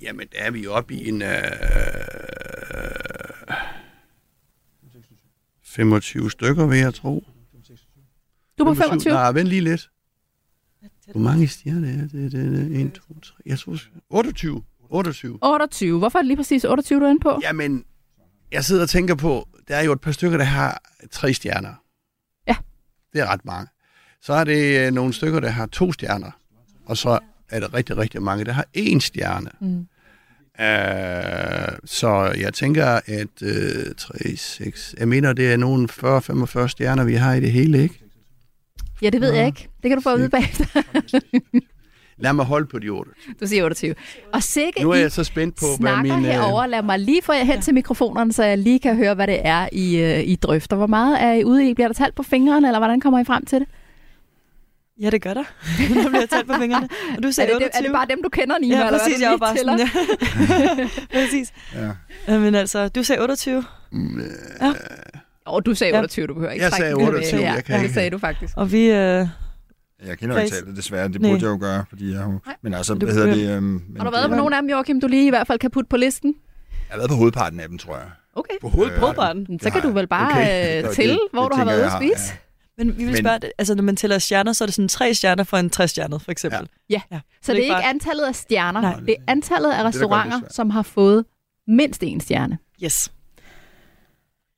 Jamen, 0.01 0.27
der 0.31 0.39
er 0.39 0.51
vi 0.51 0.67
oppe 0.67 0.93
i 0.93 1.09
en... 1.09 1.21
Øh, 1.21 1.27
25 5.63 6.31
stykker, 6.31 6.67
vil 6.67 6.79
jeg 6.79 6.93
tro. 6.93 7.23
Du 8.61 8.65
var 8.65 8.73
25? 8.73 9.13
Nej, 9.13 9.31
vent 9.31 9.47
lige 9.47 9.61
lidt. 9.61 9.89
Hvor 11.11 11.21
mange 11.21 11.47
stjerner 11.47 11.89
er 11.89 12.01
det? 12.01 12.11
det, 12.11 12.31
det, 12.31 12.71
det 12.71 12.81
1, 12.81 12.93
2, 12.93 13.19
3, 13.19 13.33
jeg 13.45 13.59
tror 13.59 13.77
28. 14.09 14.63
28. 14.89 15.39
28. 15.41 15.99
Hvorfor 15.99 16.19
er 16.19 16.23
det 16.23 16.27
lige 16.27 16.37
præcis 16.37 16.63
28, 16.63 16.99
du 16.99 17.05
er 17.05 17.09
inde 17.09 17.21
på? 17.21 17.39
Jamen, 17.43 17.85
jeg 18.51 18.65
sidder 18.65 18.81
og 18.81 18.89
tænker 18.89 19.15
på, 19.15 19.47
der 19.67 19.75
er 19.75 19.83
jo 19.83 19.91
et 19.91 20.01
par 20.01 20.11
stykker, 20.11 20.37
der 20.37 20.45
har 20.45 20.81
tre 21.11 21.33
stjerner. 21.33 21.73
Ja. 22.47 22.55
Det 23.13 23.21
er 23.21 23.25
ret 23.25 23.45
mange. 23.45 23.67
Så 24.21 24.33
er 24.33 24.43
det 24.43 24.87
øh, 24.87 24.93
nogle 24.93 25.13
stykker, 25.13 25.39
der 25.39 25.49
har 25.49 25.65
to 25.65 25.91
stjerner. 25.93 26.31
Og 26.85 26.97
så 26.97 27.19
er 27.49 27.59
der 27.59 27.73
rigtig, 27.73 27.97
rigtig 27.97 28.21
mange, 28.21 28.45
der 28.45 28.51
har 28.51 28.65
én 28.77 28.99
stjerne. 28.99 29.49
Mm. 29.59 29.87
Uh, 30.59 31.77
så 31.85 32.35
jeg 32.37 32.53
tænker, 32.53 32.85
at 33.05 33.41
uh, 33.41 33.95
3, 33.97 34.35
6... 34.35 34.95
Jeg 34.97 35.07
mener, 35.07 35.33
det 35.33 35.53
er 35.53 35.57
nogle 35.57 35.87
40-45 36.63 36.67
stjerner, 36.67 37.03
vi 37.03 37.13
har 37.13 37.33
i 37.33 37.39
det 37.39 37.51
hele, 37.51 37.83
ikke? 37.83 38.00
Ja, 39.01 39.09
det 39.09 39.21
ved 39.21 39.33
jeg 39.33 39.45
ikke. 39.45 39.69
Det 39.83 39.89
kan 39.89 39.97
du 39.97 40.01
få 40.01 40.09
at 40.09 40.19
vide 40.19 40.29
bagefter. 40.29 40.65
Lad 42.17 42.33
mig 42.33 42.45
holde 42.45 42.65
på 42.65 42.79
de 42.79 42.89
28. 42.89 43.35
Du 43.41 43.47
siger 43.47 43.63
28. 43.63 43.95
Og 44.33 44.43
sikke 44.43 44.83
nu 44.83 44.91
er 44.91 44.95
jeg 44.95 45.11
så 45.11 45.23
spændt 45.23 45.55
på, 45.55 45.65
hvad 45.79 45.95
min... 46.01 46.11
Øh, 46.11 46.21
herover. 46.21 46.65
Lad 46.65 46.81
mig 46.81 46.99
lige 46.99 47.21
få 47.23 47.33
jer 47.33 47.43
hen 47.43 47.61
til 47.61 47.73
mikrofonerne, 47.73 48.33
så 48.33 48.43
jeg 48.43 48.57
lige 48.57 48.79
kan 48.79 48.95
høre, 48.95 49.13
hvad 49.13 49.27
det 49.27 49.39
er, 49.43 49.69
I, 49.71 50.03
uh, 50.03 50.29
I 50.29 50.35
drøfter. 50.35 50.75
Hvor 50.75 50.87
meget 50.87 51.21
er 51.21 51.31
I 51.33 51.43
ude 51.43 51.69
i? 51.69 51.73
Bliver 51.73 51.87
der 51.87 51.93
talt 51.93 52.15
på 52.15 52.23
fingrene, 52.23 52.67
eller 52.67 52.79
hvordan 52.79 52.99
kommer 52.99 53.19
I 53.19 53.23
frem 53.23 53.45
til 53.45 53.59
det? 53.59 53.67
Ja, 55.01 55.09
det 55.09 55.21
gør 55.21 55.33
der. 55.33 55.43
der 56.03 56.09
bliver 56.09 56.25
talt 56.25 56.47
på 56.47 56.53
fingrene. 56.53 56.89
Og 57.17 57.23
du 57.23 57.31
sagde 57.31 57.51
er, 57.51 57.57
det, 57.57 57.65
28. 57.65 57.79
er 57.79 57.87
det 57.87 57.91
bare 57.91 58.07
dem, 58.09 58.23
du 58.23 58.29
kender, 58.29 58.57
Nina? 58.57 58.77
Ja, 58.77 58.89
præcis. 58.89 59.13
Eller 59.13 59.29
jeg 59.29 59.31
var 59.31 59.37
bare 59.37 59.57
sådan, 59.57 59.79
ja. 59.79 60.89
præcis. 61.19 61.53
Ja. 62.27 62.39
Men 62.39 62.55
altså, 62.55 62.87
du 62.87 63.03
sagde 63.03 63.21
28. 63.21 63.63
Mm, 63.91 64.21
ja. 64.61 64.73
Og 65.51 65.65
du 65.65 65.75
sagde 65.75 65.93
28, 65.93 66.27
du 66.27 66.33
behøver 66.33 66.51
ikke 66.51 66.63
Jeg 66.63 66.71
sagde 66.71 66.93
28, 66.93 67.41
jeg 67.41 67.63
kan 67.65 67.75
ja, 67.75 67.83
det 67.83 67.93
sagde 67.93 68.09
du 68.09 68.17
faktisk. 68.17 68.53
Og 68.57 68.71
vi... 68.71 68.85
Øh, 68.85 69.27
jeg 70.05 70.17
kender 70.17 70.39
ikke 70.39 70.55
tallet, 70.55 70.77
desværre. 70.77 71.07
Det 71.07 71.21
burde 71.21 71.27
Nej. 71.27 71.33
jeg 71.33 71.43
jo 71.43 71.57
gøre, 71.59 71.85
fordi 71.89 72.11
jeg 72.11 72.19
har... 72.19 72.57
Men 72.61 72.73
altså, 72.73 72.93
hvad 72.93 73.13
hedder 73.13 73.33
det... 73.35 73.57
Øhm, 73.57 73.81
har 73.97 74.05
du 74.05 74.11
været 74.11 74.29
på 74.29 74.35
nogle 74.35 74.55
af 74.55 74.61
dem, 74.61 74.69
Joachim, 74.69 75.01
du 75.01 75.07
lige 75.07 75.27
i 75.27 75.29
hvert 75.29 75.47
fald 75.47 75.59
kan 75.59 75.71
putte 75.71 75.87
på 75.89 75.97
listen? 75.97 76.35
Jeg 76.71 76.93
har 76.93 76.97
været 76.97 77.09
på 77.09 77.15
hovedparten 77.15 77.59
af 77.59 77.69
dem, 77.69 77.77
tror 77.77 77.95
jeg. 77.97 78.07
Okay. 78.35 78.53
På 78.61 78.69
hovedparten? 78.69 79.47
Øh, 79.51 79.59
så 79.61 79.69
kan 79.69 79.81
du 79.81 79.89
vel 79.89 80.07
bare 80.07 80.31
okay. 80.31 80.83
Øh, 80.83 80.93
til, 80.93 81.19
hvor 81.33 81.43
det, 81.43 81.51
du 81.51 81.57
har 81.57 81.65
været 81.65 81.77
ude 81.77 81.85
at 81.85 81.91
spise. 81.91 82.33
Ja. 82.33 82.37
Men 82.77 82.97
vi 82.97 83.05
vil 83.05 83.17
spørge, 83.17 83.39
altså 83.57 83.75
når 83.75 83.83
man 83.83 83.95
tæller 83.95 84.19
stjerner, 84.19 84.53
så 84.53 84.63
er 84.63 84.65
det 84.65 84.75
sådan 84.75 84.87
tre 84.87 85.13
stjerner 85.13 85.43
for 85.43 85.57
en 85.57 85.69
tre 85.69 85.87
stjerner, 85.87 86.17
for 86.17 86.31
eksempel. 86.31 86.67
Ja, 86.89 87.01
ja. 87.11 87.19
så, 87.19 87.45
så 87.45 87.51
det 87.51 87.57
er 87.57 87.63
ikke 87.63 87.73
bare... 87.73 87.85
antallet 87.85 88.23
af 88.23 88.35
stjerner, 88.35 88.81
Nej. 88.81 88.99
det 88.99 89.09
er 89.09 89.23
antallet 89.31 89.71
af 89.71 89.83
restauranter, 89.83 90.41
som 90.49 90.69
har 90.69 90.81
fået 90.81 91.25
mindst 91.67 92.03
en 92.03 92.19
stjerne. 92.19 92.57
Yes. 92.83 93.11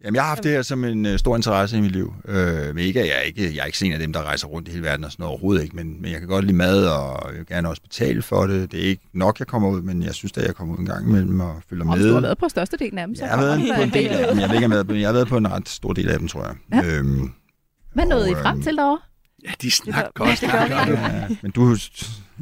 Jamen, 0.03 0.15
jeg 0.15 0.23
har 0.23 0.29
haft 0.29 0.43
det 0.43 0.51
her 0.51 0.61
som 0.61 0.83
en 0.83 1.05
uh, 1.05 1.15
stor 1.17 1.35
interesse 1.35 1.77
i 1.77 1.81
mit 1.81 1.91
liv. 1.91 2.13
Uh, 2.29 2.33
men 2.35 2.77
ikke, 2.77 2.99
jeg, 2.99 3.07
er 3.17 3.19
ikke, 3.21 3.55
jeg 3.55 3.61
er 3.61 3.65
ikke 3.65 3.85
en 3.85 3.93
af 3.93 3.99
dem, 3.99 4.13
der 4.13 4.23
rejser 4.23 4.47
rundt 4.47 4.67
i 4.67 4.71
hele 4.71 4.83
verden 4.83 5.05
og 5.05 5.11
sådan 5.11 5.23
noget 5.23 5.29
overhovedet 5.31 5.63
ikke, 5.63 5.75
men, 5.75 6.01
men 6.01 6.11
jeg 6.11 6.19
kan 6.19 6.27
godt 6.29 6.45
lide 6.45 6.57
mad, 6.57 6.85
og 6.87 7.29
jeg 7.31 7.37
vil 7.39 7.45
gerne 7.47 7.69
også 7.69 7.81
betale 7.81 8.21
for 8.21 8.47
det. 8.47 8.71
Det 8.71 8.79
er 8.83 8.87
ikke 8.87 9.03
nok, 9.13 9.39
jeg 9.39 9.47
kommer 9.47 9.69
ud, 9.69 9.81
men 9.81 10.03
jeg 10.03 10.13
synes, 10.13 10.31
at 10.37 10.45
jeg 10.45 10.55
kommer 10.55 10.73
ud 10.73 10.79
en 10.79 10.85
gang 10.85 11.07
imellem 11.09 11.39
og 11.39 11.61
følger 11.69 11.85
med. 11.85 12.07
Du 12.07 12.13
har 12.13 12.21
været 12.21 12.37
på 12.37 12.49
største 12.49 12.77
del 12.77 12.97
af 12.97 13.07
dem, 13.07 13.15
så 13.15 13.25
Jeg 13.25 13.33
har 13.33 13.41
været 13.41 13.61
på 13.75 13.81
en 13.81 13.89
del 13.93 14.07
af 14.09 14.27
dem. 14.27 14.39
Jeg, 14.39 14.55
ikke 14.55 14.67
med, 14.67 14.95
jeg 14.95 15.07
har 15.07 15.13
været 15.13 15.27
på 15.27 15.37
en 15.37 15.51
ret 15.51 15.69
stor 15.69 15.93
del 15.93 16.09
af 16.09 16.19
dem, 16.19 16.27
tror 16.27 16.43
jeg. 16.45 16.83
Ja. 16.83 16.97
Øhm, 16.97 17.31
Hvad 17.93 18.05
nåede 18.05 18.29
I 18.29 18.33
Og, 18.33 18.39
frem 18.41 18.55
øhm, 18.57 18.63
til 18.63 18.75
derovre? 18.77 18.99
Ja, 19.45 19.51
de 19.61 19.71
snakker 19.71 20.01
godt. 20.15 20.39
godt. 20.41 20.53
Ja, 20.53 21.27
men 21.41 21.51
du... 21.51 21.77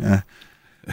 Ja, 0.01 0.19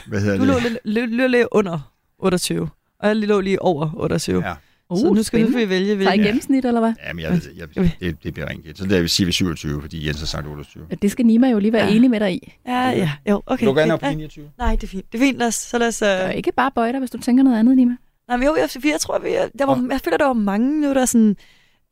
hvad 0.07 0.21
hedder 0.21 0.39
Du 0.39 0.45
lå 0.45 0.55
det? 0.55 0.63
lidt 0.85 1.11
lidt- 1.17 1.31
lidt 1.31 1.47
under 1.53 1.93
28, 2.19 2.69
og 3.01 3.09
jeg 3.09 3.17
lå 3.17 3.41
lige 3.41 3.63
over 3.63 3.91
28. 3.97 4.49
Ja. 4.49 4.55
Uh, 4.91 4.99
så 5.01 5.07
nu 5.07 5.15
skal 5.15 5.25
spændende. 5.25 5.59
vi 5.59 5.69
vælge, 5.69 5.87
Så 5.87 5.93
i 5.93 5.97
hvilken. 5.97 6.21
gennemsnit, 6.21 6.65
eller 6.65 6.81
hvad? 6.81 6.93
Ja, 7.07 7.13
men 7.13 7.23
jeg 7.23 7.33
ved 7.33 7.41
det. 7.41 7.51
Jeg, 7.77 7.91
det, 8.01 8.23
det 8.25 8.35
bliver 8.35 8.49
rent. 8.49 8.79
Så 8.79 8.87
der 8.87 9.01
vil 9.01 9.11
sige 9.11 9.27
vi 9.27 9.33
27, 9.33 9.81
fordi 9.81 10.07
Jens 10.07 10.19
har 10.19 10.27
sagt 10.27 10.47
28. 10.47 10.85
Ja, 10.91 10.95
Det 11.03 11.11
skal 11.11 11.27
Nima 11.27 11.49
jo 11.51 11.59
lige 11.59 11.73
være 11.73 11.87
Ja. 11.87 11.95
enig 11.95 12.11
med 12.11 12.21
dig 12.21 12.33
i. 12.35 12.53
Ja, 12.67 12.89
ja. 12.91 13.11
Jo, 13.31 13.43
okay. 13.47 13.67
Du 13.67 13.73
går 13.73 13.81
gerne 13.81 13.95
op 13.95 14.01
på 14.01 14.07
29. 14.11 14.45
Nej, 14.59 14.75
det 14.75 14.83
er 14.83 14.87
fint. 14.89 15.13
Det 15.13 15.19
er 15.21 15.23
fint. 15.25 15.39
Lad 15.39 15.47
os, 15.47 15.55
så 15.55 15.79
lad 15.79 15.89
os... 15.89 16.03
Uh... 16.03 16.09
Det 16.09 16.15
er 16.15 16.31
ikke 16.31 16.53
bare 16.57 16.71
bøjter, 16.75 16.99
hvis 16.99 17.11
du 17.11 17.19
tænker 17.19 17.43
noget 17.45 17.59
andet, 17.59 17.77
Nima. 17.77 17.93
Nej, 18.29 18.37
men 18.37 18.47
jo, 18.47 18.57
jeg, 18.57 18.85
jeg 18.85 19.01
tror, 19.01 19.19
vi, 19.19 19.29
der 19.59 19.67
var, 19.67 19.87
jeg 19.91 20.01
føler, 20.05 20.17
der 20.17 20.27
var 20.27 20.33
mange 20.33 20.81
nu, 20.81 20.95
der 20.95 21.01
er 21.01 21.05
sådan... 21.07 21.37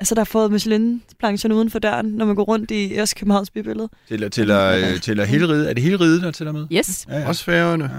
Altså, 0.00 0.14
der 0.14 0.20
har 0.20 0.24
fået 0.24 0.50
Michelin-plancherne 0.52 1.54
uden 1.54 1.70
for 1.70 1.78
døren, 1.78 2.06
når 2.06 2.26
man 2.26 2.36
går 2.36 2.42
rundt 2.44 2.70
i 2.70 3.00
Øst 3.00 3.16
Københavns 3.16 3.50
bybillede. 3.50 3.88
Til, 4.08 4.30
til, 4.30 4.30
til, 4.30 5.00
til 5.00 5.24
hele 5.26 5.48
riget. 5.48 5.68
Er 5.70 5.72
det 5.74 5.82
hele 5.82 5.96
riget, 6.00 6.22
der 6.22 6.30
tæller 6.30 6.52
med? 6.52 6.66
Yes. 6.72 7.06
Ja, 7.08 7.18
ja. 7.18 7.28
Også 7.28 7.44
færgerne. 7.44 7.84
Ja, 7.84 7.90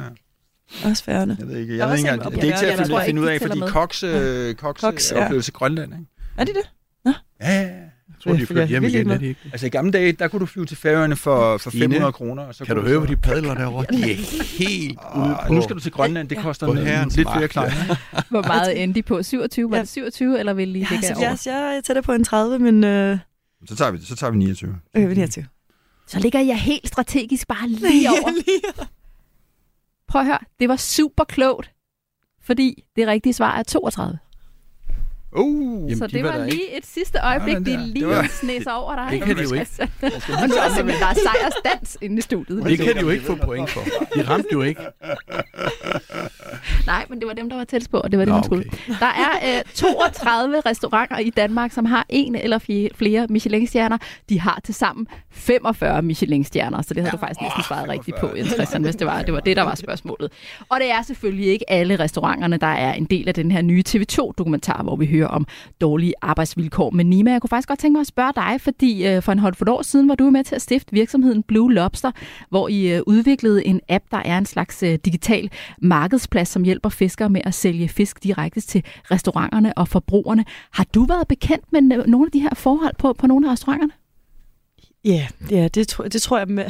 Også 0.85 1.03
færende. 1.03 1.35
jeg 1.39 1.47
ved 1.47 1.57
ikke. 1.57 1.77
Jeg 1.77 1.85
var 1.85 1.91
ved 1.91 1.97
ikke, 1.97 2.09
engang- 2.11 2.31
det 2.35 2.39
er 2.39 2.43
ikke 2.43 2.57
til 2.57 2.65
Ja, 2.67 2.73
at 2.73 2.79
jeg 2.79 2.87
finde, 2.87 3.01
finde 3.05 3.21
ud 3.21 3.27
af, 3.27 3.41
fordi. 3.41 3.59
Cox, 3.59 4.03
øh, 4.03 4.55
Cox, 4.55 4.79
Cox, 4.81 5.11
øh, 5.11 5.17
ja. 5.17 5.23
oplevelse 5.25 5.51
Grønland, 5.51 5.93
ikke? 5.93 6.05
Er 6.37 6.43
det 6.43 6.55
det? 6.55 6.69
Ja, 7.05 7.13
ja, 7.41 7.61
ja. 7.61 7.67
Jeg 7.67 8.23
tror, 8.23 8.31
de 8.31 8.35
er 8.35 8.39
Jeg 8.39 8.47
flyttet 8.47 8.67
hjem 8.67 8.81
vil 8.83 8.89
igen. 8.89 8.99
ikke 8.99 9.13
Er 9.13 9.17
de 9.17 9.25
ikke? 9.27 9.39
Altså 9.51 9.65
i 9.65 9.69
gamle 9.69 9.91
dage, 9.91 10.11
der 10.11 10.27
kunne 10.27 10.39
du 10.39 10.45
flyve 10.45 10.65
til 10.65 10.77
Færøerne 10.77 11.15
for, 11.15 11.57
for 11.57 11.69
Stine, 11.69 11.83
500 11.83 12.11
kroner. 12.13 12.43
Og 12.43 12.55
så 12.55 12.65
Kan 12.65 12.75
du 12.75 12.81
høre, 12.81 12.97
hvor 12.97 13.07
de 13.07 13.15
padler 13.15 13.53
derovre? 13.53 13.85
De 13.97 14.11
er 14.11 14.15
helt 14.57 14.99
ude 15.15 15.37
på... 15.47 15.53
nu 15.53 15.61
skal 15.61 15.75
du 15.75 15.79
til 15.81 15.91
Grønland, 15.91 16.29
det 16.29 16.37
koster 16.37 16.73
herrens 16.73 17.15
lidt 17.17 17.27
flere 17.35 17.47
kleiner. 17.47 17.95
Hvor 18.29 18.41
meget 18.41 18.83
endte 18.83 18.97
de 18.97 19.03
på? 19.03 19.23
27? 19.23 19.69
Var 19.71 19.77
Ja. 19.77 19.81
det 19.81 19.89
27, 19.89 20.39
eller 20.39 20.53
vil 20.53 20.69
Ja, 20.69 20.73
ligge 20.91 21.07
så 21.07 21.13
over? 21.17 21.23
jeg, 21.29 21.37
jeg 21.45 21.75
er 21.77 21.81
tættere 21.81 22.03
på 22.03 22.11
en 22.13 22.23
30, 22.23 22.59
men... 22.59 22.83
Øh, 22.83 23.17
Så 23.69 23.75
tager 23.75 23.91
vi, 23.91 23.97
så 24.05 24.15
tager 24.15 24.31
vi 24.31 24.37
29. 24.37 24.75
okay, 24.95 25.15
vi 25.15 25.21
er 25.21 25.27
til. 25.27 25.45
Så 26.07 26.19
ligger 26.19 26.39
jeg 26.39 26.57
helt 26.61 26.87
strategisk 26.87 27.47
bare 27.47 27.67
lige 27.69 28.09
over. 28.11 28.31
Prøv 30.07 30.21
at 30.21 30.27
høre, 30.27 30.39
det 30.59 30.69
var 30.69 30.75
super 30.75 31.23
klogt, 31.23 31.71
fordi 32.41 32.83
det 32.95 33.07
rigtige 33.07 33.33
svar 33.33 33.57
er 33.57 33.63
32. 33.63 34.19
Uh, 35.37 35.81
Jamen, 35.91 35.97
så 35.97 36.07
de 36.07 36.13
det 36.13 36.23
var 36.23 36.37
var 36.37 36.45
lige 36.45 36.77
et 36.77 36.85
sidste 36.85 37.19
øjeblik, 37.23 37.53
Sådan 37.53 37.65
de 37.65 37.71
der. 37.71 37.85
lige 37.85 38.05
Det 38.07 38.15
var- 38.15 38.27
sneser 38.41 38.71
over 38.71 38.95
dig. 38.95 39.07
Det 39.11 39.21
kan 39.21 39.37
de 39.37 39.41
jo 39.43 39.53
ikke. 39.53 39.67
Og 40.01 40.09
er 40.09 40.73
simpelthen, 40.75 41.01
der 41.01 41.07
er 41.07 41.13
sejrsdans 41.13 41.97
inde 42.01 42.17
i 42.17 42.21
studiet. 42.21 42.63
Det 42.65 42.77
kan 42.79 42.95
de 42.95 43.01
jo 43.01 43.09
ikke 43.09 43.25
få 43.25 43.35
point 43.35 43.69
for. 43.69 43.81
De 44.15 44.27
ramte 44.29 44.47
jo 44.53 44.61
ikke. 44.61 44.81
Nej, 46.85 47.05
men 47.09 47.19
det 47.19 47.27
var 47.27 47.33
dem, 47.33 47.49
der 47.49 47.57
var 47.57 47.63
tættest 47.63 47.91
på, 47.91 47.97
og 47.97 48.11
det 48.11 48.19
var 48.19 48.25
det, 48.25 48.33
man 48.33 48.43
skulle. 48.43 48.63
Der 48.87 49.05
er 49.05 49.57
øh, 49.57 49.63
32 49.73 50.59
restauranter 50.65 51.17
i 51.17 51.29
Danmark, 51.29 51.71
som 51.71 51.85
har 51.85 52.05
en 52.09 52.35
eller 52.35 52.89
flere 52.95 53.27
Michelin-stjerner. 53.29 53.97
De 54.29 54.39
har 54.39 54.59
til 54.63 54.73
sammen 54.73 55.07
45 55.31 56.01
Michelin-stjerner, 56.01 56.81
så 56.81 56.93
det 56.93 57.03
havde 57.03 57.11
du 57.11 57.17
faktisk 57.17 57.41
næsten 57.41 57.63
svaret 57.63 57.89
rigtigt 57.89 58.17
på, 58.19 58.29
Christian, 58.53 58.83
hvis 58.83 58.95
det 58.95 59.07
var, 59.07 59.21
det 59.21 59.33
var 59.33 59.39
det, 59.39 59.57
der 59.57 59.63
var 59.63 59.75
spørgsmålet. 59.75 60.31
Og 60.69 60.79
det 60.79 60.91
er 60.91 61.01
selvfølgelig 61.01 61.45
ikke 61.47 61.69
alle 61.71 61.99
restauranterne, 61.99 62.57
der 62.57 62.67
er 62.67 62.93
en 62.93 63.05
del 63.05 63.27
af 63.27 63.33
den 63.33 63.51
her 63.51 63.61
nye 63.61 63.83
TV2-dokumentar, 63.89 64.83
hvor 64.83 64.95
vi 64.95 65.05
hører 65.05 65.26
om 65.27 65.47
dårlige 65.81 66.13
arbejdsvilkår. 66.21 66.89
Men 66.89 67.09
Nima, 67.09 67.31
jeg 67.31 67.41
kunne 67.41 67.49
faktisk 67.49 67.67
godt 67.67 67.79
tænke 67.79 67.93
mig 67.93 68.01
at 68.01 68.07
spørge 68.07 68.33
dig, 68.35 68.61
fordi 68.61 69.07
øh, 69.07 69.23
for 69.23 69.31
en 69.31 69.39
håndfuld 69.39 69.69
år 69.69 69.81
siden 69.81 70.09
var 70.09 70.15
du 70.15 70.29
med 70.29 70.43
til 70.43 70.55
at 70.55 70.61
stifte 70.61 70.91
virksomheden 70.91 71.43
Blue 71.43 71.73
Lobster, 71.73 72.11
hvor 72.49 72.67
I 72.67 72.95
øh, 72.95 73.01
udviklede 73.07 73.65
en 73.65 73.81
app, 73.89 74.03
der 74.11 74.21
er 74.25 74.37
en 74.37 74.45
slags 74.45 74.83
øh, 74.83 74.99
digital 75.05 75.51
markedsplads, 75.81 76.49
som 76.49 76.63
hjælper 76.63 76.89
fiskere 76.89 77.29
med 77.29 77.41
at 77.45 77.53
sælge 77.53 77.89
fisk 77.89 78.23
direkte 78.23 78.61
til 78.61 78.83
restauranterne 79.11 79.77
og 79.77 79.87
forbrugerne. 79.87 80.45
Har 80.71 80.85
du 80.93 81.03
været 81.03 81.27
bekendt 81.27 81.65
med 81.73 81.81
nogle 81.81 82.25
af 82.25 82.31
de 82.31 82.39
her 82.39 82.55
forhold 82.55 82.95
på, 82.99 83.13
på 83.13 83.27
nogle 83.27 83.47
af 83.47 83.51
restauranterne? 83.51 83.91
Ja, 85.05 85.27
ja 85.51 85.67
det, 85.67 85.87
tror, 85.87 86.03
det 86.03 86.21
tror 86.21 86.37
jeg. 86.37 86.47
Med. 86.47 86.65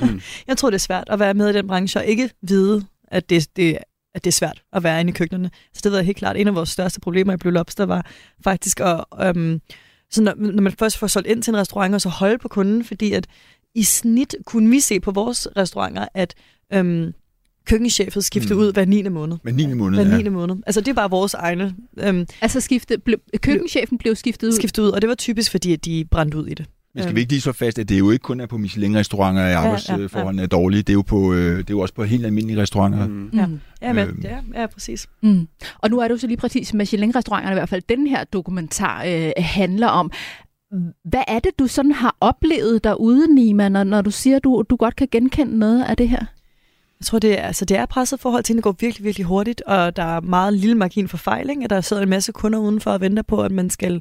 Mm. 0.00 0.20
jeg 0.48 0.56
tror, 0.56 0.70
det 0.70 0.74
er 0.74 0.80
svært 0.80 1.04
at 1.10 1.18
være 1.18 1.34
med 1.34 1.50
i 1.50 1.52
den 1.52 1.66
branche 1.66 2.00
og 2.00 2.06
ikke 2.06 2.30
vide, 2.42 2.84
at 3.08 3.30
det, 3.30 3.56
det, 3.56 3.78
at 4.18 4.24
det 4.24 4.30
er 4.30 4.34
svært 4.34 4.62
at 4.72 4.82
være 4.82 5.00
inde 5.00 5.10
i 5.10 5.12
køkkenerne. 5.12 5.50
Så 5.74 5.80
det 5.84 5.92
var 5.92 6.00
helt 6.00 6.16
klart 6.16 6.36
en 6.36 6.48
af 6.48 6.54
vores 6.54 6.68
største 6.68 7.00
problemer 7.00 7.32
i 7.32 7.36
Blue 7.36 7.52
Lobster, 7.52 7.86
var 7.86 8.06
faktisk 8.44 8.80
at, 8.80 9.04
øhm, 9.22 9.60
så 10.10 10.22
når, 10.22 10.34
når 10.36 10.62
man 10.62 10.72
først 10.78 10.98
får 10.98 11.06
solgt 11.06 11.28
ind 11.28 11.42
til 11.42 11.50
en 11.50 11.56
restaurant, 11.56 11.94
og 11.94 12.00
så 12.00 12.08
holde 12.08 12.38
på 12.38 12.48
kunden, 12.48 12.84
fordi 12.84 13.12
at 13.12 13.26
i 13.74 13.82
snit 13.82 14.34
kunne 14.46 14.70
vi 14.70 14.80
se 14.80 15.00
på 15.00 15.10
vores 15.10 15.48
restauranter, 15.56 16.06
at 16.14 16.34
øhm, 16.72 17.12
køkkenchefet 17.66 18.24
skiftede 18.24 18.54
Mm. 18.54 18.60
ud 18.60 18.72
hver 18.72 18.84
9. 18.84 19.02
måned. 19.08 19.36
Men 19.42 19.54
9. 19.54 19.66
måned, 19.74 20.04
Hver 20.04 20.16
ja. 20.16 20.22
9. 20.22 20.28
måned. 20.28 20.56
Altså 20.66 20.80
det 20.80 20.88
er 20.88 20.94
bare 20.94 21.10
vores 21.10 21.34
egne 21.34 21.74
øhm, 21.98 22.26
Altså 22.40 22.60
skifte, 22.60 22.98
ble, 22.98 23.16
køkkenchefen 23.40 23.98
blev 23.98 24.16
skiftet 24.16 24.48
ud. 24.48 24.52
skiftet 24.52 24.82
ud, 24.82 24.88
og 24.90 25.00
det 25.02 25.08
var 25.08 25.14
typisk, 25.14 25.50
fordi 25.50 25.72
at 25.72 25.84
de 25.84 26.04
brændte 26.10 26.38
ud 26.38 26.46
i 26.46 26.54
det. 26.54 26.66
Men 26.94 27.02
skal 27.02 27.14
vi 27.14 27.20
ikke 27.20 27.32
lige 27.32 27.40
så 27.40 27.52
fast, 27.52 27.78
at 27.78 27.88
det 27.88 27.98
jo 27.98 28.10
ikke 28.10 28.22
kun 28.22 28.40
er 28.40 28.46
på 28.46 28.58
Michelin-restauranter, 28.58 29.42
at 29.42 29.50
ja, 29.50 29.58
arbejdsforholdene 29.58 30.42
er 30.42 30.46
dårlige. 30.46 30.82
Det 30.82 30.88
er 30.88 30.94
jo, 30.94 31.02
på, 31.02 31.32
øh, 31.32 31.58
det 31.58 31.70
er 31.70 31.74
jo 31.74 31.80
også 31.80 31.94
på 31.94 32.04
helt 32.04 32.26
almindelige 32.26 32.62
restauranter. 32.62 33.06
Mm. 33.06 33.30
Ja, 33.34 33.46
ja, 33.82 33.92
men, 33.92 34.08
Øhm. 34.08 34.20
ja, 34.24 34.38
ja 34.54 34.66
præcis. 34.66 35.06
Mm. 35.22 35.48
Og 35.78 35.90
nu 35.90 35.98
er 35.98 36.08
det 36.08 36.10
jo 36.14 36.18
så 36.18 36.26
lige 36.26 36.36
præcis 36.36 36.74
Michelin-restauranterne, 36.74 37.52
i 37.52 37.58
hvert 37.58 37.68
fald 37.68 37.82
den 37.88 38.06
her 38.06 38.24
dokumentar 38.24 39.04
øh, 39.06 39.30
handler 39.36 39.88
om. 39.88 40.10
Hvad 41.04 41.22
er 41.28 41.38
det, 41.38 41.58
du 41.58 41.66
sådan 41.66 41.92
har 41.92 42.16
oplevet 42.20 42.84
derude, 42.84 43.34
Nima, 43.34 43.68
når, 43.68 43.84
når 43.84 44.02
du 44.02 44.10
siger, 44.10 44.36
at 44.36 44.44
du, 44.44 44.64
du 44.70 44.76
godt 44.76 44.96
kan 44.96 45.08
genkende 45.10 45.58
noget 45.58 45.84
af 45.84 45.96
det 45.96 46.08
her? 46.08 46.24
Jeg 47.00 47.06
tror, 47.06 47.18
det 47.18 47.38
er, 47.38 47.42
altså, 47.42 47.64
det 47.64 47.76
er 47.76 47.86
presset 47.86 48.20
forhold 48.20 48.44
til, 48.44 48.52
at 48.52 48.56
det 48.56 48.64
går 48.64 48.76
virkelig, 48.80 49.04
virkelig 49.04 49.26
hurtigt, 49.26 49.60
og 49.60 49.96
der 49.96 50.02
er 50.02 50.20
meget 50.20 50.54
lille 50.54 50.74
margin 50.74 51.08
for 51.08 51.16
fejl, 51.16 51.50
ikke? 51.50 51.68
der 51.68 51.80
sidder 51.80 52.02
en 52.02 52.08
masse 52.08 52.32
kunder 52.32 52.58
udenfor 52.58 52.90
og 52.90 53.00
venter 53.00 53.22
på, 53.22 53.42
at 53.42 53.52
man 53.52 53.70
skal 53.70 54.00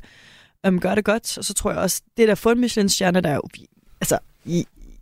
øhm, 0.65 0.79
gøre 0.79 0.95
det 0.95 1.05
godt. 1.05 1.37
Og 1.37 1.45
så 1.45 1.53
tror 1.53 1.71
jeg 1.71 1.79
også, 1.79 2.01
det 2.17 2.27
der 2.27 2.35
få 2.35 2.51
en 2.51 2.59
Michelin-stjerne, 2.61 3.21
der 3.21 3.29
er 3.29 3.35
jo... 3.35 3.41
Altså, 4.01 4.17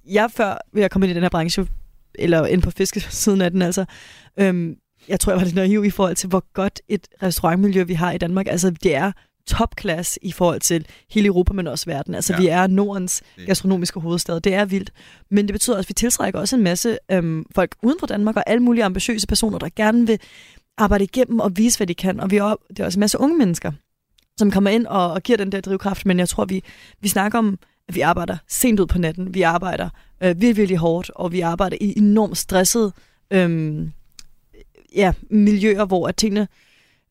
jeg 0.08 0.32
før 0.32 0.58
at 0.78 0.91
komme 0.91 1.08
ind 1.08 1.12
i 1.12 1.13
den 1.15 1.24
her 1.24 1.30
branche, 1.30 1.68
eller 2.15 2.46
ind 2.46 2.62
på 2.62 2.72
fiskesiden 2.72 3.41
af 3.41 3.52
den, 3.52 3.62
altså, 3.62 3.86
øhm, 4.39 4.76
jeg 5.08 5.20
tror, 5.20 5.32
jeg 5.32 5.38
var 5.39 5.44
lidt 5.46 5.56
naiv 5.56 5.86
i 5.86 5.89
forhold 5.89 6.15
til, 6.15 6.30
hvor 6.30 6.44
godt 6.54 6.82
et 6.89 7.08
restaurantmiljø 7.24 7.84
vi 7.84 7.94
har 7.94 8.12
i 8.12 8.18
Danmark. 8.18 8.48
Altså, 8.48 8.70
det 8.70 8.96
er 8.96 9.12
topklasse 9.48 10.20
i 10.22 10.32
forhold 10.32 10.60
til 10.60 10.86
hele 11.12 11.28
Europa, 11.28 11.54
men 11.54 11.68
også 11.68 11.86
verden. 11.86 12.15
Altså, 12.15 12.34
Ja. 12.34 12.39
vi 12.39 12.48
er 12.48 12.68
Nordens 12.68 13.24
gastronomiske 13.46 14.00
hovedstad. 14.00 14.39
Det 14.39 14.54
er 14.54 14.65
vildt. 14.65 14.91
Men 15.32 15.48
det 15.48 15.54
betyder 15.54 15.78
også, 15.78 15.86
at 15.86 15.89
vi 15.89 15.94
tiltrækker 15.94 16.39
også 16.39 16.56
en 16.56 16.63
masse 16.63 16.98
øhm, 17.12 17.46
folk 17.56 17.76
uden 17.84 18.00
for 18.00 18.08
Danmark, 18.08 18.36
og 18.36 18.44
alle 18.48 18.63
mulige 18.63 18.84
ambitiøse 18.84 19.28
personer, 19.28 19.60
der 19.60 19.70
gerne 19.76 20.08
vil 20.08 20.20
arbejde 20.78 21.04
igennem 21.04 21.39
og 21.39 21.58
vise, 21.58 21.78
hvad 21.80 21.88
de 21.88 21.96
kan. 21.96 22.20
Og 22.20 22.32
vi 22.32 22.38
er, 22.38 22.56
det 22.70 22.80
er 22.80 22.86
også 22.86 22.98
en 22.98 23.00
masse 23.00 23.20
unge 23.20 23.38
mennesker, 23.38 23.72
som 24.38 24.52
kommer 24.52 24.69
ind 24.69 24.88
og, 24.88 25.12
og 25.12 25.24
giver 25.24 25.38
den 25.38 25.52
der 25.52 25.62
drivkraft. 25.62 26.06
Men 26.06 26.19
jeg 26.19 26.30
tror, 26.30 26.45
vi, 26.45 26.63
vi 27.02 27.08
snakker 27.08 27.39
om, 27.39 27.60
at 27.88 27.95
vi 27.95 28.02
arbejder 28.02 28.38
sent 28.48 28.80
ud 28.80 28.88
på 28.88 28.98
natten. 28.98 29.34
Vi 29.34 29.41
arbejder 29.41 29.89
øh, 30.24 30.28
virkelig, 30.28 30.58
virkelig 30.58 30.78
hårdt, 30.78 31.12
og 31.15 31.32
vi 31.32 31.41
arbejder 31.41 31.78
i 31.82 31.93
enormt 31.98 32.38
stressede 32.38 32.91
øh, 33.32 33.80
ja, 34.95 35.13
miljøer, 35.30 35.86
hvor 35.86 36.08
at 36.08 36.15
tingene... 36.15 36.48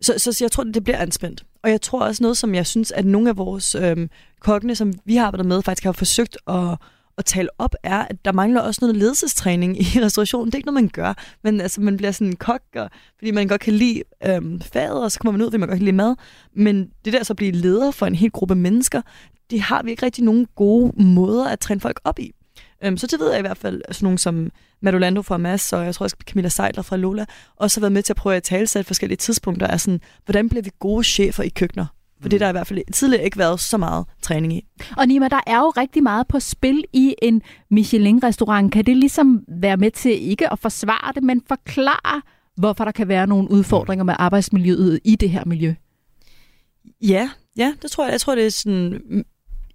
Så, 0.00 0.14
så, 0.18 0.32
så 0.32 0.44
jeg 0.44 0.52
tror, 0.52 0.64
det 0.64 0.84
bliver 0.84 0.98
anspændt. 0.98 1.44
Og 1.62 1.70
jeg 1.70 1.80
tror 1.80 2.00
også 2.00 2.22
noget, 2.22 2.36
som 2.36 2.54
jeg 2.54 2.66
synes, 2.66 2.92
at 2.92 3.04
nogle 3.04 3.28
af 3.28 3.36
vores 3.36 3.74
øh, 3.74 4.08
kokkene, 4.40 4.74
som 4.74 4.92
vi 5.04 5.16
har 5.16 5.26
arbejdet 5.26 5.46
med, 5.46 5.62
faktisk 5.62 5.84
har 5.84 5.92
forsøgt 5.92 6.38
at, 6.46 6.78
at 7.18 7.24
tale 7.24 7.48
op, 7.58 7.74
er, 7.82 7.98
at 7.98 8.24
der 8.24 8.32
mangler 8.32 8.60
også 8.60 8.78
noget 8.82 8.96
ledelsestræning 8.96 9.80
i 9.80 9.84
restaurationen. 10.04 10.46
Det 10.46 10.54
er 10.54 10.58
ikke 10.58 10.66
noget, 10.66 10.82
man 10.82 10.90
gør, 10.92 11.14
men 11.44 11.60
altså, 11.60 11.80
man 11.80 11.96
bliver 11.96 12.12
sådan 12.12 12.26
en 12.26 12.36
kok, 12.36 12.62
og, 12.76 12.90
fordi 13.18 13.30
man 13.30 13.48
godt 13.48 13.60
kan 13.60 13.72
lide 13.72 14.02
øhm, 14.26 14.60
faget, 14.60 15.02
og 15.02 15.12
så 15.12 15.18
kommer 15.18 15.32
man 15.32 15.42
ud, 15.42 15.46
fordi 15.46 15.58
man 15.58 15.68
godt 15.68 15.78
kan 15.78 15.84
lide 15.84 15.96
mad. 15.96 16.16
Men 16.56 16.90
det 17.04 17.12
der 17.12 17.22
så 17.22 17.32
at 17.32 17.36
blive 17.36 17.52
leder 17.52 17.90
for 17.90 18.06
en 18.06 18.14
hel 18.14 18.30
gruppe 18.30 18.54
mennesker, 18.54 19.02
det 19.50 19.60
har 19.60 19.82
vi 19.82 19.90
ikke 19.90 20.06
rigtig 20.06 20.24
nogen 20.24 20.46
gode 20.54 21.02
måder 21.02 21.48
at 21.48 21.60
træne 21.60 21.80
folk 21.80 22.00
op 22.04 22.18
i. 22.18 22.32
Øhm, 22.84 22.96
så 22.96 23.06
det 23.06 23.20
ved 23.20 23.30
jeg 23.30 23.38
i 23.38 23.42
hvert 23.42 23.58
fald, 23.58 23.82
sådan 23.90 24.06
nogen 24.06 24.18
som 24.18 24.50
Madolando 24.82 25.22
fra 25.22 25.36
Mads, 25.36 25.72
og 25.72 25.84
jeg 25.84 25.94
tror 25.94 26.04
også 26.04 26.16
Camilla 26.26 26.48
Seidler 26.48 26.82
fra 26.82 26.96
Lola, 26.96 27.24
også 27.56 27.80
har 27.80 27.82
været 27.82 27.92
med 27.92 28.02
til 28.02 28.12
at 28.12 28.16
prøve 28.16 28.36
at 28.36 28.42
tale 28.42 28.66
sig 28.66 28.86
forskellige 28.86 29.16
tidspunkter, 29.16 29.66
er 29.66 29.76
sådan, 29.76 30.00
hvordan 30.24 30.48
bliver 30.48 30.62
vi 30.62 30.70
gode 30.78 31.04
chefer 31.04 31.42
i 31.42 31.48
køkkener? 31.48 31.86
For 32.24 32.28
det 32.28 32.36
er 32.36 32.44
der 32.46 32.48
i 32.48 32.52
hvert 32.52 32.66
fald 32.66 32.92
tidligere 32.92 33.24
ikke 33.24 33.38
været 33.38 33.60
så 33.60 33.78
meget 33.78 34.06
træning 34.22 34.52
i. 34.52 34.64
Og 34.96 35.06
Nima, 35.06 35.28
der 35.28 35.40
er 35.46 35.58
jo 35.58 35.72
rigtig 35.76 36.02
meget 36.02 36.28
på 36.28 36.40
spil 36.40 36.84
i 36.92 37.14
en 37.22 37.42
Michelin-restaurant. 37.70 38.72
Kan 38.72 38.84
det 38.84 38.96
ligesom 38.96 39.44
være 39.60 39.76
med 39.76 39.90
til 39.90 40.30
ikke 40.30 40.52
at 40.52 40.58
forsvare 40.58 41.12
det, 41.14 41.22
men 41.22 41.42
forklare, 41.48 42.22
hvorfor 42.56 42.84
der 42.84 42.92
kan 42.92 43.08
være 43.08 43.26
nogle 43.26 43.50
udfordringer 43.50 44.04
med 44.04 44.14
arbejdsmiljøet 44.18 45.00
i 45.04 45.16
det 45.16 45.30
her 45.30 45.44
miljø? 45.46 45.74
Ja, 47.02 47.30
ja, 47.56 47.74
det 47.82 47.90
tror 47.90 48.04
jeg. 48.04 48.12
Jeg 48.12 48.20
tror, 48.20 48.34
det 48.34 48.46
er 48.46 48.50
sådan 48.50 49.00
mm, 49.10 49.24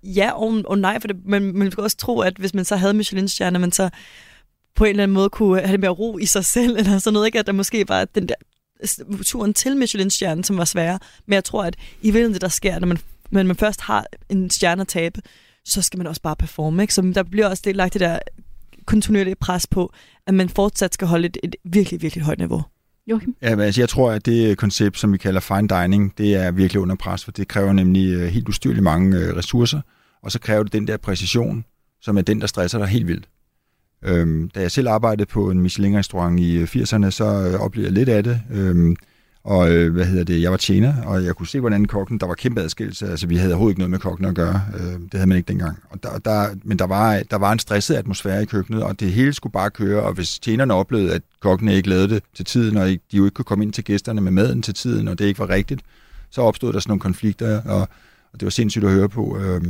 ja 0.03 0.31
og, 0.31 0.61
og 0.65 0.79
nej, 0.79 0.99
for 0.99 1.07
det, 1.07 1.17
man, 1.25 1.41
man 1.41 1.71
kan 1.71 1.83
også 1.83 1.97
tro, 1.97 2.19
at 2.19 2.37
hvis 2.37 2.53
man 2.53 2.65
så 2.65 2.75
havde 2.75 2.93
Michelin-stjerne, 2.93 3.59
man 3.59 3.71
så 3.71 3.89
på 4.75 4.83
en 4.83 4.89
eller 4.89 5.03
anden 5.03 5.13
måde 5.13 5.29
kunne 5.29 5.59
have 5.59 5.71
det 5.71 5.79
mere 5.79 5.91
ro 5.91 6.17
i 6.17 6.25
sig 6.25 6.45
selv, 6.45 6.75
eller 6.79 6.97
sådan 6.97 7.13
noget, 7.13 7.25
ikke? 7.25 7.39
At 7.39 7.47
der 7.47 7.53
måske 7.53 7.89
var 7.89 8.05
den 8.05 8.27
der 8.27 8.35
turen 9.25 9.53
til 9.53 9.77
Michelin-stjernen, 9.77 10.43
som 10.43 10.57
var 10.57 10.65
sværere. 10.65 10.99
Men 11.25 11.33
jeg 11.33 11.43
tror, 11.43 11.63
at 11.63 11.75
i 12.01 12.07
virkeligheden 12.07 12.33
det, 12.33 12.41
der 12.41 12.47
sker, 12.47 12.79
når 12.79 12.87
man, 12.87 12.97
når 13.29 13.43
man 13.43 13.55
først 13.55 13.81
har 13.81 14.05
en 14.29 14.49
stjerne 14.49 14.81
at 14.81 14.87
tabe, 14.87 15.21
så 15.65 15.81
skal 15.81 15.97
man 15.97 16.07
også 16.07 16.21
bare 16.21 16.35
performe. 16.35 16.81
Ikke? 16.81 16.93
Så 16.93 17.11
der 17.15 17.23
bliver 17.23 17.47
også 17.47 17.61
det, 17.65 17.75
lagt 17.75 17.93
det 17.93 17.99
der 17.99 18.19
kontinuerlige 18.85 19.35
pres 19.35 19.67
på, 19.67 19.93
at 20.27 20.33
man 20.33 20.49
fortsat 20.49 20.93
skal 20.93 21.07
holde 21.07 21.25
et, 21.25 21.37
et 21.43 21.55
virkelig, 21.63 22.01
virkelig 22.01 22.23
højt 22.25 22.39
niveau. 22.39 22.63
Joachim? 23.07 23.35
Ja, 23.41 23.55
men 23.55 23.65
altså, 23.65 23.81
jeg 23.81 23.89
tror, 23.89 24.11
at 24.11 24.25
det 24.25 24.57
koncept, 24.57 24.99
som 24.99 25.13
vi 25.13 25.17
kalder 25.17 25.39
fine 25.39 25.67
dining, 25.67 26.17
det 26.17 26.35
er 26.35 26.51
virkelig 26.51 26.81
under 26.81 26.95
pres, 26.95 27.23
for 27.23 27.31
det 27.31 27.47
kræver 27.47 27.73
nemlig 27.73 28.13
øh, 28.13 28.27
helt 28.27 28.49
ustyrligt 28.49 28.83
mange 28.83 29.17
øh, 29.17 29.35
ressourcer. 29.35 29.81
og 30.23 30.31
så 30.31 30.39
kræver 30.39 30.63
det 30.63 30.73
den 30.73 30.87
der 30.87 30.97
præcision, 30.97 31.65
som 32.01 32.17
er 32.17 32.21
den, 32.21 32.41
der 32.41 32.47
stresser 32.47 32.77
dig 32.77 32.87
helt 32.87 33.07
vildt. 33.07 33.27
Øhm, 34.05 34.49
da 34.49 34.61
jeg 34.61 34.71
selv 34.71 34.89
arbejdede 34.89 35.25
på 35.25 35.49
en 35.49 35.61
Michelin-restaurant 35.61 36.39
i 36.39 36.55
øh, 36.55 36.63
80'erne, 36.63 37.09
så 37.09 37.25
øh, 37.25 37.59
oplevede 37.59 37.89
jeg 37.89 37.93
lidt 37.93 38.09
af 38.09 38.23
det. 38.23 38.41
Øhm, 38.51 38.95
og 39.43 39.71
øh, 39.71 39.93
hvad 39.93 40.05
hedder 40.05 40.23
det, 40.23 40.41
jeg 40.41 40.51
var 40.51 40.57
tjener, 40.57 41.03
og 41.03 41.25
jeg 41.25 41.35
kunne 41.35 41.47
se, 41.47 41.59
hvordan 41.59 41.85
kokken, 41.85 42.17
der 42.17 42.27
var 42.27 42.33
kæmpe 42.33 42.61
adskillelse. 42.61 43.07
Altså, 43.07 43.27
vi 43.27 43.35
havde 43.35 43.53
overhovedet 43.53 43.71
ikke 43.71 43.79
noget 43.79 43.91
med 43.91 43.99
kokken 43.99 44.25
at 44.25 44.35
gøre. 44.35 44.61
Øh, 44.79 44.93
det 44.93 45.13
havde 45.13 45.27
man 45.27 45.37
ikke 45.37 45.47
dengang. 45.47 45.77
Og 45.89 46.03
der, 46.03 46.17
der, 46.17 46.47
men 46.63 46.79
der 46.79 46.87
var, 46.87 47.23
der 47.31 47.37
var 47.37 47.51
en 47.51 47.59
stresset 47.59 47.95
atmosfære 47.95 48.41
i 48.41 48.45
køkkenet, 48.45 48.83
og 48.83 48.99
det 48.99 49.11
hele 49.11 49.33
skulle 49.33 49.53
bare 49.53 49.69
køre. 49.69 50.03
Og 50.03 50.13
hvis 50.13 50.39
tjenerne 50.39 50.73
oplevede, 50.73 51.13
at 51.13 51.21
kokken 51.39 51.69
ikke 51.69 51.89
lavede 51.89 52.09
det 52.09 52.23
til 52.35 52.45
tiden, 52.45 52.77
og 52.77 52.87
de 52.87 52.99
jo 53.13 53.25
ikke 53.25 53.35
kunne 53.35 53.45
komme 53.45 53.65
ind 53.65 53.73
til 53.73 53.83
gæsterne 53.83 54.21
med 54.21 54.31
maden 54.31 54.61
til 54.61 54.73
tiden, 54.73 55.07
og 55.07 55.19
det 55.19 55.25
ikke 55.25 55.39
var 55.39 55.49
rigtigt, 55.49 55.81
så 56.29 56.41
opstod 56.41 56.73
der 56.73 56.79
sådan 56.79 56.91
nogle 56.91 57.01
konflikter, 57.01 57.61
og, 57.61 57.81
og 58.33 58.39
det 58.39 58.43
var 58.43 58.49
sindssygt 58.49 58.85
at 58.85 58.91
høre 58.91 59.09
på. 59.09 59.37
Øh, 59.37 59.61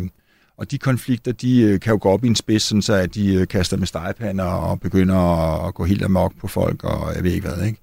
og 0.60 0.72
de 0.72 0.78
konflikter, 0.78 1.32
de 1.32 1.62
øh, 1.62 1.80
kan 1.80 1.92
jo 1.92 2.00
gå 2.02 2.10
op 2.10 2.24
i 2.24 2.28
en 2.28 2.36
spids, 2.36 2.64
sådan 2.64 2.82
så 2.82 2.94
at 2.94 3.16
de 3.16 3.34
øh, 3.34 3.48
kaster 3.48 3.78
med 3.78 3.88
stegepander 3.88 4.44
og 4.44 4.80
begynder 4.80 5.16
at 5.68 5.74
gå 5.74 5.84
helt 5.84 6.04
amok 6.04 6.34
på 6.40 6.48
folk, 6.48 6.84
og 6.84 7.16
jeg 7.16 7.24
ved 7.24 7.32
ikke 7.32 7.48
hvad, 7.48 7.66
ikke? 7.66 7.80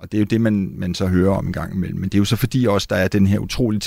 Og 0.00 0.12
det 0.12 0.18
er 0.18 0.20
jo 0.20 0.24
det, 0.24 0.40
man, 0.40 0.72
man 0.76 0.94
så 0.94 1.06
hører 1.06 1.34
om 1.34 1.46
en 1.46 1.52
gang 1.52 1.74
imellem. 1.74 2.00
Men 2.00 2.08
det 2.08 2.14
er 2.14 2.18
jo 2.18 2.24
så 2.24 2.36
fordi 2.36 2.66
også, 2.66 2.86
der 2.90 2.96
er 2.96 3.08
den 3.08 3.26
her 3.26 3.38
utrolig 3.38 3.82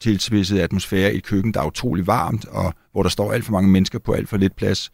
tilspidsede 0.00 0.62
atmosfære 0.62 1.14
i 1.14 1.16
et 1.16 1.24
køkken, 1.24 1.54
der 1.54 1.60
er 1.60 1.66
utrolig 1.66 2.06
varmt, 2.06 2.44
og 2.44 2.74
hvor 2.92 3.02
der 3.02 3.10
står 3.10 3.32
alt 3.32 3.44
for 3.44 3.52
mange 3.52 3.70
mennesker 3.70 3.98
på 3.98 4.12
alt 4.12 4.28
for 4.28 4.36
lidt 4.36 4.56
plads 4.56 4.90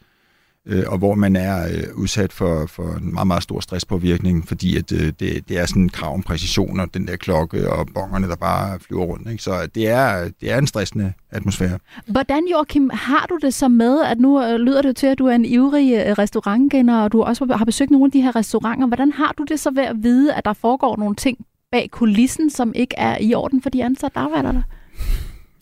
øh, 0.66 0.84
og 0.86 0.98
hvor 0.98 1.14
man 1.14 1.36
er 1.36 1.66
øh, 1.66 1.84
udsat 1.94 2.32
for, 2.32 2.66
for 2.66 2.96
en 2.96 3.14
meget, 3.14 3.26
meget 3.26 3.42
stor 3.42 3.60
stresspåvirkning, 3.60 4.48
fordi 4.48 4.76
at, 4.76 4.92
øh, 4.92 5.12
det, 5.20 5.48
det 5.48 5.58
er 5.58 5.66
sådan 5.66 5.82
en 5.82 5.88
krav 5.88 6.14
om 6.14 6.22
præcision, 6.22 6.80
og 6.80 6.94
den 6.94 7.06
der 7.06 7.16
klokke 7.16 7.72
og 7.72 7.86
bongerne, 7.94 8.28
der 8.28 8.36
bare 8.36 8.78
flyver 8.80 9.04
rundt. 9.04 9.30
Ikke? 9.30 9.42
Så 9.42 9.68
det 9.74 9.88
er, 9.88 10.28
det 10.40 10.52
er 10.52 10.58
en 10.58 10.66
stressende 10.66 11.12
atmosfære. 11.30 11.78
Hvordan, 12.06 12.48
Joachim, 12.52 12.90
har 12.92 13.26
du 13.28 13.38
det 13.42 13.54
så 13.54 13.68
med, 13.68 14.02
at 14.02 14.20
nu 14.20 14.42
øh, 14.42 14.56
lyder 14.56 14.82
det 14.82 14.96
til, 14.96 15.06
at 15.06 15.18
du 15.18 15.26
er 15.26 15.34
en 15.34 15.44
ivrig 15.44 16.06
øh, 16.06 16.12
restaurantgænder, 16.12 17.02
og 17.02 17.12
du 17.12 17.22
også 17.22 17.44
har 17.56 17.64
besøgt 17.64 17.90
nogle 17.90 18.04
af 18.04 18.10
de 18.10 18.20
her 18.20 18.36
restauranter. 18.36 18.86
Hvordan 18.86 19.12
har 19.12 19.34
du 19.38 19.44
det 19.44 19.60
så 19.60 19.70
ved 19.70 19.82
at 19.82 19.96
vide, 20.02 20.34
at 20.34 20.44
der 20.44 20.52
foregår 20.52 20.96
nogle 20.96 21.14
ting 21.14 21.38
bag 21.72 21.88
kulissen, 21.90 22.50
som 22.50 22.72
ikke 22.74 22.94
er 22.98 23.18
i 23.20 23.34
orden 23.34 23.62
for 23.62 23.70
de 23.70 23.84
ansatte 23.84 24.18
arbejder 24.18 24.52
der? 24.52 24.62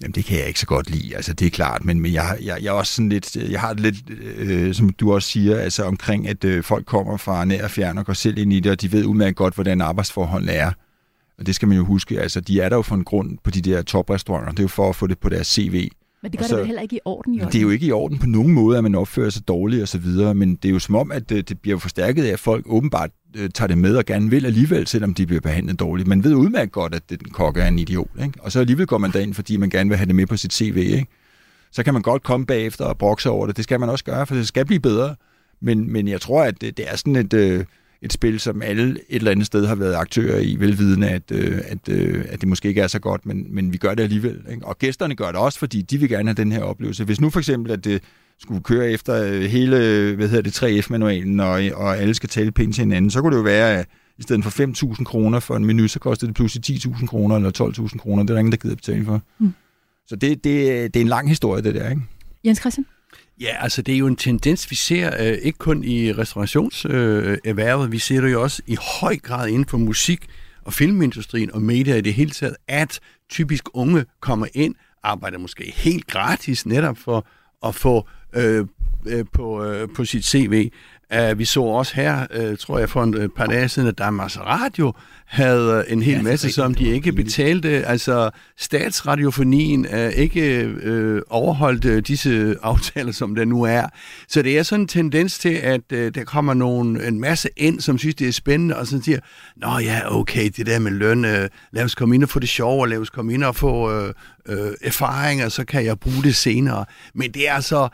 Jamen, 0.05 0.15
det 0.15 0.25
kan 0.25 0.39
jeg 0.39 0.49
ikke 0.49 0.61
så 0.61 0.67
godt 0.67 0.91
lide, 0.91 1.17
altså 1.17 1.33
det 1.33 1.47
er 1.47 1.51
klart, 1.51 1.85
men, 1.85 2.01
men 2.01 2.13
jeg, 2.13 2.39
jeg, 2.43 2.59
jeg 2.63 2.69
er 2.69 2.73
også 2.73 2.93
sådan 2.93 3.09
lidt, 3.09 3.37
jeg 3.37 3.61
har 3.61 3.75
lidt, 3.75 3.97
øh, 4.39 4.75
som 4.75 4.89
du 4.91 5.15
også 5.15 5.29
siger, 5.29 5.59
altså 5.59 5.85
omkring, 5.85 6.29
at 6.29 6.45
øh, 6.45 6.63
folk 6.63 6.87
kommer 6.87 7.17
fra 7.17 7.45
nær 7.45 7.65
og 7.65 7.71
fjern 7.71 7.99
og 7.99 8.07
går 8.07 8.13
selv 8.13 8.39
ind 8.39 8.53
i 8.53 8.61
det, 8.61 8.73
og 8.73 8.81
de 8.81 8.93
ved 8.93 9.05
udmærket 9.05 9.37
godt, 9.37 9.55
hvordan 9.55 9.81
arbejdsforholdene 9.81 10.53
er. 10.53 10.71
Og 11.39 11.47
det 11.47 11.55
skal 11.55 11.69
man 11.69 11.77
jo 11.77 11.85
huske, 11.85 12.21
altså 12.21 12.41
de 12.41 12.61
er 12.61 12.69
der 12.69 12.77
jo 12.77 12.83
for 12.83 12.95
en 12.95 13.05
grund 13.05 13.39
på 13.45 13.51
de 13.51 13.61
der 13.61 13.83
toprestauranter, 13.83 14.51
det 14.51 14.59
er 14.59 14.65
jo 14.65 14.69
for 14.69 14.89
at 14.89 14.97
få 14.97 15.07
det 15.07 15.19
på 15.19 15.29
deres 15.29 15.47
CV. 15.47 15.89
Men 16.23 16.33
det 16.33 16.41
gør 16.41 16.47
så, 16.47 16.59
det 16.59 16.67
heller 16.67 16.83
ikke 16.83 16.97
i 16.97 17.01
orden, 17.05 17.35
jo. 17.35 17.45
Det 17.45 17.55
er 17.55 17.63
jo 17.63 17.71
ikke 17.71 17.87
i 17.87 17.93
orden 17.93 18.19
på 18.19 18.27
nogen 18.27 18.53
måde, 18.53 18.79
at 18.79 18.83
man 18.83 18.95
opfører 18.95 19.31
sig 19.31 19.49
dårligt 19.49 19.83
og 19.83 19.89
så 19.89 19.99
videre, 19.99 20.35
men 20.35 20.55
det 20.55 20.69
er 20.69 20.73
jo 20.73 20.79
som 20.79 20.95
om, 20.95 21.13
at 21.13 21.29
det, 21.29 21.49
det 21.49 21.61
bliver 21.61 21.79
forstærket 21.79 22.25
af, 22.25 22.33
at 22.33 22.41
folk 22.41 22.65
åbenbart 22.69 23.11
øh, 23.35 23.51
tager 23.51 23.69
det 23.69 23.79
med 23.79 23.97
og 23.97 24.05
gerne 24.05 24.31
vil 24.31 24.47
alligevel, 24.47 24.87
selvom 24.87 25.15
de 25.15 25.27
bliver 25.27 25.41
behandlet 25.41 25.81
dårligt. 25.81 26.09
Man 26.09 26.25
ved 26.25 26.35
udmærket 26.35 26.73
godt, 26.73 26.95
at 26.95 27.11
den 27.11 27.31
kokke 27.33 27.61
er 27.61 27.69
en 27.69 27.79
idiot, 27.79 28.11
ikke? 28.23 28.39
og 28.41 28.53
så 28.53 28.61
alligevel 28.61 28.87
går 28.87 28.99
man 28.99 29.11
derind, 29.11 29.35
fordi 29.35 29.57
man 29.57 29.71
gerne 29.71 29.91
vil 29.91 29.97
have 29.97 30.07
det 30.07 30.15
med 30.15 30.27
på 30.27 30.37
sit 30.37 30.53
CV. 30.53 30.77
Ikke? 30.77 31.07
Så 31.73 31.83
kan 31.83 31.95
man 31.95 32.03
godt 32.03 32.23
komme 32.23 32.47
bagefter 32.47 32.85
og 32.85 32.99
brokse 32.99 33.31
over 33.31 33.47
det. 33.47 33.57
Det 33.57 33.65
skal 33.65 33.81
man 33.81 33.89
også 33.89 34.05
gøre, 34.05 34.27
for 34.27 34.35
det 34.35 34.49
skal 34.49 34.67
blive 34.67 34.81
bedre. 34.81 35.15
Men, 35.61 35.93
men 35.93 36.09
jeg 36.09 36.21
tror, 36.21 36.43
at 36.43 36.61
det, 36.61 36.77
det 36.77 36.91
er 36.91 36.97
sådan 36.97 37.17
et... 37.17 37.35
Øh, 37.35 37.65
et 38.05 38.13
spil, 38.13 38.41
som 38.41 38.63
alle 38.63 38.91
et 38.91 38.99
eller 39.09 39.31
andet 39.31 39.47
sted 39.47 39.67
har 39.67 39.75
været 39.75 39.95
aktører 39.95 40.39
i, 40.39 40.57
velvidende, 40.57 41.09
at, 41.09 41.23
øh, 41.33 41.61
at, 41.65 41.89
øh, 41.89 42.25
at 42.29 42.41
det 42.41 42.49
måske 42.49 42.69
ikke 42.69 42.81
er 42.81 42.87
så 42.87 42.99
godt, 42.99 43.27
men, 43.27 43.47
men 43.51 43.73
vi 43.73 43.79
gør 43.79 43.95
det 43.95 44.03
alligevel. 44.03 44.43
Ikke? 44.51 44.67
Og 44.67 44.79
gæsterne 44.79 45.15
gør 45.15 45.27
det 45.27 45.37
også, 45.37 45.59
fordi 45.59 45.83
de 45.83 45.99
vil 45.99 46.09
gerne 46.09 46.29
have 46.29 46.35
den 46.35 46.53
her 46.53 46.63
oplevelse. 46.63 47.05
Hvis 47.05 47.21
nu 47.21 47.31
for 47.31 47.39
eksempel, 47.39 47.73
at 47.73 47.85
det 47.85 48.03
skulle 48.39 48.63
køre 48.63 48.91
efter 48.91 49.25
øh, 49.25 49.43
hele 49.43 49.77
hvad 50.17 50.29
hedder 50.29 50.43
det, 50.43 50.63
3F-manualen, 50.63 51.41
og, 51.41 51.63
og 51.75 51.99
alle 51.99 52.15
skal 52.15 52.29
tale 52.29 52.53
pænt 52.53 52.75
til 52.75 52.83
hinanden, 52.83 53.11
så 53.11 53.21
kunne 53.21 53.33
det 53.33 53.39
jo 53.39 53.43
være, 53.43 53.79
at 53.79 53.87
i 54.19 54.23
stedet 54.23 54.45
for 54.45 54.95
5.000 54.95 55.05
kroner 55.05 55.41
for 55.41 55.57
en 55.57 55.65
menu, 55.65 55.89
så 55.89 55.99
kostede 55.99 56.29
det 56.29 56.37
pludselig 56.37 56.77
10.000 56.77 57.07
kroner 57.07 57.37
eller 57.37 57.51
12.000 57.89 57.99
kroner. 57.99 58.23
Det 58.23 58.31
er 58.31 58.35
der 58.35 58.39
ingen, 58.39 58.53
der 58.53 58.59
gider 58.59 58.75
betale 58.75 59.05
for. 59.05 59.23
Mm. 59.39 59.55
Så 60.07 60.17
det, 60.17 60.45
det, 60.45 60.95
det 60.95 61.01
er 61.01 61.01
en 61.01 61.09
lang 61.09 61.29
historie, 61.29 61.63
det 61.63 61.75
der, 61.75 61.91
ikke? 61.91 62.03
Jens 62.45 62.59
Christian? 62.59 62.87
Ja, 63.41 63.57
altså 63.61 63.83
det 63.83 63.95
er 63.95 63.99
jo 63.99 64.07
en 64.07 64.17
tendens, 64.17 64.71
vi 64.71 64.77
ser 64.77 65.11
øh, 65.21 65.39
ikke 65.43 65.59
kun 65.59 65.85
i 65.85 66.13
restaurationserhvervet, 66.13 67.87
øh, 67.87 67.93
vi 67.93 67.99
ser 67.99 68.21
det 68.21 68.33
jo 68.33 68.43
også 68.43 68.63
i 68.67 68.77
høj 69.01 69.17
grad 69.17 69.49
inden 69.49 69.69
for 69.69 69.79
musik 69.79 70.27
og 70.65 70.73
filmindustrien 70.73 71.53
og 71.53 71.63
media 71.63 71.97
i 71.97 72.01
det 72.01 72.15
hele 72.15 72.31
taget, 72.31 72.57
at 72.69 73.01
typisk 73.31 73.65
unge 73.75 74.05
kommer 74.21 74.47
ind, 74.55 74.75
arbejder 75.03 75.39
måske 75.39 75.73
helt 75.77 76.07
gratis 76.07 76.67
netop 76.67 76.99
for 76.99 77.27
at 77.67 77.75
få 77.75 78.09
øh, 78.37 78.67
øh, 79.07 79.25
på, 79.33 79.65
øh, 79.65 79.89
på 79.97 80.05
sit 80.05 80.27
CV. 80.27 80.71
Uh, 81.15 81.39
vi 81.39 81.45
så 81.45 81.63
også 81.63 81.95
her, 81.95 82.27
uh, 82.39 82.59
tror 82.59 82.79
jeg 82.79 82.91
for 82.91 83.03
en 83.03 83.31
par 83.37 83.47
dage 83.47 83.69
siden, 83.69 83.89
at 83.89 83.99
Danmarks 83.99 84.39
Radio 84.39 84.93
havde 85.27 85.85
en 85.89 86.03
hel 86.03 86.17
ja, 86.17 86.23
masse, 86.23 86.53
som 86.53 86.75
de 86.75 86.89
ikke 86.89 87.13
betalte. 87.13 87.69
Altså 87.69 88.31
statsradiofonien 88.59 89.87
uh, 89.87 90.09
ikke 90.09 90.75
uh, 90.87 91.21
overholdt 91.31 91.85
uh, 91.85 91.99
disse 91.99 92.57
aftaler, 92.63 93.13
som 93.13 93.35
der 93.35 93.45
nu 93.45 93.63
er. 93.63 93.87
Så 94.29 94.43
det 94.43 94.59
er 94.59 94.63
sådan 94.63 94.81
en 94.81 94.89
tendens 94.89 95.39
til, 95.39 95.55
at 95.55 95.81
uh, 95.93 95.99
der 95.99 96.25
kommer 96.25 96.55
nogen, 96.55 97.01
en 97.01 97.21
masse 97.21 97.49
ind, 97.57 97.81
som 97.81 97.99
synes, 97.99 98.15
det 98.15 98.29
er 98.29 98.33
spændende, 98.33 98.77
og 98.77 98.87
så 98.87 99.01
siger, 99.05 99.19
nå 99.57 99.79
ja, 99.79 100.17
okay, 100.17 100.51
det 100.57 100.67
der 100.67 100.79
med 100.79 100.93
løn, 100.93 101.25
uh, 101.25 101.31
lad 101.73 101.85
os 101.85 101.95
komme 101.95 102.15
ind 102.15 102.23
og 102.23 102.29
få 102.29 102.39
det 102.41 102.49
sjov, 102.49 102.81
og 102.81 102.89
lad 102.89 102.99
os 102.99 103.11
komme 103.11 103.35
ind 103.35 103.45
og 103.45 103.57
få 103.57 104.03
uh, 104.03 104.11
uh, 104.49 104.73
erfaringer, 104.83 105.49
så 105.49 105.65
kan 105.65 105.85
jeg 105.85 106.01
bruge 106.01 106.23
det 106.23 106.37
senere. 106.37 106.85
Men 107.15 107.31
det 107.31 107.49
er 107.49 107.53
altså 107.53 107.89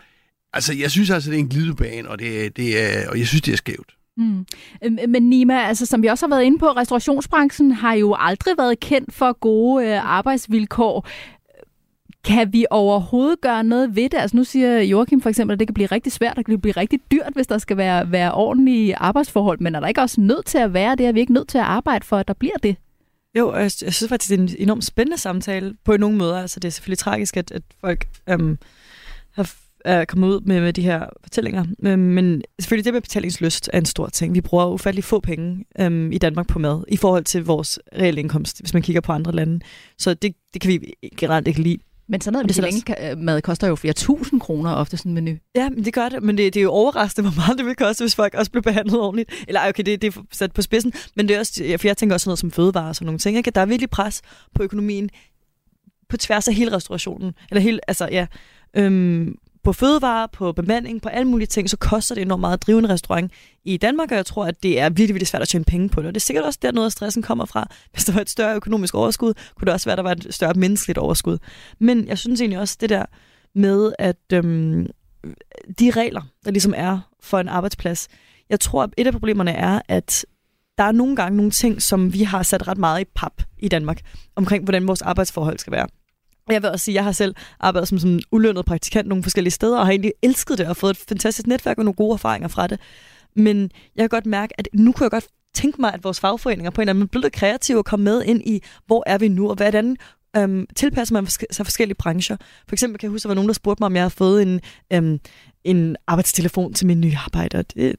Altså, 0.53 0.75
jeg 0.75 0.91
synes 0.91 1.11
altså, 1.11 1.31
det 1.31 1.37
er 1.37 1.41
en 1.41 1.49
glidebane, 1.49 2.09
og, 2.09 2.19
det, 2.19 2.57
det 2.57 2.83
er, 2.83 3.11
og 3.11 3.19
jeg 3.19 3.27
synes, 3.27 3.43
det 3.43 3.53
er 3.53 3.57
skævt. 3.57 3.95
Mm. 4.17 4.47
Øhm, 4.85 4.99
men 5.09 5.23
Nima, 5.23 5.55
altså, 5.55 5.87
som 5.87 6.03
vi 6.03 6.07
også 6.07 6.27
har 6.27 6.35
været 6.37 6.45
inde 6.45 6.59
på, 6.59 6.67
restaurationsbranchen 6.67 7.73
har 7.73 7.95
jo 7.95 8.17
aldrig 8.19 8.55
været 8.59 8.81
kendt 8.81 9.15
for 9.15 9.33
gode 9.33 9.87
øh, 9.87 10.05
arbejdsvilkår. 10.05 11.09
Kan 12.25 12.53
vi 12.53 12.67
overhovedet 12.71 13.41
gøre 13.41 13.65
noget 13.65 13.97
ved 13.97 14.09
det? 14.09 14.19
Altså 14.19 14.37
nu 14.37 14.45
siger 14.45 14.81
Joachim 14.81 15.21
for 15.21 15.29
eksempel, 15.29 15.53
at 15.53 15.59
det 15.59 15.69
kan 15.69 15.75
blive 15.75 15.87
rigtig 15.87 16.13
svært, 16.13 16.31
og 16.31 16.37
det 16.37 16.47
kan 16.47 16.61
blive 16.61 16.77
rigtig 16.77 17.01
dyrt, 17.13 17.33
hvis 17.35 17.47
der 17.47 17.59
skal 17.59 17.77
være, 17.77 18.13
være 18.13 18.33
ordentlige 18.33 18.97
arbejdsforhold. 18.97 19.61
Men 19.61 19.75
er 19.75 19.81
der 19.81 19.89
ikke 19.89 20.01
også 20.01 20.21
nødt 20.21 20.47
til 20.47 20.59
at 20.59 20.75
være 20.75 20.97
det? 20.97 21.07
Er 21.07 21.13
vi 21.13 21.21
ikke 21.21 21.33
nødt 21.33 21.49
til 21.49 21.59
at 21.59 21.65
arbejde 21.65 22.07
for, 22.07 22.17
at 22.17 22.29
der 22.29 22.35
bliver 22.35 22.57
det? 22.63 22.77
Jo, 23.39 23.55
jeg, 23.55 23.63
jeg 23.63 23.71
synes 23.71 24.09
faktisk, 24.09 24.31
det 24.31 24.39
er 24.39 24.43
en 24.43 24.51
enormt 24.59 24.85
spændende 24.85 25.19
samtale 25.19 25.75
på 25.85 25.97
nogle 25.97 26.17
måder. 26.17 26.41
Altså 26.41 26.61
det 26.61 26.69
er 26.69 26.73
selvfølgelig 26.73 26.99
tragisk, 26.99 27.37
at, 27.37 27.51
at 27.51 27.63
folk 27.81 28.09
øhm, 28.29 28.59
har 29.33 29.55
er 29.85 30.05
kommet 30.05 30.29
ud 30.29 30.41
med, 30.41 30.61
med 30.61 30.73
de 30.73 30.83
her 30.83 31.07
fortællinger. 31.23 31.65
Men, 31.79 31.99
men 31.99 32.43
selvfølgelig 32.61 32.85
det 32.85 32.93
med 32.93 33.01
betalingslyst 33.01 33.71
er 33.73 33.79
en 33.79 33.85
stor 33.85 34.09
ting. 34.09 34.35
Vi 34.35 34.41
bruger 34.41 34.67
ufattelig 34.67 35.05
få 35.05 35.21
penge 35.21 35.65
øhm, 35.81 36.13
i 36.13 36.19
Danmark 36.19 36.47
på 36.47 36.59
mad, 36.59 36.85
i 36.89 36.97
forhold 36.97 37.25
til 37.25 37.45
vores 37.45 37.79
reelle 37.99 38.21
indkomst, 38.21 38.61
hvis 38.61 38.75
man 38.75 38.83
kigger 38.83 39.01
på 39.01 39.13
andre 39.13 39.33
lande. 39.33 39.61
Så 39.99 40.15
det, 40.15 40.35
det 40.55 40.63
kan 40.63 40.71
vi 40.71 40.93
generelt 41.19 41.49
ikke 41.49 41.63
lide. 41.63 41.79
Men 42.09 42.21
sådan 42.21 42.33
noget 42.33 42.57
med 42.57 42.65
længe 42.65 43.25
mad 43.25 43.43
koster 43.43 43.67
jo 43.67 43.77
flere 43.77 43.95
tusind 43.95 44.41
kroner 44.41 44.73
ofte 44.73 44.97
sådan 44.97 45.11
en 45.11 45.25
menu. 45.25 45.37
Ja, 45.55 45.71
men 45.71 45.85
det 45.85 45.95
gør 45.95 46.09
det. 46.09 46.23
Men 46.23 46.39
det, 46.39 46.55
det 46.55 46.61
er 46.61 46.65
jo 46.65 46.71
overraskende, 46.71 47.31
hvor 47.31 47.43
meget 47.43 47.59
det 47.59 47.67
vil 47.67 47.75
koste, 47.75 48.03
hvis 48.03 48.15
folk 48.15 48.35
også 48.35 48.51
bliver 48.51 48.63
behandlet 48.63 49.01
ordentligt. 49.01 49.45
Eller 49.49 49.69
okay, 49.69 49.83
det, 49.87 50.03
det 50.03 50.17
er 50.17 50.23
sat 50.33 50.53
på 50.53 50.63
spidsen. 50.63 50.93
Men 51.17 51.29
det 51.29 51.35
er 51.35 51.39
også, 51.39 51.77
for 51.79 51.89
jeg 51.89 51.97
tænker 51.97 52.15
også 52.15 52.29
noget 52.29 52.39
som 52.39 52.51
fødevarer 52.51 52.89
og 52.89 52.97
sådan 52.97 53.07
nogle 53.07 53.19
ting. 53.19 53.37
Ikke? 53.37 53.51
Der 53.51 53.61
er 53.61 53.67
virkelig 53.67 53.91
pres 53.91 54.23
på 54.55 54.63
økonomien 54.63 55.11
på 56.09 56.17
tværs 56.17 56.49
af 56.49 56.55
hele 56.55 56.73
restaurationen. 56.73 57.33
Eller 57.51 57.61
hele, 57.61 57.81
altså 57.89 58.09
ja, 58.13 58.27
øhm, 58.77 59.35
på 59.65 59.73
fødevarer, 59.73 60.27
på 60.27 60.53
bemanding, 60.53 61.03
på 61.03 61.09
alle 61.09 61.29
mulige 61.29 61.47
ting, 61.47 61.71
så 61.71 61.77
koster 61.77 62.15
det 62.15 62.23
enormt 62.23 62.41
meget 62.41 62.55
at 62.55 62.63
drive 62.67 62.79
en 62.79 62.89
restaurant 62.89 63.33
i 63.65 63.77
Danmark, 63.77 64.11
og 64.11 64.17
jeg 64.17 64.27
tror, 64.27 64.47
at 64.47 64.63
det 64.63 64.81
er 64.81 64.89
virkelig, 64.89 65.09
virkelig 65.09 65.27
svært 65.27 65.43
at 65.43 65.49
tjene 65.49 65.65
penge 65.65 65.89
på 65.89 66.01
det. 66.01 66.09
Og 66.09 66.15
det 66.15 66.21
er 66.21 66.25
sikkert 66.25 66.45
også 66.45 66.59
der, 66.63 66.73
noget 66.73 66.87
af 66.87 66.93
stressen 66.93 67.23
kommer 67.23 67.45
fra. 67.45 67.69
Hvis 67.93 68.05
der 68.05 68.13
var 68.13 68.21
et 68.21 68.31
større 68.31 68.57
økonomisk 68.57 68.95
overskud, 68.95 69.35
kunne 69.55 69.67
det 69.67 69.73
også 69.73 69.87
være, 69.87 69.93
at 69.93 69.99
der 69.99 70.03
var 70.03 70.13
et 70.13 70.27
større 70.31 70.55
menneskeligt 70.55 70.99
overskud. 70.99 71.39
Men 71.79 72.09
jeg 72.09 72.19
synes 72.19 72.41
egentlig 72.41 72.59
også, 72.59 72.77
det 72.81 72.91
der 72.91 73.05
med, 73.55 73.93
at 73.99 74.17
øhm, 74.33 74.87
de 75.79 75.91
regler, 75.91 76.23
der 76.45 76.51
ligesom 76.51 76.75
er 76.77 77.01
for 77.21 77.39
en 77.39 77.49
arbejdsplads, 77.49 78.09
jeg 78.51 78.61
tror, 78.61 78.83
at 78.83 78.91
et 78.97 79.07
af 79.07 79.13
problemerne 79.13 79.51
er, 79.51 79.81
at 79.89 80.27
der 80.79 80.85
er 80.85 80.93
nogle 80.93 81.17
gange 81.17 81.37
nogle 81.37 81.51
ting, 81.51 81.83
som 81.83 82.13
vi 82.13 82.23
har 82.23 82.43
sat 82.43 82.69
ret 82.69 82.79
meget 82.79 83.01
i 83.01 83.05
pap 83.15 83.43
i 83.59 83.69
Danmark, 83.69 84.01
omkring 84.37 84.65
hvordan 84.65 84.89
vores 84.89 85.03
arbejdsforhold 85.03 85.59
skal 85.59 85.73
være. 85.73 85.87
Jeg 86.51 86.63
vil 86.63 86.71
også 86.71 86.85
sige, 86.85 86.93
at 86.93 86.97
jeg 86.97 87.05
har 87.05 87.13
selv 87.13 87.35
arbejdet 87.61 87.89
som, 87.89 87.99
som 87.99 88.21
ulønnet 88.33 88.65
praktikant 88.65 89.09
nogle 89.09 89.23
forskellige 89.23 89.51
steder, 89.51 89.79
og 89.79 89.87
har 89.87 89.91
egentlig 89.91 90.13
elsket 90.23 90.59
det 90.59 90.67
og 90.67 90.77
fået 90.77 90.91
et 90.91 91.05
fantastisk 91.09 91.47
netværk 91.47 91.79
og 91.79 91.85
nogle 91.85 91.97
gode 91.97 92.13
erfaringer 92.13 92.49
fra 92.49 92.67
det. 92.67 92.81
Men 93.37 93.71
jeg 93.97 94.03
kan 94.03 94.09
godt 94.09 94.27
mærke, 94.27 94.61
at 94.61 94.69
nu 94.73 94.93
kunne 94.93 95.05
jeg 95.05 95.11
godt 95.11 95.27
tænke 95.55 95.81
mig, 95.81 95.95
at 95.95 96.05
vores 96.05 96.21
fagforeninger 96.21 96.71
på 96.71 96.81
en 96.81 96.83
eller 96.83 96.93
anden 96.93 97.01
måde 97.01 97.09
blev 97.09 97.23
lidt 97.23 97.33
kreative 97.33 97.79
og 97.79 97.85
komme 97.85 98.05
med 98.05 98.23
ind 98.25 98.43
i, 98.47 98.63
hvor 98.87 99.03
er 99.07 99.19
vi 99.19 99.29
nu, 99.29 99.49
og 99.49 99.55
hvordan 99.55 99.97
øhm, 100.37 100.67
tilpasser 100.77 101.13
man 101.15 101.27
sig 101.27 101.67
forskellige 101.67 101.97
brancher. 101.97 102.37
For 102.69 102.75
eksempel 102.75 102.99
kan 102.99 103.07
jeg 103.07 103.11
huske, 103.11 103.21
at 103.21 103.29
der 103.29 103.29
var 103.29 103.35
nogen, 103.35 103.49
der 103.49 103.55
spurgte 103.55 103.83
mig, 103.83 103.87
om 103.87 103.95
jeg 103.95 104.03
havde 104.03 104.11
fået 104.11 104.43
en, 104.43 104.61
øhm, 104.93 105.21
en 105.65 105.97
arbejdstelefon 106.07 106.73
til 106.75 106.87
min 106.87 107.01
nye 107.01 107.17
arbejde. 107.25 107.63
Det, 107.63 107.97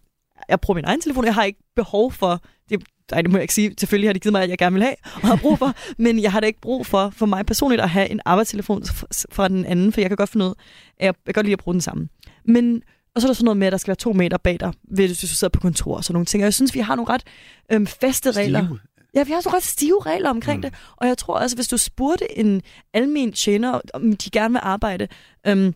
jeg 0.50 0.62
bruger 0.62 0.76
min 0.76 0.86
egen 0.86 1.02
telefon, 1.02 1.26
jeg 1.26 1.34
har 1.34 1.44
ikke 1.44 1.64
behov 1.76 2.12
for 2.12 2.44
det 2.70 2.84
ej, 3.12 3.22
det 3.22 3.32
må 3.32 3.38
jeg 3.38 3.44
ikke 3.44 3.54
sige, 3.54 3.74
selvfølgelig 3.80 4.10
har 4.10 4.14
de 4.14 4.20
givet 4.20 4.32
mig, 4.32 4.44
at 4.44 4.50
jeg 4.50 4.58
gerne 4.58 4.74
vil 4.74 4.84
have 4.84 4.96
og 5.16 5.28
har 5.28 5.36
brug 5.36 5.58
for, 5.58 5.74
men 6.04 6.22
jeg 6.22 6.32
har 6.32 6.40
da 6.40 6.48
ikke 6.48 6.62
brug 6.62 6.86
for, 6.86 7.10
for 7.16 7.26
mig 7.26 7.46
personligt, 7.46 7.82
at 7.82 7.90
have 7.90 8.10
en 8.10 8.20
arbejdstelefon 8.26 8.84
fra 9.32 9.48
den 9.48 9.66
anden, 9.66 9.94
for 9.94 10.02
jeg 10.02 10.10
kan 10.10 10.18
godt 10.18 10.30
finde 10.30 10.46
ud 10.46 10.54
af, 11.00 11.06
jeg 11.06 11.14
kan 11.26 11.34
godt 11.34 11.46
lide 11.46 11.54
at 11.54 11.60
bruge 11.60 11.74
den 11.74 11.82
samme. 11.82 12.10
Men 12.46 12.84
og 13.16 13.22
så 13.22 13.28
er 13.28 13.30
der 13.30 13.34
sådan 13.34 13.46
noget 13.46 13.58
med, 13.58 13.68
at 13.68 13.72
der 13.72 13.78
skal 13.78 13.88
være 13.88 13.96
to 13.96 14.14
meter 14.14 14.38
bag 14.38 14.60
dig, 14.60 14.74
hvis 14.84 15.20
du 15.20 15.28
sidder 15.28 15.52
på 15.52 15.60
kontor 15.60 15.96
og 15.96 16.04
sådan 16.04 16.14
nogle 16.14 16.26
ting. 16.26 16.44
Og 16.44 16.46
jeg 16.46 16.54
synes, 16.54 16.76
vi 16.76 16.80
har 16.80 16.96
nogle 16.96 17.14
ret 17.14 17.24
øhm, 17.72 17.88
faste 17.88 18.32
regler. 18.32 18.64
Stive. 18.64 18.80
Ja, 19.16 19.24
vi 19.24 19.32
har 19.32 19.42
så 19.42 19.50
ret 19.50 19.64
stive 19.64 20.02
regler 20.06 20.30
omkring 20.30 20.58
mm. 20.58 20.62
det. 20.62 20.74
Og 20.98 21.08
jeg 21.08 21.18
tror 21.18 21.34
også, 21.34 21.56
hvis 21.56 21.68
du 21.68 21.78
spurgte 21.78 22.38
en 22.40 22.62
almen 22.94 23.34
tjener, 23.34 23.80
om 23.94 24.14
de 24.14 24.30
gerne 24.30 24.54
vil 24.54 24.60
arbejde 24.64 25.08
øhm, 25.48 25.74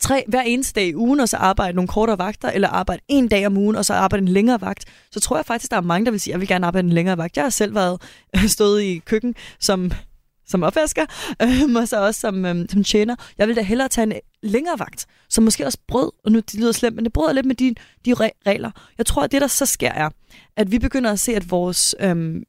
tre, 0.00 0.24
hver 0.28 0.42
eneste 0.42 0.80
dag 0.80 0.86
i 0.86 0.96
ugen, 0.96 1.20
og 1.20 1.28
så 1.28 1.36
arbejde 1.36 1.76
nogle 1.76 1.88
kortere 1.88 2.18
vagter, 2.18 2.50
eller 2.50 2.68
arbejde 2.68 3.02
en 3.08 3.28
dag 3.28 3.46
om 3.46 3.56
ugen, 3.56 3.76
og 3.76 3.84
så 3.84 3.94
arbejde 3.94 4.22
en 4.22 4.28
længere 4.28 4.60
vagt, 4.60 4.84
så 5.10 5.20
tror 5.20 5.36
jeg 5.36 5.46
faktisk, 5.46 5.70
der 5.70 5.76
er 5.76 5.80
mange, 5.80 6.04
der 6.04 6.10
vil 6.10 6.20
sige, 6.20 6.32
at 6.32 6.34
jeg 6.34 6.40
vil 6.40 6.48
gerne 6.48 6.66
arbejde 6.66 6.86
en 6.86 6.92
længere 6.92 7.18
vagt. 7.18 7.36
Jeg 7.36 7.44
har 7.44 7.50
selv 7.50 7.74
været 7.74 8.02
øh, 8.36 8.46
stået 8.48 8.82
i 8.82 8.98
køkken 8.98 9.34
som 9.60 9.92
som 10.48 10.62
opvasker, 10.62 11.06
øhm, 11.42 11.76
og 11.76 11.88
så 11.88 12.06
også 12.06 12.20
som, 12.20 12.44
øhm, 12.44 12.68
som 12.68 12.84
tjener. 12.84 13.16
Jeg 13.38 13.48
vil 13.48 13.56
da 13.56 13.62
hellere 13.62 13.88
tage 13.88 14.06
en 14.06 14.12
længere 14.42 14.78
vagt, 14.78 15.06
som 15.28 15.44
måske 15.44 15.66
også 15.66 15.78
brød, 15.88 16.12
og 16.24 16.32
nu 16.32 16.38
det 16.38 16.54
lyder 16.54 16.72
slemt, 16.72 16.96
men 16.96 17.04
det 17.04 17.12
bryder 17.12 17.32
lidt 17.32 17.46
med 17.46 17.54
de, 17.54 17.74
de 18.04 18.14
regler. 18.46 18.70
Jeg 18.98 19.06
tror, 19.06 19.22
at 19.22 19.32
det, 19.32 19.40
der 19.40 19.46
så 19.46 19.66
sker, 19.66 19.90
er, 19.90 20.10
at 20.56 20.70
vi 20.70 20.78
begynder 20.78 21.12
at 21.12 21.20
se, 21.20 21.34
at 21.34 21.50
vores 21.50 21.94
øhm, 22.00 22.42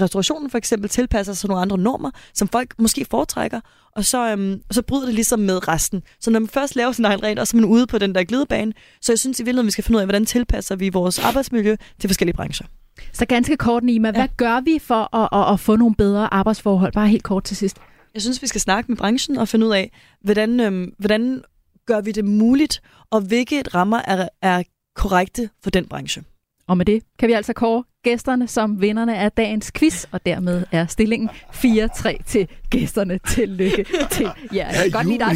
restaurationen 0.00 0.50
for 0.50 0.58
eksempel 0.58 0.90
tilpasser 0.90 1.32
sig 1.32 1.48
nogle 1.48 1.62
andre 1.62 1.78
normer, 1.78 2.10
som 2.34 2.48
folk 2.48 2.74
måske 2.78 3.06
foretrækker, 3.10 3.60
og 3.96 4.04
så, 4.04 4.30
øhm, 4.30 4.62
og 4.68 4.74
så 4.74 4.82
bryder 4.82 5.06
det 5.06 5.14
ligesom 5.14 5.40
med 5.40 5.68
resten. 5.68 6.02
Så 6.20 6.30
når 6.30 6.40
man 6.40 6.48
først 6.48 6.76
laver 6.76 6.92
sin 6.92 7.04
egen 7.04 7.22
regel, 7.22 7.38
og 7.38 7.46
så 7.46 7.56
er 7.56 7.60
man 7.60 7.70
ude 7.70 7.86
på 7.86 7.98
den 7.98 8.14
der 8.14 8.24
glidebane, 8.24 8.72
så 9.00 9.12
jeg 9.12 9.18
synes 9.18 9.40
i 9.40 9.42
virkeligheden, 9.42 9.66
vi 9.66 9.70
skal 9.70 9.84
finde 9.84 9.96
ud 9.96 10.00
af, 10.00 10.06
hvordan 10.06 10.26
tilpasser 10.26 10.76
vi 10.76 10.88
vores 10.88 11.18
arbejdsmiljø 11.18 11.76
til 12.00 12.08
forskellige 12.08 12.36
brancher. 12.36 12.66
Så 13.12 13.26
ganske 13.26 13.56
kort, 13.56 13.84
Nima, 13.84 14.08
ja. 14.08 14.12
hvad 14.12 14.28
gør 14.36 14.60
vi 14.60 14.78
for 14.78 15.16
at, 15.16 15.28
at, 15.32 15.52
at 15.52 15.60
få 15.60 15.76
nogle 15.76 15.94
bedre 15.94 16.34
arbejdsforhold? 16.34 16.92
Bare 16.92 17.08
helt 17.08 17.22
kort 17.22 17.44
til 17.44 17.56
sidst. 17.56 17.76
Jeg 18.14 18.22
synes, 18.22 18.42
vi 18.42 18.46
skal 18.46 18.60
snakke 18.60 18.92
med 18.92 18.96
branchen 18.96 19.38
og 19.38 19.48
finde 19.48 19.66
ud 19.66 19.72
af, 19.72 19.92
hvordan, 20.20 20.60
øhm, 20.60 20.92
hvordan 20.98 21.42
gør 21.86 22.00
vi 22.00 22.12
det 22.12 22.24
muligt, 22.24 22.82
og 23.10 23.20
hvilke 23.20 23.62
rammer 23.62 24.00
er, 24.04 24.28
er 24.42 24.62
korrekte 24.96 25.50
for 25.62 25.70
den 25.70 25.86
branche. 25.86 26.22
Og 26.68 26.76
med 26.76 26.86
det 26.86 27.02
kan 27.18 27.28
vi 27.28 27.32
altså 27.32 27.52
kåre 27.52 27.84
gæsterne 28.04 28.48
som 28.48 28.80
vinderne 28.80 29.18
af 29.18 29.32
dagens 29.32 29.72
quiz, 29.74 30.04
og 30.12 30.20
dermed 30.26 30.64
er 30.72 30.86
stillingen 30.86 31.28
4-3 31.54 32.22
til 32.26 32.48
gæsterne. 32.70 33.18
Tillykke 33.28 33.84
til 34.10 34.26
jer. 34.54 34.66
Jeg 34.66 34.74
kan 34.82 34.90
godt 34.90 35.06
lide, 35.06 35.18
der 35.18 35.24
er. 35.26 35.32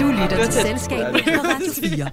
Du 0.00 0.06
lytter 0.06 0.44
til 0.44 0.52
Selskabet 0.52 1.24
på 1.24 1.30
Radio 1.30 1.72
4. 1.98 2.10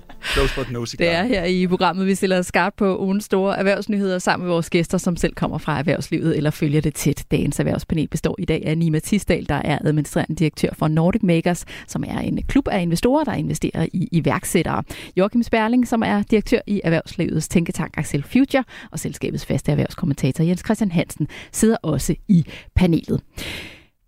Det 0.99 1.09
er 1.09 1.23
her 1.23 1.43
i 1.43 1.67
programmet, 1.67 2.07
vi 2.07 2.15
stiller 2.15 2.41
skarpt 2.41 2.75
på 2.75 2.99
ugens 2.99 3.25
store 3.25 3.57
erhvervsnyheder 3.57 4.19
sammen 4.19 4.45
med 4.45 4.53
vores 4.53 4.69
gæster, 4.69 4.97
som 4.97 5.15
selv 5.15 5.33
kommer 5.33 5.57
fra 5.57 5.79
erhvervslivet 5.79 6.37
eller 6.37 6.51
følger 6.51 6.81
det 6.81 6.93
tæt. 6.95 7.25
Dagens 7.31 7.59
erhvervspanel 7.59 8.07
består 8.07 8.35
i 8.39 8.45
dag 8.45 8.63
af 8.65 8.77
Nima 8.77 8.99
Tisdal, 8.99 9.49
der 9.49 9.55
er 9.55 9.77
administrerende 9.81 10.35
direktør 10.35 10.69
for 10.73 10.87
Nordic 10.87 11.23
Makers, 11.23 11.65
som 11.87 12.03
er 12.07 12.19
en 12.19 12.43
klub 12.47 12.67
af 12.67 12.81
investorer, 12.81 13.23
der 13.23 13.33
investerer 13.33 13.85
i 13.93 14.09
iværksættere. 14.11 14.83
Joachim 15.17 15.43
Sperling, 15.43 15.87
som 15.87 16.03
er 16.05 16.23
direktør 16.23 16.59
i 16.67 16.81
erhvervslivets 17.33 17.47
tænketank 17.47 17.93
Axel 17.97 18.23
Future, 18.23 18.63
og 18.91 18.99
selskabets 18.99 19.45
faste 19.45 19.71
erhvervskommentator 19.71 20.43
Jens 20.43 20.61
Christian 20.65 20.91
Hansen 20.91 21.27
sidder 21.51 21.77
også 21.81 22.15
i 22.27 22.45
panelet. 22.75 23.21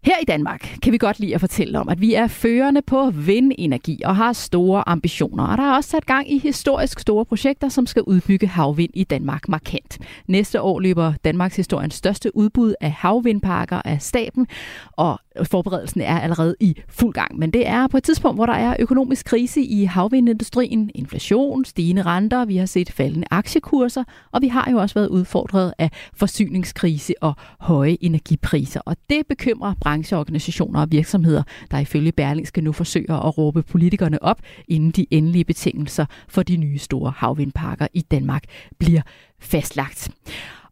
Her 0.05 0.15
i 0.21 0.25
Danmark 0.25 0.77
kan 0.81 0.93
vi 0.93 0.97
godt 0.97 1.19
lide 1.19 1.35
at 1.35 1.41
fortælle 1.41 1.79
om, 1.79 1.89
at 1.89 2.01
vi 2.01 2.13
er 2.13 2.27
førende 2.27 2.81
på 2.81 3.09
vindenergi 3.09 4.01
og 4.05 4.15
har 4.15 4.33
store 4.33 4.89
ambitioner. 4.89 5.43
Og 5.43 5.57
der 5.57 5.63
er 5.63 5.75
også 5.75 5.89
sat 5.89 6.05
gang 6.05 6.31
i 6.31 6.37
historisk 6.37 6.99
store 6.99 7.25
projekter, 7.25 7.69
som 7.69 7.85
skal 7.85 8.01
udbygge 8.01 8.47
havvind 8.47 8.91
i 8.93 9.03
Danmark 9.03 9.49
markant. 9.49 9.99
Næste 10.27 10.61
år 10.61 10.79
løber 10.79 11.13
Danmarks 11.23 11.55
historiens 11.55 11.93
største 11.93 12.35
udbud 12.35 12.73
af 12.81 12.91
havvindparker 12.91 13.81
af 13.85 14.01
staten, 14.01 14.47
og 14.91 15.19
forberedelsen 15.43 16.01
er 16.01 16.19
allerede 16.19 16.55
i 16.59 16.75
fuld 16.89 17.13
gang. 17.13 17.39
Men 17.39 17.51
det 17.51 17.67
er 17.67 17.87
på 17.87 17.97
et 17.97 18.03
tidspunkt, 18.03 18.37
hvor 18.37 18.45
der 18.45 18.53
er 18.53 18.75
økonomisk 18.79 19.25
krise 19.25 19.61
i 19.61 19.83
havvindindustrien, 19.83 20.91
inflation, 20.95 21.65
stigende 21.65 22.01
renter, 22.01 22.45
vi 22.45 22.57
har 22.57 22.65
set 22.65 22.91
faldende 22.91 23.27
aktiekurser, 23.31 24.03
og 24.31 24.41
vi 24.41 24.47
har 24.47 24.71
jo 24.71 24.77
også 24.77 24.95
været 24.95 25.07
udfordret 25.07 25.73
af 25.77 25.89
forsyningskrise 26.13 27.13
og 27.21 27.33
høje 27.59 27.97
energipriser. 28.01 28.81
Og 28.85 28.97
det 29.09 29.27
bekymrer 29.29 29.73
brancheorganisationer 29.95 30.81
og 30.81 30.91
virksomheder, 30.91 31.43
der 31.71 31.79
ifølge 31.79 32.11
Berlingske 32.11 32.61
nu 32.61 32.71
forsøger 32.71 33.27
at 33.27 33.37
råbe 33.37 33.63
politikerne 33.63 34.23
op, 34.23 34.41
inden 34.67 34.91
de 34.91 35.05
endelige 35.11 35.45
betingelser 35.45 36.05
for 36.27 36.43
de 36.43 36.57
nye 36.57 36.77
store 36.77 37.13
havvindparker 37.17 37.87
i 37.93 38.01
Danmark 38.01 38.43
bliver 38.79 39.01
fastlagt. 39.39 40.09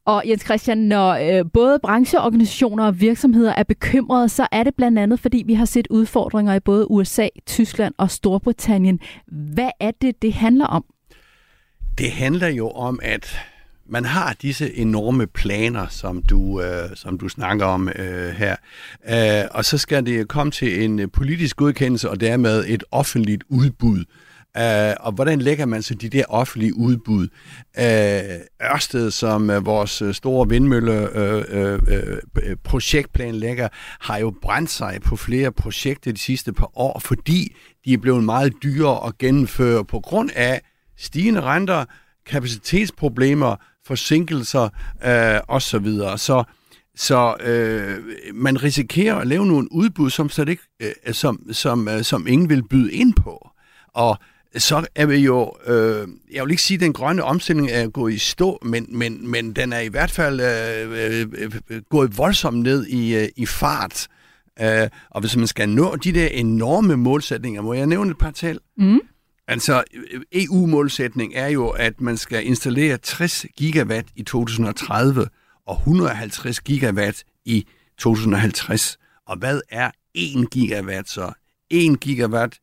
Og 0.05 0.23
Jens 0.27 0.41
Christian, 0.41 0.77
når 0.77 1.09
øh, 1.09 1.45
både 1.53 1.79
brancheorganisationer 1.83 2.85
og 2.85 3.01
virksomheder 3.01 3.53
er 3.53 3.63
bekymrede, 3.63 4.29
så 4.29 4.47
er 4.51 4.63
det 4.63 4.75
blandt 4.75 4.99
andet, 4.99 5.19
fordi 5.19 5.43
vi 5.45 5.53
har 5.53 5.65
set 5.65 5.87
udfordringer 5.89 6.53
i 6.53 6.59
både 6.59 6.91
USA, 6.91 7.27
Tyskland 7.45 7.93
og 7.97 8.11
Storbritannien. 8.11 8.99
Hvad 9.27 9.69
er 9.79 9.91
det, 10.01 10.21
det 10.21 10.33
handler 10.33 10.65
om? 10.65 10.85
Det 11.97 12.11
handler 12.11 12.47
jo 12.47 12.69
om, 12.69 12.99
at 13.03 13.39
man 13.89 14.05
har 14.05 14.35
disse 14.41 14.73
enorme 14.73 15.27
planer, 15.27 15.87
som 15.89 16.23
du, 16.23 16.61
øh, 16.61 16.89
som 16.95 17.17
du 17.17 17.29
snakker 17.29 17.65
om 17.65 17.89
øh, 17.89 18.29
her, 18.29 18.55
øh, 19.09 19.47
og 19.51 19.65
så 19.65 19.77
skal 19.77 20.05
det 20.05 20.27
komme 20.27 20.51
til 20.51 20.83
en 20.83 21.09
politisk 21.09 21.55
godkendelse 21.55 22.09
og 22.09 22.19
dermed 22.19 22.65
et 22.67 22.83
offentligt 22.91 23.43
udbud. 23.49 24.05
Øh, 24.57 24.93
og 24.99 25.11
hvordan 25.11 25.39
lægger 25.39 25.65
man 25.65 25.81
så 25.81 25.93
de 25.93 26.09
der 26.09 26.23
offentlige 26.29 26.77
udbud? 26.77 27.27
Øh, 27.79 28.71
Ørsted, 28.73 29.11
som 29.11 29.49
øh, 29.49 29.65
vores 29.65 30.01
øh, 30.01 30.13
store 30.13 30.49
vindmølle 30.49 31.17
øh, 31.17 31.43
øh, 31.49 31.79
øh 32.43 32.55
projektplanlægger, 32.63 33.67
har 33.99 34.17
jo 34.17 34.33
brændt 34.41 34.69
sig 34.69 34.99
på 35.05 35.15
flere 35.15 35.51
projekter 35.51 36.11
de 36.11 36.19
sidste 36.19 36.53
par 36.53 36.77
år, 36.77 36.99
fordi 36.99 37.55
de 37.85 37.93
er 37.93 37.97
blevet 37.97 38.23
meget 38.23 38.53
dyre 38.63 39.07
at 39.07 39.17
gennemføre 39.17 39.85
på 39.85 39.99
grund 39.99 40.29
af 40.35 40.61
stigende 40.97 41.41
renter, 41.41 41.85
kapacitetsproblemer, 42.25 43.55
forsinkelser 43.85 44.69
øh, 45.05 45.39
osv. 45.47 45.85
Så, 45.85 46.17
så 46.17 46.43
så 46.95 47.35
øh, 47.43 48.03
man 48.33 48.63
risikerer 48.63 49.15
at 49.15 49.27
lave 49.27 49.45
nogle 49.45 49.71
udbud, 49.71 50.09
som, 50.09 50.29
slet 50.29 50.49
ikke, 50.49 50.63
øh, 50.79 51.13
som, 51.13 51.53
som, 51.53 51.87
øh, 51.87 52.03
som 52.03 52.27
ingen 52.27 52.49
vil 52.49 52.63
byde 52.67 52.93
ind 52.93 53.13
på. 53.13 53.49
Og 53.93 54.17
så 54.57 54.85
er 54.95 55.05
vi 55.05 55.15
jo, 55.15 55.53
øh, 55.67 56.07
jeg 56.31 56.43
vil 56.43 56.51
ikke 56.51 56.63
sige, 56.63 56.75
at 56.75 56.81
den 56.81 56.93
grønne 56.93 57.23
omstilling 57.23 57.69
er 57.71 57.87
gået 57.87 58.13
i 58.13 58.17
stå, 58.17 58.59
men, 58.65 58.85
men, 58.89 59.31
men 59.31 59.53
den 59.53 59.73
er 59.73 59.79
i 59.79 59.87
hvert 59.87 60.11
fald 60.11 60.39
øh, 60.39 61.25
øh, 61.41 61.51
øh, 61.69 61.81
gået 61.89 62.17
voldsomt 62.17 62.59
ned 62.59 62.85
i, 62.85 63.15
øh, 63.15 63.27
i 63.35 63.45
fart. 63.45 64.07
Øh, 64.61 64.89
og 65.09 65.21
hvis 65.21 65.37
man 65.37 65.47
skal 65.47 65.69
nå 65.69 65.95
de 65.95 66.11
der 66.11 66.27
enorme 66.27 66.97
målsætninger, 66.97 67.61
må 67.61 67.73
jeg 67.73 67.85
nævne 67.85 68.11
et 68.11 68.17
par 68.17 68.31
tal? 68.31 68.59
Mm. 68.77 68.99
Altså, 69.47 69.83
EU-målsætning 70.31 71.33
er 71.35 71.47
jo, 71.47 71.69
at 71.69 72.01
man 72.01 72.17
skal 72.17 72.47
installere 72.47 72.97
60 72.97 73.45
gigawatt 73.57 74.07
i 74.15 74.23
2030 74.23 75.27
og 75.67 75.75
150 75.75 76.61
gigawatt 76.61 77.23
i 77.45 77.67
2050. 77.97 78.97
Og 79.27 79.37
hvad 79.37 79.61
er 79.69 79.91
1 80.13 80.49
gigawatt 80.51 81.09
så? 81.09 81.31
1 81.69 81.99
gigawatt 81.99 82.59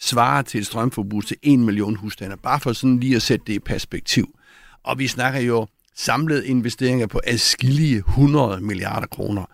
svarer 0.00 0.42
til 0.42 0.60
et 0.60 0.66
strømforbrug 0.66 1.24
til 1.24 1.36
1 1.42 1.58
million 1.58 1.96
husstande. 1.96 2.36
Bare 2.36 2.60
for 2.60 2.72
sådan 2.72 3.00
lige 3.00 3.16
at 3.16 3.22
sætte 3.22 3.44
det 3.46 3.52
i 3.52 3.58
perspektiv. 3.58 4.38
Og 4.84 4.98
vi 4.98 5.06
snakker 5.06 5.40
jo 5.40 5.66
samlede 5.96 6.46
investeringer 6.46 7.06
på 7.06 7.20
adskillige 7.26 7.96
100 7.96 8.60
milliarder 8.60 9.06
kroner. 9.06 9.44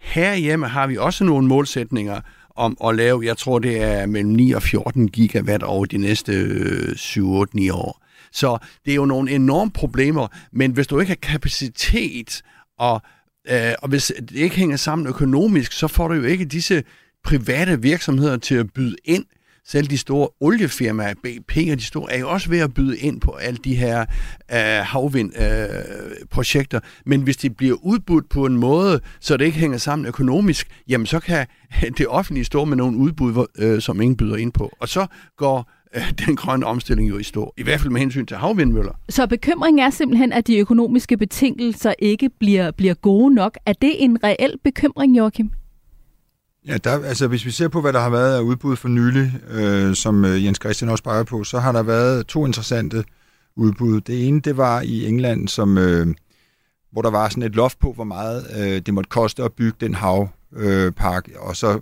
Herhjemme 0.00 0.68
har 0.68 0.86
vi 0.86 0.96
også 0.96 1.24
nogle 1.24 1.46
målsætninger 1.46 2.20
om 2.58 2.76
at 2.84 2.94
lave, 2.96 3.24
jeg 3.24 3.36
tror 3.36 3.58
det 3.58 3.82
er 3.82 4.06
mellem 4.06 4.32
9 4.32 4.52
og 4.52 4.62
14 4.62 5.08
gigawatt 5.08 5.62
over 5.62 5.84
de 5.84 5.98
næste 5.98 6.32
øh, 6.32 6.88
7-8-9 6.88 7.72
år. 7.72 8.04
Så 8.32 8.58
det 8.84 8.90
er 8.90 8.94
jo 8.94 9.04
nogle 9.04 9.30
enorme 9.30 9.70
problemer, 9.70 10.28
men 10.52 10.72
hvis 10.72 10.86
du 10.86 11.00
ikke 11.00 11.10
har 11.10 11.16
kapacitet, 11.32 12.42
og, 12.78 13.02
øh, 13.50 13.72
og 13.82 13.88
hvis 13.88 14.12
det 14.20 14.36
ikke 14.36 14.56
hænger 14.56 14.76
sammen 14.76 15.06
økonomisk, 15.06 15.72
så 15.72 15.88
får 15.88 16.08
du 16.08 16.14
jo 16.14 16.22
ikke 16.22 16.44
disse 16.44 16.84
private 17.24 17.82
virksomheder 17.82 18.36
til 18.36 18.54
at 18.54 18.72
byde 18.72 18.96
ind 19.04 19.24
selv 19.68 19.86
de 19.86 19.98
store 19.98 20.28
oliefirmaer, 20.40 21.14
BP 21.14 21.56
og 21.70 21.78
de 21.78 21.84
store, 21.84 22.12
er 22.12 22.18
jo 22.18 22.30
også 22.30 22.48
ved 22.48 22.58
at 22.58 22.74
byde 22.74 22.98
ind 22.98 23.20
på 23.20 23.30
alle 23.30 23.58
de 23.64 23.76
her 23.76 24.00
øh, 24.52 24.84
havvindprojekter. 24.84 26.80
Øh, 26.84 27.02
Men 27.06 27.22
hvis 27.22 27.36
de 27.36 27.50
bliver 27.50 27.76
udbudt 27.82 28.28
på 28.28 28.46
en 28.46 28.56
måde, 28.56 29.00
så 29.20 29.36
det 29.36 29.44
ikke 29.44 29.58
hænger 29.58 29.78
sammen 29.78 30.06
økonomisk, 30.06 30.68
jamen 30.88 31.06
så 31.06 31.20
kan 31.20 31.46
det 31.98 32.06
offentlige 32.08 32.44
stå 32.44 32.64
med 32.64 32.76
nogle 32.76 32.96
udbud, 32.98 33.46
øh, 33.58 33.80
som 33.80 34.00
ingen 34.00 34.16
byder 34.16 34.36
ind 34.36 34.52
på. 34.52 34.72
Og 34.80 34.88
så 34.88 35.06
går 35.36 35.70
øh, 35.96 36.12
den 36.26 36.36
grønne 36.36 36.66
omstilling 36.66 37.08
jo 37.08 37.18
i 37.18 37.22
stå. 37.22 37.54
I 37.56 37.62
hvert 37.62 37.80
fald 37.80 37.90
med 37.92 38.00
hensyn 38.00 38.26
til 38.26 38.36
havvindmøller. 38.36 38.92
Så 39.08 39.26
bekymringen 39.26 39.78
er 39.86 39.90
simpelthen, 39.90 40.32
at 40.32 40.46
de 40.46 40.58
økonomiske 40.58 41.16
betingelser 41.16 41.94
ikke 41.98 42.30
bliver, 42.40 42.70
bliver 42.70 42.94
gode 42.94 43.34
nok. 43.34 43.58
Er 43.66 43.72
det 43.72 44.04
en 44.04 44.24
reel 44.24 44.54
bekymring, 44.64 45.16
Joachim? 45.16 45.50
Ja, 46.68 46.76
der, 46.76 47.04
altså 47.04 47.28
hvis 47.28 47.44
vi 47.44 47.50
ser 47.50 47.68
på, 47.68 47.80
hvad 47.80 47.92
der 47.92 48.00
har 48.00 48.10
været 48.10 48.36
af 48.36 48.40
udbud 48.40 48.76
for 48.76 48.88
nylig, 48.88 49.32
øh, 49.50 49.94
som 49.94 50.24
øh, 50.24 50.44
Jens 50.44 50.58
Christian 50.62 50.90
også 50.90 51.04
peger 51.04 51.22
på, 51.24 51.44
så 51.44 51.58
har 51.58 51.72
der 51.72 51.82
været 51.82 52.26
to 52.26 52.46
interessante 52.46 53.04
udbud. 53.56 54.00
Det 54.00 54.28
ene, 54.28 54.40
det 54.40 54.56
var 54.56 54.80
i 54.80 55.06
England, 55.06 55.48
som, 55.48 55.78
øh, 55.78 56.06
hvor 56.92 57.02
der 57.02 57.10
var 57.10 57.28
sådan 57.28 57.42
et 57.42 57.54
loft 57.54 57.78
på, 57.78 57.92
hvor 57.92 58.04
meget 58.04 58.46
øh, 58.58 58.82
det 58.86 58.94
måtte 58.94 59.08
koste 59.08 59.42
at 59.42 59.52
bygge 59.52 59.76
den 59.80 59.94
havpark, 59.94 61.28
øh, 61.28 61.34
og 61.38 61.56
så 61.56 61.80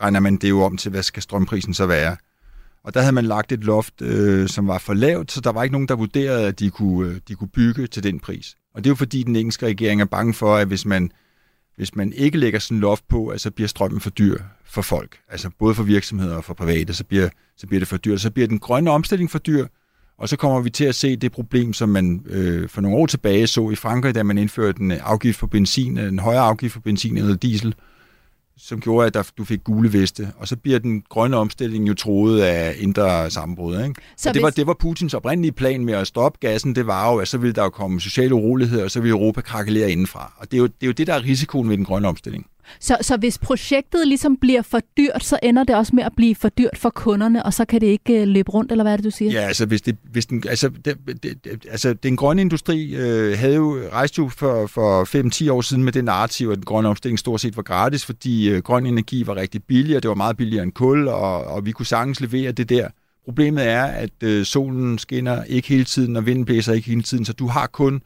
regner 0.00 0.20
man 0.20 0.36
det 0.36 0.50
jo 0.50 0.62
om 0.62 0.76
til, 0.76 0.90
hvad 0.90 1.02
skal 1.02 1.22
strømprisen 1.22 1.74
så 1.74 1.86
være. 1.86 2.16
Og 2.84 2.94
der 2.94 3.00
havde 3.00 3.14
man 3.14 3.24
lagt 3.24 3.52
et 3.52 3.64
loft, 3.64 4.02
øh, 4.02 4.48
som 4.48 4.68
var 4.68 4.78
for 4.78 4.94
lavt, 4.94 5.32
så 5.32 5.40
der 5.40 5.52
var 5.52 5.62
ikke 5.62 5.74
nogen, 5.74 5.88
der 5.88 5.96
vurderede, 5.96 6.46
at 6.46 6.58
de 6.58 6.70
kunne, 6.70 7.08
øh, 7.08 7.20
de 7.28 7.34
kunne 7.34 7.48
bygge 7.48 7.86
til 7.86 8.02
den 8.02 8.20
pris. 8.20 8.56
Og 8.74 8.84
det 8.84 8.90
er 8.90 8.92
jo 8.92 8.96
fordi, 8.96 9.22
den 9.22 9.36
engelske 9.36 9.66
regering 9.66 10.00
er 10.00 10.04
bange 10.04 10.34
for, 10.34 10.56
at 10.56 10.66
hvis 10.66 10.86
man, 10.86 11.10
hvis 11.76 11.94
man 11.94 12.12
ikke 12.12 12.38
lægger 12.38 12.58
sådan 12.58 12.80
loft 12.80 13.08
på, 13.08 13.26
at 13.26 13.40
så 13.40 13.50
bliver 13.50 13.68
strømmen 13.68 14.00
for 14.00 14.10
dyr 14.10 14.38
for 14.64 14.82
folk. 14.82 15.18
Altså 15.28 15.50
både 15.58 15.74
for 15.74 15.82
virksomheder 15.82 16.36
og 16.36 16.44
for 16.44 16.54
private, 16.54 16.94
så 16.94 17.04
bliver, 17.04 17.28
så 17.56 17.66
bliver 17.66 17.80
det 17.80 17.88
for 17.88 17.96
dyrt. 17.96 18.20
Så 18.20 18.30
bliver 18.30 18.46
den 18.46 18.58
grønne 18.58 18.90
omstilling 18.90 19.30
for 19.30 19.38
dyr, 19.38 19.66
og 20.18 20.28
så 20.28 20.36
kommer 20.36 20.60
vi 20.60 20.70
til 20.70 20.84
at 20.84 20.94
se 20.94 21.16
det 21.16 21.32
problem, 21.32 21.72
som 21.72 21.88
man 21.88 22.24
øh, 22.26 22.68
for 22.68 22.80
nogle 22.80 22.96
år 22.96 23.06
tilbage 23.06 23.46
så 23.46 23.70
i 23.70 23.74
Frankrig, 23.74 24.14
da 24.14 24.22
man 24.22 24.38
indførte 24.38 24.80
en 24.80 24.90
afgift 24.90 25.40
på 25.40 25.46
benzin, 25.46 25.98
en 25.98 26.18
højere 26.18 26.42
afgift 26.42 26.74
på 26.74 26.80
benzin 26.80 27.16
eller 27.16 27.36
diesel, 27.36 27.74
som 28.58 28.80
gjorde, 28.80 29.06
at 29.06 29.14
der, 29.14 29.30
du 29.38 29.44
fik 29.44 29.64
gule 29.64 29.92
veste. 29.92 30.32
Og 30.38 30.48
så 30.48 30.56
bliver 30.56 30.78
den 30.78 31.02
grønne 31.08 31.36
omstilling 31.36 31.88
jo 31.88 31.94
troet 31.94 32.40
af 32.40 32.74
indre 32.78 33.30
sammenbrud. 33.30 33.82
Ikke? 33.82 33.94
Så 34.16 34.28
det, 34.28 34.36
hvis... 34.36 34.42
var, 34.42 34.50
det 34.50 34.66
var 34.66 34.74
Putins 34.74 35.14
oprindelige 35.14 35.52
plan 35.52 35.84
med 35.84 35.94
at 35.94 36.06
stoppe 36.06 36.38
gassen. 36.40 36.74
Det 36.74 36.86
var 36.86 37.12
jo, 37.12 37.18
at 37.18 37.28
så 37.28 37.38
ville 37.38 37.52
der 37.52 37.62
jo 37.62 37.70
komme 37.70 38.00
sociale 38.00 38.34
uroligheder, 38.34 38.84
og 38.84 38.90
så 38.90 39.00
ville 39.00 39.16
Europa 39.16 39.40
krakelere 39.40 39.90
indenfra. 39.90 40.32
Og 40.38 40.50
det 40.50 40.56
er, 40.56 40.60
jo, 40.60 40.66
det 40.66 40.82
er 40.82 40.86
jo 40.86 40.92
det, 40.92 41.06
der 41.06 41.14
er 41.14 41.22
risikoen 41.22 41.68
ved 41.68 41.76
den 41.76 41.84
grønne 41.84 42.08
omstilling. 42.08 42.46
Så, 42.80 42.96
så 43.00 43.16
hvis 43.16 43.38
projektet 43.38 44.08
ligesom 44.08 44.36
bliver 44.36 44.62
for 44.62 44.80
dyrt, 44.96 45.24
så 45.24 45.38
ender 45.42 45.64
det 45.64 45.76
også 45.76 45.96
med 45.96 46.04
at 46.04 46.12
blive 46.16 46.34
for 46.34 46.48
dyrt 46.48 46.78
for 46.78 46.90
kunderne, 46.90 47.42
og 47.42 47.54
så 47.54 47.64
kan 47.64 47.80
det 47.80 47.86
ikke 47.86 48.20
øh, 48.20 48.28
løbe 48.28 48.50
rundt, 48.50 48.72
eller 48.72 48.84
hvad 48.84 48.92
er 48.92 48.96
det, 48.96 49.04
du 49.04 49.10
siger? 49.10 49.32
Ja, 49.32 49.40
altså, 49.46 49.66
hvis 49.66 49.82
det, 49.82 49.96
hvis 50.12 50.26
den, 50.26 50.42
altså, 50.48 50.68
det, 50.84 50.98
det, 51.22 51.66
altså 51.70 51.92
den 51.92 52.16
grønne 52.16 52.42
industri 52.42 52.94
øh, 52.94 53.38
havde 53.38 53.54
jo 53.54 53.78
rejste 53.92 54.18
jo 54.18 54.28
for, 54.28 54.66
for 54.66 55.48
5-10 55.48 55.52
år 55.52 55.60
siden 55.60 55.84
med 55.84 55.92
det 55.92 56.04
narrativ, 56.04 56.48
at 56.48 56.56
den 56.56 56.64
grønne 56.64 56.88
omstilling 56.88 57.18
stort 57.18 57.40
set 57.40 57.56
var 57.56 57.62
gratis, 57.62 58.04
fordi 58.04 58.48
øh, 58.50 58.62
grøn 58.62 58.86
energi 58.86 59.26
var 59.26 59.36
rigtig 59.36 59.62
billig, 59.62 59.96
og 59.96 60.02
det 60.02 60.08
var 60.08 60.14
meget 60.14 60.36
billigere 60.36 60.62
end 60.62 60.72
kul, 60.72 61.08
og, 61.08 61.44
og 61.44 61.66
vi 61.66 61.72
kunne 61.72 61.86
sagtens 61.86 62.20
levere 62.20 62.52
det 62.52 62.68
der. 62.68 62.88
Problemet 63.24 63.66
er, 63.68 63.84
at 63.84 64.22
øh, 64.22 64.44
solen 64.44 64.98
skinner 64.98 65.44
ikke 65.44 65.68
hele 65.68 65.84
tiden, 65.84 66.16
og 66.16 66.26
vinden 66.26 66.44
blæser 66.44 66.72
ikke 66.72 66.88
hele 66.88 67.02
tiden, 67.02 67.24
så 67.24 67.32
du 67.32 67.46
har 67.46 67.66
kun 67.66 68.02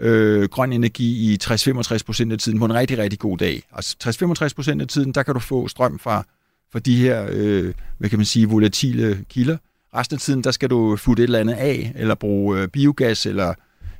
øh, 0.00 0.48
grøn 0.48 0.72
energi 0.72 1.32
i 1.32 1.38
60-65 1.44 1.98
procent 2.06 2.32
af 2.32 2.38
tiden 2.38 2.58
på 2.58 2.64
en 2.64 2.74
rigtig, 2.74 2.98
rigtig 2.98 3.18
god 3.18 3.38
dag. 3.38 3.62
Altså 3.72 3.96
60-65 4.04 4.54
procent 4.54 4.82
af 4.82 4.88
tiden, 4.88 5.12
der 5.12 5.22
kan 5.22 5.34
du 5.34 5.40
få 5.40 5.68
strøm 5.68 5.98
fra, 5.98 6.24
fra 6.72 6.78
de 6.78 6.96
her, 6.96 7.26
øh, 7.30 7.74
hvad 7.98 8.10
kan 8.10 8.18
man 8.18 8.26
sige, 8.26 8.48
volatile 8.48 9.24
kilder. 9.28 9.56
Resten 9.94 10.14
af 10.14 10.20
tiden, 10.20 10.44
der 10.44 10.50
skal 10.50 10.70
du 10.70 10.96
futte 10.96 11.22
et 11.22 11.26
eller 11.26 11.38
andet 11.38 11.54
af, 11.54 11.92
eller 11.96 12.14
bruge 12.14 12.60
øh, 12.60 12.68
biogas, 12.68 13.26
eller 13.26 13.54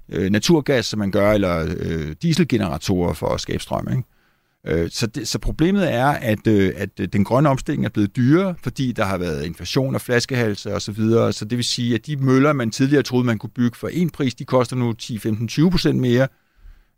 øh, 0.09 0.31
naturgas, 0.31 0.87
som 0.87 0.99
man 0.99 1.11
gør, 1.11 1.33
eller 1.33 1.75
øh, 1.79 2.15
dieselgeneratorer 2.23 3.13
for 3.13 3.29
at 3.29 3.41
skabe 3.41 3.63
strøm. 3.63 3.89
Ikke? 3.91 4.03
Øh, 4.67 4.91
så, 4.91 5.07
det, 5.07 5.29
så 5.29 5.39
problemet 5.39 5.93
er, 5.93 6.07
at, 6.07 6.47
øh, 6.47 6.73
at 6.77 6.91
øh, 7.01 7.09
den 7.13 7.25
grønne 7.25 7.49
omstilling 7.49 7.85
er 7.85 7.89
blevet 7.89 8.17
dyrere, 8.17 8.55
fordi 8.63 8.93
der 8.93 9.05
har 9.05 9.19
været 9.19 9.45
inflation 9.45 9.95
og 9.95 10.01
flaskehalse 10.01 10.75
osv. 10.75 10.81
Så, 10.81 10.93
videre. 10.93 11.33
så 11.33 11.45
det 11.45 11.59
vil 11.59 11.65
sige, 11.65 11.95
at 11.95 12.07
de 12.07 12.17
møller, 12.17 12.53
man 12.53 12.71
tidligere 12.71 13.03
troede, 13.03 13.27
man 13.27 13.39
kunne 13.39 13.51
bygge 13.51 13.77
for 13.77 13.89
en 13.89 14.11
pris, 14.11 14.35
de 14.35 14.45
koster 14.45 14.77
nu 14.77 14.93
10, 14.93 15.19
15, 15.19 15.49
20 15.49 15.71
procent 15.71 16.01
mere. 16.01 16.29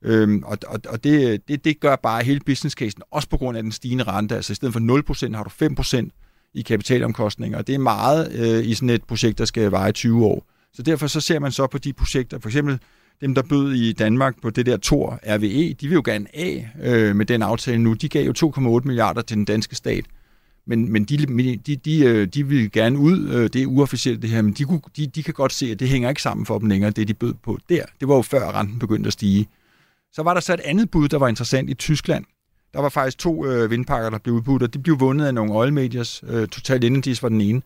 Øhm, 0.05 0.43
og 0.47 0.59
og, 0.67 0.81
og 0.89 1.05
det, 1.05 1.49
det, 1.49 1.65
det 1.65 1.81
gør 1.81 1.97
bare 1.97 2.25
hele 2.25 2.41
business 2.47 2.75
casen, 2.75 3.03
også 3.11 3.29
på 3.29 3.37
grund 3.37 3.57
af 3.57 3.63
den 3.63 3.73
stigende 3.73 4.05
rente. 4.05 4.37
Altså 4.37 4.53
i 4.53 4.57
stedet 4.57 4.73
for 4.73 4.81
0 4.81 5.03
procent 5.03 5.37
har 5.37 5.45
du 5.45 5.51
5 5.51 5.75
procent 5.75 6.13
i 6.55 6.63
kapitalomkostninger, 6.63 7.59
og 7.59 7.67
det 7.67 7.75
er 7.75 7.79
meget 7.79 8.33
øh, 8.33 8.67
i 8.67 8.75
sådan 8.75 8.91
et 8.91 9.05
projekt, 9.05 9.39
der 9.39 9.45
skal 9.45 9.71
vare 9.71 9.93
20 9.93 10.25
år. 10.25 10.47
Så 10.73 10.83
derfor 10.83 11.07
så 11.07 11.21
ser 11.21 11.39
man 11.39 11.53
så 11.53 11.67
på 11.67 11.79
de 11.79 11.93
projekter, 11.93 12.39
for 12.39 12.49
eksempel 12.49 12.79
dem, 13.21 13.35
der 13.35 13.43
bød 13.43 13.73
i 13.73 13.93
Danmark 13.93 14.43
på 14.43 14.51
det 14.51 14.67
der 14.67 14.77
Tor 14.77 15.21
RVE, 15.27 15.73
de 15.73 15.89
vil 15.89 15.95
jo 15.95 16.03
gerne 16.05 16.27
af 16.37 16.71
øh, 16.83 17.17
med 17.17 17.27
den 17.27 17.43
aftale 17.43 17.79
nu. 17.79 17.93
De 17.93 18.09
gav 18.09 18.27
jo 18.27 18.53
2,8 18.57 18.87
milliarder 18.87 19.23
til 19.23 19.37
den 19.37 19.45
danske 19.45 19.77
stat. 19.77 20.05
Men, 20.67 20.93
men 20.93 21.05
de, 21.05 21.17
de, 21.67 21.77
de, 21.77 22.05
øh, 22.05 22.27
de 22.27 22.47
vil 22.47 22.73
gerne 22.73 22.99
ud, 22.99 23.29
øh, 23.29 23.43
det 23.43 23.63
er 23.63 23.67
uofficielt 23.67 24.23
det 24.23 24.31
her, 24.31 24.43
men 24.43 24.53
de, 24.53 24.81
de, 24.97 25.07
de 25.07 25.23
kan 25.23 25.35
godt 25.35 25.53
se, 25.53 25.71
at 25.71 25.81
det 25.81 25.89
hænger 25.89 26.09
ikke 26.09 26.23
sammen 26.23 26.47
for 26.47 26.59
dem 26.59 26.69
længere, 26.69 26.91
det 26.91 27.09
de 27.09 27.15
bød 27.15 27.35
på 27.43 27.59
der. 27.69 27.85
Det 28.01 28.09
var 28.09 28.15
jo 28.15 28.23
før 28.23 28.53
renten 28.53 28.79
begyndte 28.79 29.07
at 29.07 29.13
stige. 29.13 29.49
Så 30.13 30.23
var 30.23 30.35
der 30.35 30.41
så 30.41 30.55
et 30.55 30.61
andet 30.61 30.91
bud, 30.91 31.09
der 31.09 31.19
var 31.19 31.29
interessant 31.29 31.71
i 31.71 31.75
Tyskland. 31.75 32.25
Der 32.73 32.81
var 32.81 32.89
faktisk 32.89 33.19
to 33.19 33.47
øh, 33.47 33.71
vindpakker, 33.71 34.11
der 34.11 34.19
blev 34.19 34.35
udbudt, 34.35 34.63
og 34.63 34.75
de 34.75 34.79
blev 34.79 35.01
vundet 35.01 35.27
af 35.27 35.35
nogle 35.35 35.53
oil 35.53 35.73
majors. 35.73 36.25
Øh, 36.29 36.49
Total 36.49 36.85
Energies 36.85 37.23
var 37.23 37.29
den 37.29 37.41
ene. 37.41 37.63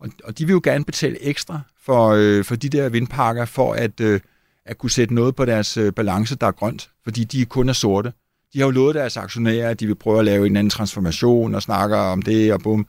Og, 0.00 0.08
og 0.24 0.38
de 0.38 0.46
vil 0.46 0.52
jo 0.52 0.60
gerne 0.64 0.84
betale 0.84 1.24
ekstra 1.24 1.60
for, 1.82 2.08
øh, 2.08 2.44
for 2.44 2.56
de 2.56 2.68
der 2.68 2.88
vindpakker, 2.88 3.44
for 3.44 3.72
at, 3.72 4.00
øh, 4.00 4.20
at 4.66 4.78
kunne 4.78 4.90
sætte 4.90 5.14
noget 5.14 5.36
på 5.36 5.44
deres 5.44 5.76
øh, 5.76 5.92
balance, 5.92 6.36
der 6.36 6.46
er 6.46 6.52
grønt, 6.52 6.90
fordi 7.04 7.24
de 7.24 7.44
kun 7.44 7.68
er 7.68 7.72
sorte. 7.72 8.12
De 8.54 8.58
har 8.58 8.66
jo 8.66 8.70
lovet 8.70 8.94
deres 8.94 9.16
aktionærer, 9.16 9.70
at 9.70 9.80
de 9.80 9.86
vil 9.86 9.94
prøve 9.94 10.18
at 10.18 10.24
lave 10.24 10.46
en 10.46 10.56
anden 10.56 10.70
transformation 10.70 11.54
og 11.54 11.62
snakker 11.62 11.96
om 11.96 12.22
det 12.22 12.52
og 12.52 12.60
bum. 12.60 12.86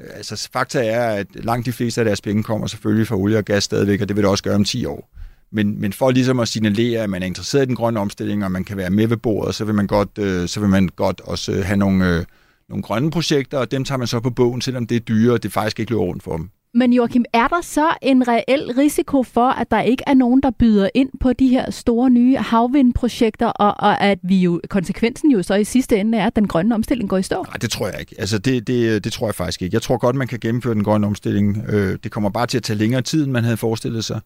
Øh, 0.00 0.06
altså, 0.14 0.48
fakta 0.52 0.86
er, 0.86 1.10
at 1.10 1.26
langt 1.34 1.66
de 1.66 1.72
fleste 1.72 2.00
af 2.00 2.04
deres 2.04 2.20
penge 2.20 2.42
kommer 2.42 2.66
selvfølgelig 2.66 3.06
fra 3.06 3.16
olie 3.16 3.38
og 3.38 3.44
gas 3.44 3.64
stadigvæk, 3.64 4.00
og 4.00 4.08
det 4.08 4.16
vil 4.16 4.22
det 4.22 4.30
også 4.30 4.44
gøre 4.44 4.54
om 4.54 4.64
10 4.64 4.84
år. 4.84 5.10
Men, 5.52 5.80
men 5.80 5.92
for 5.92 6.10
ligesom 6.10 6.40
at 6.40 6.48
signalere, 6.48 7.02
at 7.02 7.10
man 7.10 7.22
er 7.22 7.26
interesseret 7.26 7.62
i 7.62 7.66
den 7.66 7.76
grønne 7.76 8.00
omstilling, 8.00 8.44
og 8.44 8.52
man 8.52 8.64
kan 8.64 8.76
være 8.76 8.90
med 8.90 9.06
ved 9.06 9.16
bordet, 9.16 9.54
så 9.54 9.64
vil 9.64 9.74
man 9.74 9.86
godt, 9.86 10.18
øh, 10.18 10.48
så 10.48 10.60
vil 10.60 10.68
man 10.68 10.88
godt 10.96 11.20
også 11.20 11.52
øh, 11.52 11.64
have 11.64 11.76
nogle, 11.76 12.16
øh, 12.16 12.24
nogle 12.68 12.82
grønne 12.82 13.10
projekter, 13.10 13.58
og 13.58 13.70
dem 13.70 13.84
tager 13.84 13.98
man 13.98 14.06
så 14.06 14.20
på 14.20 14.30
bogen, 14.30 14.60
selvom 14.60 14.86
det 14.86 14.96
er 14.96 15.00
dyre, 15.00 15.32
og 15.32 15.42
det 15.42 15.52
faktisk 15.52 15.80
ikke 15.80 15.92
løber 15.92 16.02
rundt 16.02 16.22
for 16.22 16.36
dem. 16.36 16.50
Men 16.74 16.92
Joachim, 16.92 17.24
er 17.32 17.48
der 17.48 17.60
så 17.62 17.88
en 18.02 18.28
reel 18.28 18.72
risiko 18.78 19.22
for, 19.22 19.48
at 19.48 19.70
der 19.70 19.80
ikke 19.80 20.04
er 20.06 20.14
nogen, 20.14 20.40
der 20.42 20.50
byder 20.50 20.88
ind 20.94 21.10
på 21.20 21.32
de 21.32 21.48
her 21.48 21.70
store 21.70 22.10
nye 22.10 22.36
havvindprojekter, 22.36 23.46
og, 23.46 23.74
og 23.78 24.00
at 24.00 24.18
vi 24.22 24.38
jo, 24.38 24.60
konsekvensen 24.68 25.30
jo 25.30 25.42
så 25.42 25.54
i 25.54 25.64
sidste 25.64 25.96
ende 25.96 26.18
er, 26.18 26.26
at 26.26 26.36
den 26.36 26.48
grønne 26.48 26.74
omstilling 26.74 27.10
går 27.10 27.16
i 27.16 27.22
stå? 27.22 27.42
Nej, 27.42 27.56
det 27.60 27.70
tror 27.70 27.88
jeg 27.88 28.00
ikke. 28.00 28.14
Altså, 28.18 28.38
det, 28.38 28.66
det, 28.66 29.04
det 29.04 29.12
tror 29.12 29.26
jeg 29.26 29.34
faktisk 29.34 29.62
ikke. 29.62 29.74
Jeg 29.74 29.82
tror 29.82 29.96
godt, 29.96 30.16
man 30.16 30.26
kan 30.26 30.38
gennemføre 30.40 30.74
den 30.74 30.84
grønne 30.84 31.06
omstilling. 31.06 31.64
Øh, 31.68 31.98
det 32.04 32.12
kommer 32.12 32.30
bare 32.30 32.46
til 32.46 32.56
at 32.56 32.62
tage 32.62 32.78
længere 32.78 33.02
tid, 33.02 33.24
end 33.24 33.32
man 33.32 33.44
havde 33.44 33.56
forestillet 33.56 34.04
sig. 34.04 34.20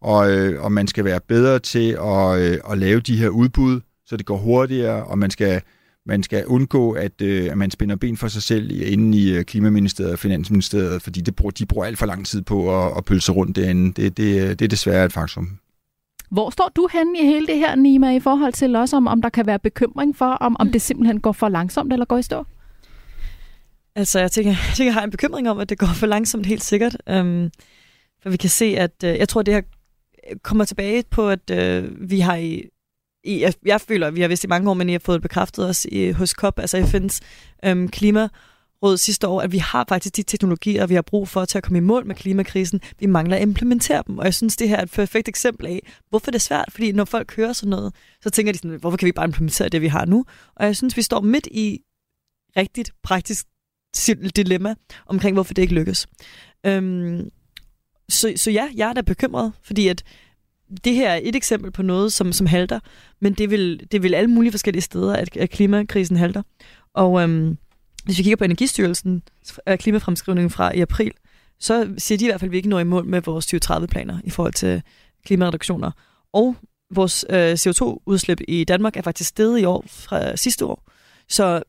Og, 0.00 0.30
øh, 0.30 0.64
og 0.64 0.72
man 0.72 0.86
skal 0.86 1.04
være 1.04 1.20
bedre 1.28 1.58
til 1.58 1.90
at, 2.00 2.38
øh, 2.40 2.58
at 2.70 2.78
lave 2.78 3.00
de 3.00 3.16
her 3.16 3.28
udbud, 3.28 3.80
så 4.06 4.16
det 4.16 4.26
går 4.26 4.36
hurtigere, 4.36 5.04
og 5.04 5.18
man 5.18 5.30
skal 5.30 5.62
man 6.06 6.22
skal 6.22 6.46
undgå, 6.46 6.92
at, 6.92 7.22
øh, 7.22 7.50
at 7.50 7.58
man 7.58 7.70
spænder 7.70 7.96
ben 7.96 8.16
for 8.16 8.28
sig 8.28 8.42
selv 8.42 8.92
inde 8.92 9.18
i 9.18 9.36
øh, 9.36 9.44
Klimaministeriet 9.44 10.12
og 10.12 10.18
Finansministeriet, 10.18 11.02
fordi 11.02 11.20
det 11.20 11.36
bruger, 11.36 11.50
de 11.50 11.66
bruger 11.66 11.86
alt 11.86 11.98
for 11.98 12.06
lang 12.06 12.26
tid 12.26 12.42
på 12.42 12.86
at, 12.86 12.92
at 12.96 13.04
pølse 13.04 13.32
rundt 13.32 13.56
derinde. 13.56 14.02
Det, 14.02 14.16
det, 14.16 14.58
det 14.58 14.64
er 14.64 14.68
desværre 14.68 15.04
et 15.04 15.12
faktum. 15.12 15.58
Hvor 16.30 16.50
står 16.50 16.72
du 16.76 16.88
henne 16.92 17.18
i 17.20 17.26
hele 17.26 17.46
det 17.46 17.56
her, 17.56 17.74
Nima, 17.74 18.16
i 18.16 18.20
forhold 18.20 18.52
til 18.52 18.76
også, 18.76 18.96
om, 18.96 19.06
om 19.06 19.22
der 19.22 19.28
kan 19.28 19.46
være 19.46 19.58
bekymring 19.58 20.16
for, 20.16 20.26
om, 20.26 20.56
om 20.58 20.72
det 20.72 20.82
simpelthen 20.82 21.20
går 21.20 21.32
for 21.32 21.48
langsomt 21.48 21.92
eller 21.92 22.06
går 22.06 22.18
i 22.18 22.22
stå? 22.22 22.44
Altså, 23.94 24.20
jeg 24.20 24.30
tænker, 24.30 24.50
jeg, 24.50 24.74
tænker, 24.74 24.88
jeg 24.88 24.94
har 24.94 25.04
en 25.04 25.10
bekymring 25.10 25.50
om, 25.50 25.58
at 25.58 25.68
det 25.68 25.78
går 25.78 25.86
for 25.86 26.06
langsomt, 26.06 26.46
helt 26.46 26.62
sikkert. 26.64 26.96
Um, 27.10 27.50
for 28.22 28.30
vi 28.30 28.36
kan 28.36 28.50
se, 28.50 28.64
at 28.64 28.92
uh, 29.04 29.08
jeg 29.08 29.28
tror, 29.28 29.42
det 29.42 29.54
her 29.54 29.60
kommer 30.42 30.64
tilbage 30.64 31.04
på, 31.10 31.30
at 31.30 31.50
uh, 31.52 32.10
vi 32.10 32.20
har 32.20 32.36
i 32.36 32.64
i, 33.26 33.40
jeg, 33.40 33.54
jeg 33.64 33.80
føler, 33.80 34.06
at 34.06 34.14
vi 34.14 34.20
har 34.20 34.28
vist 34.28 34.44
i 34.44 34.46
mange 34.46 34.70
år, 34.70 34.74
men 34.74 34.88
I 34.88 34.92
har 34.92 34.98
fået 34.98 35.22
bekræftet 35.22 35.68
os 35.68 35.84
i, 35.84 36.10
hos 36.10 36.30
COP, 36.30 36.58
altså 36.58 36.78
FN's 36.78 37.20
øhm, 37.68 37.88
klimaråd 37.88 38.96
sidste 38.96 39.28
år, 39.28 39.40
at 39.40 39.52
vi 39.52 39.58
har 39.58 39.84
faktisk 39.88 40.16
de 40.16 40.22
teknologier, 40.22 40.86
vi 40.86 40.94
har 40.94 41.02
brug 41.02 41.28
for 41.28 41.44
til 41.44 41.58
at 41.58 41.64
komme 41.64 41.78
i 41.78 41.80
mål 41.80 42.06
med 42.06 42.14
klimakrisen. 42.14 42.80
Vi 43.00 43.06
mangler 43.06 43.36
at 43.36 43.42
implementere 43.42 44.02
dem, 44.06 44.18
og 44.18 44.24
jeg 44.24 44.34
synes, 44.34 44.56
det 44.56 44.68
her 44.68 44.76
er 44.76 44.82
et 44.82 44.90
perfekt 44.90 45.28
eksempel 45.28 45.66
af, 45.66 45.92
hvorfor 46.10 46.30
det 46.30 46.38
er 46.38 46.40
svært. 46.40 46.68
Fordi 46.70 46.92
når 46.92 47.04
folk 47.04 47.36
hører 47.36 47.52
sådan 47.52 47.70
noget, 47.70 47.94
så 48.22 48.30
tænker 48.30 48.52
de 48.52 48.58
sådan, 48.58 48.80
hvorfor 48.80 48.96
kan 48.96 49.06
vi 49.06 49.12
bare 49.12 49.26
implementere 49.26 49.68
det, 49.68 49.82
vi 49.82 49.88
har 49.88 50.04
nu? 50.04 50.24
Og 50.56 50.66
jeg 50.66 50.76
synes, 50.76 50.96
vi 50.96 51.02
står 51.02 51.20
midt 51.20 51.48
i 51.50 51.80
rigtigt 52.56 52.90
praktisk 53.02 53.46
dilemma 54.36 54.74
omkring, 55.06 55.36
hvorfor 55.36 55.54
det 55.54 55.62
ikke 55.62 55.74
lykkes. 55.74 56.06
Øhm, 56.66 57.30
så, 58.08 58.32
så 58.36 58.50
ja, 58.50 58.68
jeg 58.74 58.88
er 58.88 58.92
da 58.92 59.00
bekymret, 59.00 59.52
fordi 59.62 59.88
at 59.88 60.02
det 60.84 60.94
her 60.94 61.10
er 61.10 61.20
et 61.22 61.36
eksempel 61.36 61.70
på 61.70 61.82
noget, 61.82 62.12
som, 62.12 62.32
som 62.32 62.46
halter, 62.46 62.80
men 63.20 63.32
det 63.32 63.50
vil, 63.50 63.86
det 63.92 64.02
vil 64.02 64.14
alle 64.14 64.30
mulige 64.30 64.52
forskellige 64.52 64.82
steder, 64.82 65.14
at, 65.14 65.36
at 65.36 65.50
klimakrisen 65.50 66.16
halter. 66.16 66.42
Og 66.94 67.22
øhm, 67.22 67.58
hvis 68.04 68.18
vi 68.18 68.22
kigger 68.22 68.36
på 68.36 68.44
Energistyrelsen 68.44 69.22
klimafremskrivningen 69.66 70.50
fra 70.50 70.74
i 70.74 70.80
april, 70.80 71.12
så 71.58 71.94
siger 71.98 72.18
de 72.18 72.24
i 72.24 72.28
hvert 72.28 72.40
fald, 72.40 72.48
at 72.48 72.52
vi 72.52 72.56
ikke 72.56 72.68
når 72.68 72.80
i 72.80 72.84
mål 72.84 73.06
med 73.06 73.22
vores 73.22 73.54
2030-planer 73.54 74.18
i 74.24 74.30
forhold 74.30 74.52
til 74.52 74.82
klimareduktioner. 75.24 75.90
Og 76.32 76.56
vores 76.90 77.24
øh, 77.30 77.52
CO2-udslip 77.52 78.40
i 78.48 78.64
Danmark 78.64 78.96
er 78.96 79.02
faktisk 79.02 79.28
steget 79.28 79.60
i 79.60 79.64
år 79.64 79.84
fra 79.88 80.36
sidste 80.36 80.64
år. 80.64 80.90
Så 81.28 81.62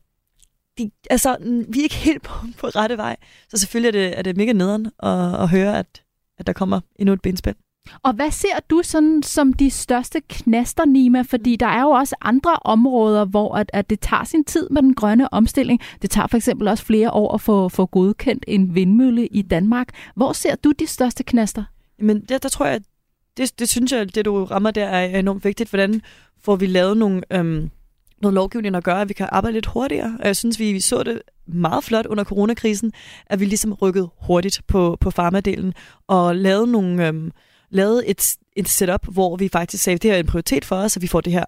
de, 0.78 0.90
altså, 1.10 1.36
vi 1.68 1.78
er 1.78 1.82
ikke 1.82 1.94
helt 1.94 2.22
på, 2.22 2.32
på 2.58 2.66
rette 2.66 2.96
vej. 2.96 3.16
Så 3.48 3.56
selvfølgelig 3.56 3.98
er 3.98 4.08
det, 4.08 4.18
er 4.18 4.22
det 4.22 4.36
mega 4.36 4.52
nederen 4.52 4.86
at, 4.86 5.42
at 5.42 5.48
høre, 5.48 5.78
at, 5.78 6.02
at 6.38 6.46
der 6.46 6.52
kommer 6.52 6.80
endnu 6.96 7.12
et 7.12 7.22
benspænd. 7.22 7.56
Og 8.02 8.12
hvad 8.12 8.30
ser 8.30 8.60
du 8.70 8.80
sådan 8.84 9.22
som 9.22 9.52
de 9.52 9.70
største 9.70 10.20
knaster, 10.28 10.84
Nima? 10.84 11.22
Fordi 11.22 11.56
der 11.56 11.66
er 11.66 11.82
jo 11.82 11.90
også 11.90 12.16
andre 12.20 12.56
områder, 12.64 13.24
hvor 13.24 13.54
at, 13.54 13.70
at 13.72 13.90
det 13.90 14.00
tager 14.00 14.24
sin 14.24 14.44
tid 14.44 14.68
med 14.70 14.82
den 14.82 14.94
grønne 14.94 15.32
omstilling. 15.34 15.80
Det 16.02 16.10
tager 16.10 16.26
for 16.26 16.36
eksempel 16.36 16.68
også 16.68 16.84
flere 16.84 17.10
år 17.10 17.34
at 17.34 17.40
få, 17.40 17.68
få 17.68 17.86
godkendt 17.86 18.44
en 18.48 18.74
vindmølle 18.74 19.26
i 19.26 19.42
Danmark. 19.42 19.88
Hvor 20.14 20.32
ser 20.32 20.54
du 20.54 20.72
de 20.72 20.86
største 20.86 21.22
knaster? 21.24 21.64
Men 21.98 22.20
der, 22.20 22.38
der 22.38 22.48
tror 22.48 22.66
jeg, 22.66 22.80
det, 23.36 23.58
det 23.58 23.68
synes 23.68 23.92
jeg, 23.92 24.14
det 24.14 24.24
du 24.24 24.44
rammer 24.44 24.70
der 24.70 24.84
er 24.84 25.18
enormt 25.18 25.44
vigtigt. 25.44 25.70
Hvordan 25.70 26.02
får 26.40 26.56
vi 26.56 26.66
lavet 26.66 26.96
nogle, 26.96 27.22
øhm, 27.30 27.70
noget 28.22 28.34
lovgivning, 28.34 28.74
der 28.74 28.80
gør, 28.80 28.94
at 28.94 29.08
vi 29.08 29.14
kan 29.14 29.28
arbejde 29.32 29.54
lidt 29.54 29.66
hurtigere? 29.66 30.16
Og 30.20 30.26
jeg 30.26 30.36
synes, 30.36 30.58
vi, 30.58 30.72
vi 30.72 30.80
så 30.80 31.02
det 31.02 31.22
meget 31.46 31.84
flot 31.84 32.06
under 32.06 32.24
coronakrisen, 32.24 32.92
at 33.26 33.40
vi 33.40 33.44
ligesom 33.44 33.72
rykkede 33.72 34.08
hurtigt 34.22 34.60
på, 34.66 34.96
på 35.00 35.10
farmadelen 35.10 35.74
og 36.06 36.36
lavede, 36.36 36.66
nogle, 36.66 37.06
øhm, 37.06 37.32
lavet 37.70 38.10
et, 38.10 38.36
et 38.56 38.68
setup, 38.68 39.06
hvor 39.12 39.36
vi 39.36 39.48
faktisk 39.48 39.84
sagde, 39.84 39.94
at 39.94 40.02
det 40.02 40.10
her 40.10 40.16
er 40.16 40.20
en 40.20 40.26
prioritet 40.26 40.64
for 40.64 40.76
os, 40.76 40.96
at 40.96 41.02
vi 41.02 41.06
får 41.06 41.20
det 41.20 41.32
her 41.32 41.44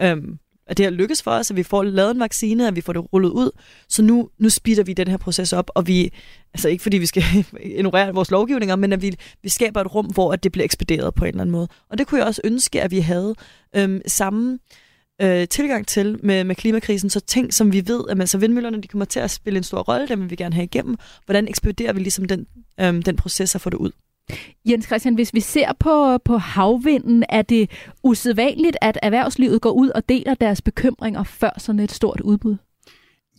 øhm, 0.00 0.38
at 0.66 0.76
det 0.76 0.86
her 0.86 0.90
lykkes 0.90 1.22
for 1.22 1.30
os, 1.30 1.50
at 1.50 1.56
vi 1.56 1.62
får 1.62 1.82
lavet 1.82 2.10
en 2.10 2.20
vaccine, 2.20 2.68
at 2.68 2.76
vi 2.76 2.80
får 2.80 2.92
det 2.92 3.12
rullet 3.12 3.30
ud. 3.30 3.50
Så 3.88 4.02
nu, 4.02 4.28
nu 4.38 4.48
speeder 4.48 4.82
vi 4.82 4.92
den 4.92 5.08
her 5.08 5.16
proces 5.16 5.52
op, 5.52 5.70
og 5.74 5.86
vi, 5.86 6.12
altså 6.54 6.68
ikke 6.68 6.82
fordi 6.82 6.98
vi 6.98 7.06
skal 7.06 7.22
ignorere 7.60 8.14
vores 8.14 8.30
lovgivninger, 8.30 8.76
men 8.76 8.92
at 8.92 9.02
vi, 9.02 9.16
vi 9.42 9.48
skaber 9.48 9.80
et 9.80 9.94
rum, 9.94 10.06
hvor 10.06 10.32
at 10.32 10.42
det 10.42 10.52
bliver 10.52 10.64
ekspederet 10.64 11.14
på 11.14 11.24
en 11.24 11.28
eller 11.28 11.40
anden 11.40 11.52
måde. 11.52 11.68
Og 11.90 11.98
det 11.98 12.06
kunne 12.06 12.18
jeg 12.18 12.26
også 12.26 12.40
ønske, 12.44 12.82
at 12.82 12.90
vi 12.90 12.98
havde 12.98 13.34
øhm, 13.76 14.00
samme 14.06 14.58
øh, 15.22 15.48
tilgang 15.48 15.86
til 15.86 16.18
med, 16.22 16.44
med 16.44 16.56
klimakrisen, 16.56 17.10
så 17.10 17.20
ting, 17.20 17.54
som 17.54 17.72
vi 17.72 17.82
ved, 17.86 18.04
at 18.08 18.20
altså 18.20 18.38
vindmøllerne 18.38 18.80
de 18.80 18.88
kommer 18.88 19.04
til 19.04 19.20
at 19.20 19.30
spille 19.30 19.56
en 19.56 19.64
stor 19.64 19.82
rolle, 19.82 20.08
dem 20.08 20.20
vil 20.20 20.30
vi 20.30 20.36
gerne 20.36 20.54
have 20.54 20.64
igennem. 20.64 20.96
Hvordan 21.26 21.48
ekspederer 21.48 21.92
vi 21.92 22.00
ligesom 22.00 22.24
den, 22.24 22.46
øhm, 22.80 23.02
den 23.02 23.16
proces 23.16 23.54
og 23.54 23.60
får 23.60 23.70
det 23.70 23.78
ud? 23.78 23.90
Jens 24.64 24.86
Christian, 24.86 25.14
hvis 25.14 25.34
vi 25.34 25.40
ser 25.40 25.72
på, 25.80 26.18
på 26.18 26.36
havvinden, 26.36 27.24
er 27.28 27.42
det 27.42 27.70
usædvanligt, 28.02 28.76
at 28.80 28.98
erhvervslivet 29.02 29.60
går 29.60 29.70
ud 29.70 29.88
og 29.88 30.08
deler 30.08 30.34
deres 30.34 30.62
bekymringer 30.62 31.22
før 31.22 31.50
sådan 31.58 31.80
et 31.80 31.92
stort 31.92 32.20
udbud? 32.20 32.56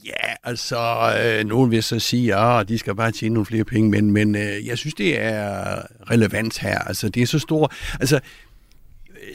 Ja, 0.06 0.34
altså, 0.44 0.78
øh, 1.24 1.46
nogen 1.46 1.72
vil 1.72 1.84
så 1.84 2.00
sige, 2.00 2.36
at 2.36 2.40
ah, 2.40 2.68
de 2.68 2.78
skal 2.78 2.96
bare 2.96 3.12
tjene 3.12 3.34
nogle 3.34 3.46
flere 3.46 3.64
penge, 3.64 3.90
men, 3.90 4.12
men 4.12 4.36
øh, 4.36 4.68
jeg 4.68 4.78
synes, 4.78 4.94
det 4.94 5.22
er 5.22 5.76
relevant 6.12 6.60
her. 6.60 6.80
Altså, 6.80 7.10
det 7.10 7.24
er 7.24 7.28
så 7.28 7.40
stort. 7.40 7.74
Altså, 8.00 8.20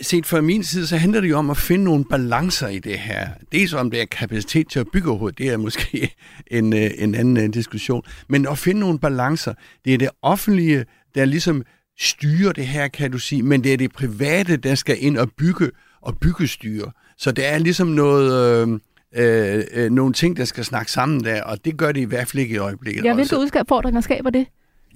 set 0.02 0.26
fra 0.26 0.40
min 0.40 0.64
side, 0.64 0.86
så 0.86 0.96
handler 0.96 1.20
det 1.20 1.30
jo 1.30 1.38
om 1.38 1.50
at 1.50 1.56
finde 1.56 1.84
nogle 1.84 2.04
balancer 2.04 2.68
i 2.68 2.78
det 2.78 2.98
her. 2.98 3.28
Dels 3.52 3.72
om 3.72 3.90
det 3.90 4.00
er 4.00 4.04
kapacitet 4.04 4.68
til 4.68 4.80
at 4.80 4.86
bygge 4.92 5.08
overhovedet, 5.08 5.38
det 5.38 5.48
er 5.48 5.56
måske 5.56 6.14
en, 6.50 6.72
øh, 6.72 6.90
en 6.98 7.14
anden 7.14 7.36
øh, 7.36 7.48
diskussion. 7.54 8.02
Men 8.28 8.46
at 8.48 8.58
finde 8.58 8.80
nogle 8.80 8.98
balancer, 8.98 9.54
det 9.84 9.94
er 9.94 9.98
det 9.98 10.08
offentlige, 10.22 10.84
der 11.18 11.24
ligesom 11.24 11.62
styrer 12.00 12.52
det 12.52 12.66
her, 12.66 12.88
kan 12.88 13.10
du 13.10 13.18
sige, 13.18 13.42
men 13.42 13.64
det 13.64 13.72
er 13.72 13.76
det 13.76 13.92
private, 13.92 14.56
der 14.56 14.74
skal 14.74 14.96
ind 15.00 15.16
og 15.16 15.30
bygge 15.38 15.70
og 16.00 16.18
byggestyre. 16.18 16.90
Så 17.16 17.32
det 17.32 17.46
er 17.46 17.58
ligesom 17.58 17.88
noget... 17.88 18.68
Øh, 18.68 18.78
øh, 19.16 19.64
øh, 19.72 19.90
nogle 19.90 20.12
ting, 20.12 20.36
der 20.36 20.44
skal 20.44 20.64
snakke 20.64 20.92
sammen 20.92 21.24
der, 21.24 21.42
og 21.42 21.64
det 21.64 21.76
gør 21.76 21.92
det 21.92 22.00
i 22.00 22.04
hvert 22.04 22.28
fald 22.28 22.42
ikke 22.42 22.54
i 22.54 22.58
øjeblikket. 22.58 23.04
Ja, 23.04 23.14
hvilke 23.14 23.38
udfordringer 23.38 24.00
skaber 24.00 24.30
det? 24.30 24.46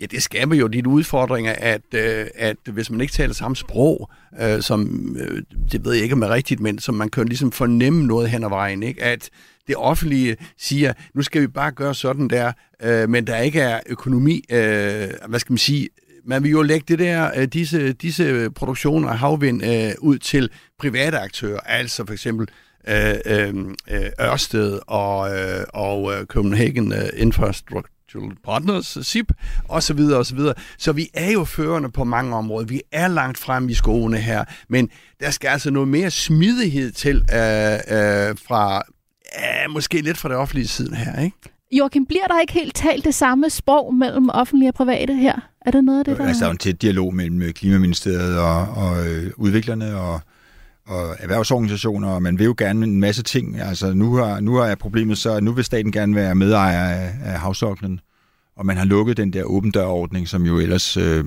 Ja, 0.01 0.07
det 0.07 0.23
skaber 0.23 0.57
jo 0.57 0.66
de 0.66 0.89
udfordringer, 0.89 1.53
at, 1.53 1.95
øh, 1.95 2.27
at 2.35 2.57
hvis 2.64 2.91
man 2.91 3.01
ikke 3.01 3.12
taler 3.12 3.35
samme 3.35 3.57
sprog, 3.57 4.11
øh, 4.41 4.62
som, 4.62 5.16
øh, 5.20 5.43
det 5.73 5.85
ved 5.85 5.93
jeg 5.93 6.03
ikke 6.03 6.12
om 6.12 6.23
er 6.23 6.31
rigtigt, 6.31 6.61
men 6.61 6.79
som 6.79 6.95
man 6.95 7.09
kan 7.09 7.27
ligesom 7.27 7.53
fornemme 7.53 8.07
noget 8.07 8.31
hen 8.31 8.45
ad 8.45 8.49
vejen, 8.49 8.83
ikke? 8.83 9.03
at 9.03 9.31
det 9.66 9.77
offentlige 9.77 10.37
siger, 10.59 10.93
nu 11.14 11.23
skal 11.23 11.43
vi 11.43 11.47
bare 11.47 11.73
gøre 11.73 11.95
sådan 11.95 12.29
der, 12.29 12.53
øh, 12.83 13.09
men 13.09 13.27
der 13.27 13.37
ikke 13.37 13.61
er 13.61 13.81
økonomi, 13.87 14.45
øh, 14.51 15.09
hvad 15.29 15.39
skal 15.39 15.53
man 15.53 15.59
sige, 15.59 15.89
man 16.25 16.43
vil 16.43 16.51
jo 16.51 16.62
lægge 16.62 16.85
det 16.89 16.99
der, 16.99 17.31
øh, 17.37 17.45
disse, 17.45 17.93
disse 17.93 18.51
produktioner 18.51 19.09
af 19.09 19.18
havvind 19.18 19.64
øh, 19.64 19.93
ud 19.99 20.18
til 20.18 20.51
private 20.79 21.18
aktører, 21.18 21.61
altså 21.61 22.07
for 22.07 22.12
eksempel 22.12 22.49
øh, 22.89 23.14
øh, 23.27 23.55
øh 23.91 24.11
Ørsted 24.20 24.81
og, 24.87 25.39
øh, 25.39 25.64
og 25.75 26.12
øh, 26.12 26.27
Copenhagen 26.27 26.95
Infrastructure 27.16 27.93
Partners, 28.45 28.99
SIP, 29.03 29.33
osv. 29.68 30.01
osv. 30.01 30.39
Så 30.79 30.93
vi 30.93 31.09
er 31.14 31.31
jo 31.31 31.45
førende 31.45 31.91
på 31.91 32.05
mange 32.05 32.37
områder. 32.37 32.66
Vi 32.66 32.83
er 32.93 33.09
langt 33.09 33.39
frem 33.39 33.68
i 33.68 33.75
skoene 33.75 34.16
her, 34.16 34.45
men 34.68 34.91
der 35.20 35.31
skal 35.31 35.49
altså 35.49 35.70
noget 35.70 35.89
mere 35.89 36.11
smidighed 36.11 36.93
til 36.93 37.16
øh, 37.16 37.73
øh, 37.75 38.37
fra, 38.47 38.83
øh, 39.37 39.70
måske 39.70 40.01
lidt 40.01 40.18
fra 40.18 40.29
det 40.29 40.37
offentlige 40.37 40.68
siden 40.68 40.95
her, 40.95 41.20
ikke? 41.20 41.37
Joachim, 41.73 42.07
bliver 42.07 42.27
der 42.27 42.41
ikke 42.41 42.53
helt 42.53 42.75
talt 42.75 43.05
det 43.05 43.14
samme 43.14 43.51
sprog 43.51 43.95
mellem 43.95 44.29
offentlige 44.33 44.70
og 44.70 44.75
private 44.75 45.14
her? 45.14 45.52
Er 45.67 45.71
det 45.71 45.85
noget 45.85 45.99
af 45.99 46.05
det, 46.05 46.19
der... 46.19 46.27
Altså, 46.27 46.41
der 46.41 46.49
er 46.49 46.53
en 46.53 46.59
tæt 46.59 46.83
dialog 46.83 47.15
mellem 47.15 47.43
øh, 47.43 47.53
Klimaministeriet 47.53 48.39
og, 48.39 48.69
og 48.69 49.09
øh, 49.09 49.31
udviklerne 49.37 49.97
og, 49.97 50.21
og 50.87 51.17
erhvervsorganisationer, 51.19 52.09
og 52.09 52.23
man 52.23 52.39
vil 52.39 52.45
jo 52.45 52.55
gerne 52.59 52.87
en 52.87 53.01
masse 53.01 53.23
ting. 53.23 53.61
Altså, 53.61 53.95
nu 53.95 54.15
har, 54.15 54.41
nu 54.41 54.57
er 54.57 54.75
problemet 54.75 55.19
så, 55.19 55.33
at 55.33 55.43
nu 55.43 55.53
vil 55.53 55.65
staten 55.65 55.93
gerne 55.93 56.15
være 56.15 56.35
medejer 56.35 56.85
af, 56.85 57.13
af 57.25 57.41
havsoklen, 57.41 58.01
og 58.57 58.67
man 58.67 58.77
har 58.77 58.85
lukket 58.85 59.17
den 59.17 59.33
der 59.33 59.45
åben 59.45 59.71
dørordning, 59.71 60.29
som 60.29 60.47
jo 60.47 60.59
ellers 60.59 60.97
øh, 60.97 61.25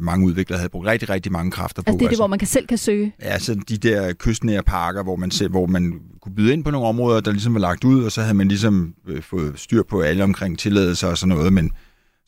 mange 0.00 0.26
udviklere 0.26 0.58
havde 0.58 0.70
brugt 0.70 0.86
rigtig, 0.86 1.10
rigtig 1.10 1.32
mange 1.32 1.50
kræfter 1.50 1.82
på. 1.82 1.86
Altså 1.86 1.98
det 1.98 2.04
er 2.04 2.08
det, 2.08 2.12
altså, 2.12 2.20
hvor 2.20 2.26
man 2.26 2.38
kan 2.38 2.48
selv 2.48 2.66
kan 2.66 2.78
søge? 2.78 3.14
Ja, 3.22 3.26
altså 3.26 3.54
de 3.68 3.76
der 3.76 4.12
kystnære 4.12 4.62
parker, 4.62 5.02
hvor 5.02 5.16
man, 5.16 5.30
selv, 5.30 5.50
hvor 5.50 5.66
man 5.66 6.00
kunne 6.22 6.34
byde 6.34 6.52
ind 6.52 6.64
på 6.64 6.70
nogle 6.70 6.86
områder, 6.86 7.20
der 7.20 7.30
ligesom 7.30 7.54
var 7.54 7.60
lagt 7.60 7.84
ud, 7.84 8.04
og 8.04 8.12
så 8.12 8.22
havde 8.22 8.34
man 8.34 8.48
ligesom 8.48 8.94
øh, 9.08 9.22
fået 9.22 9.52
styr 9.56 9.82
på 9.82 10.00
alle 10.00 10.24
omkring 10.24 10.58
tilladelser 10.58 11.08
og 11.08 11.18
sådan 11.18 11.36
noget, 11.36 11.52
men 11.52 11.72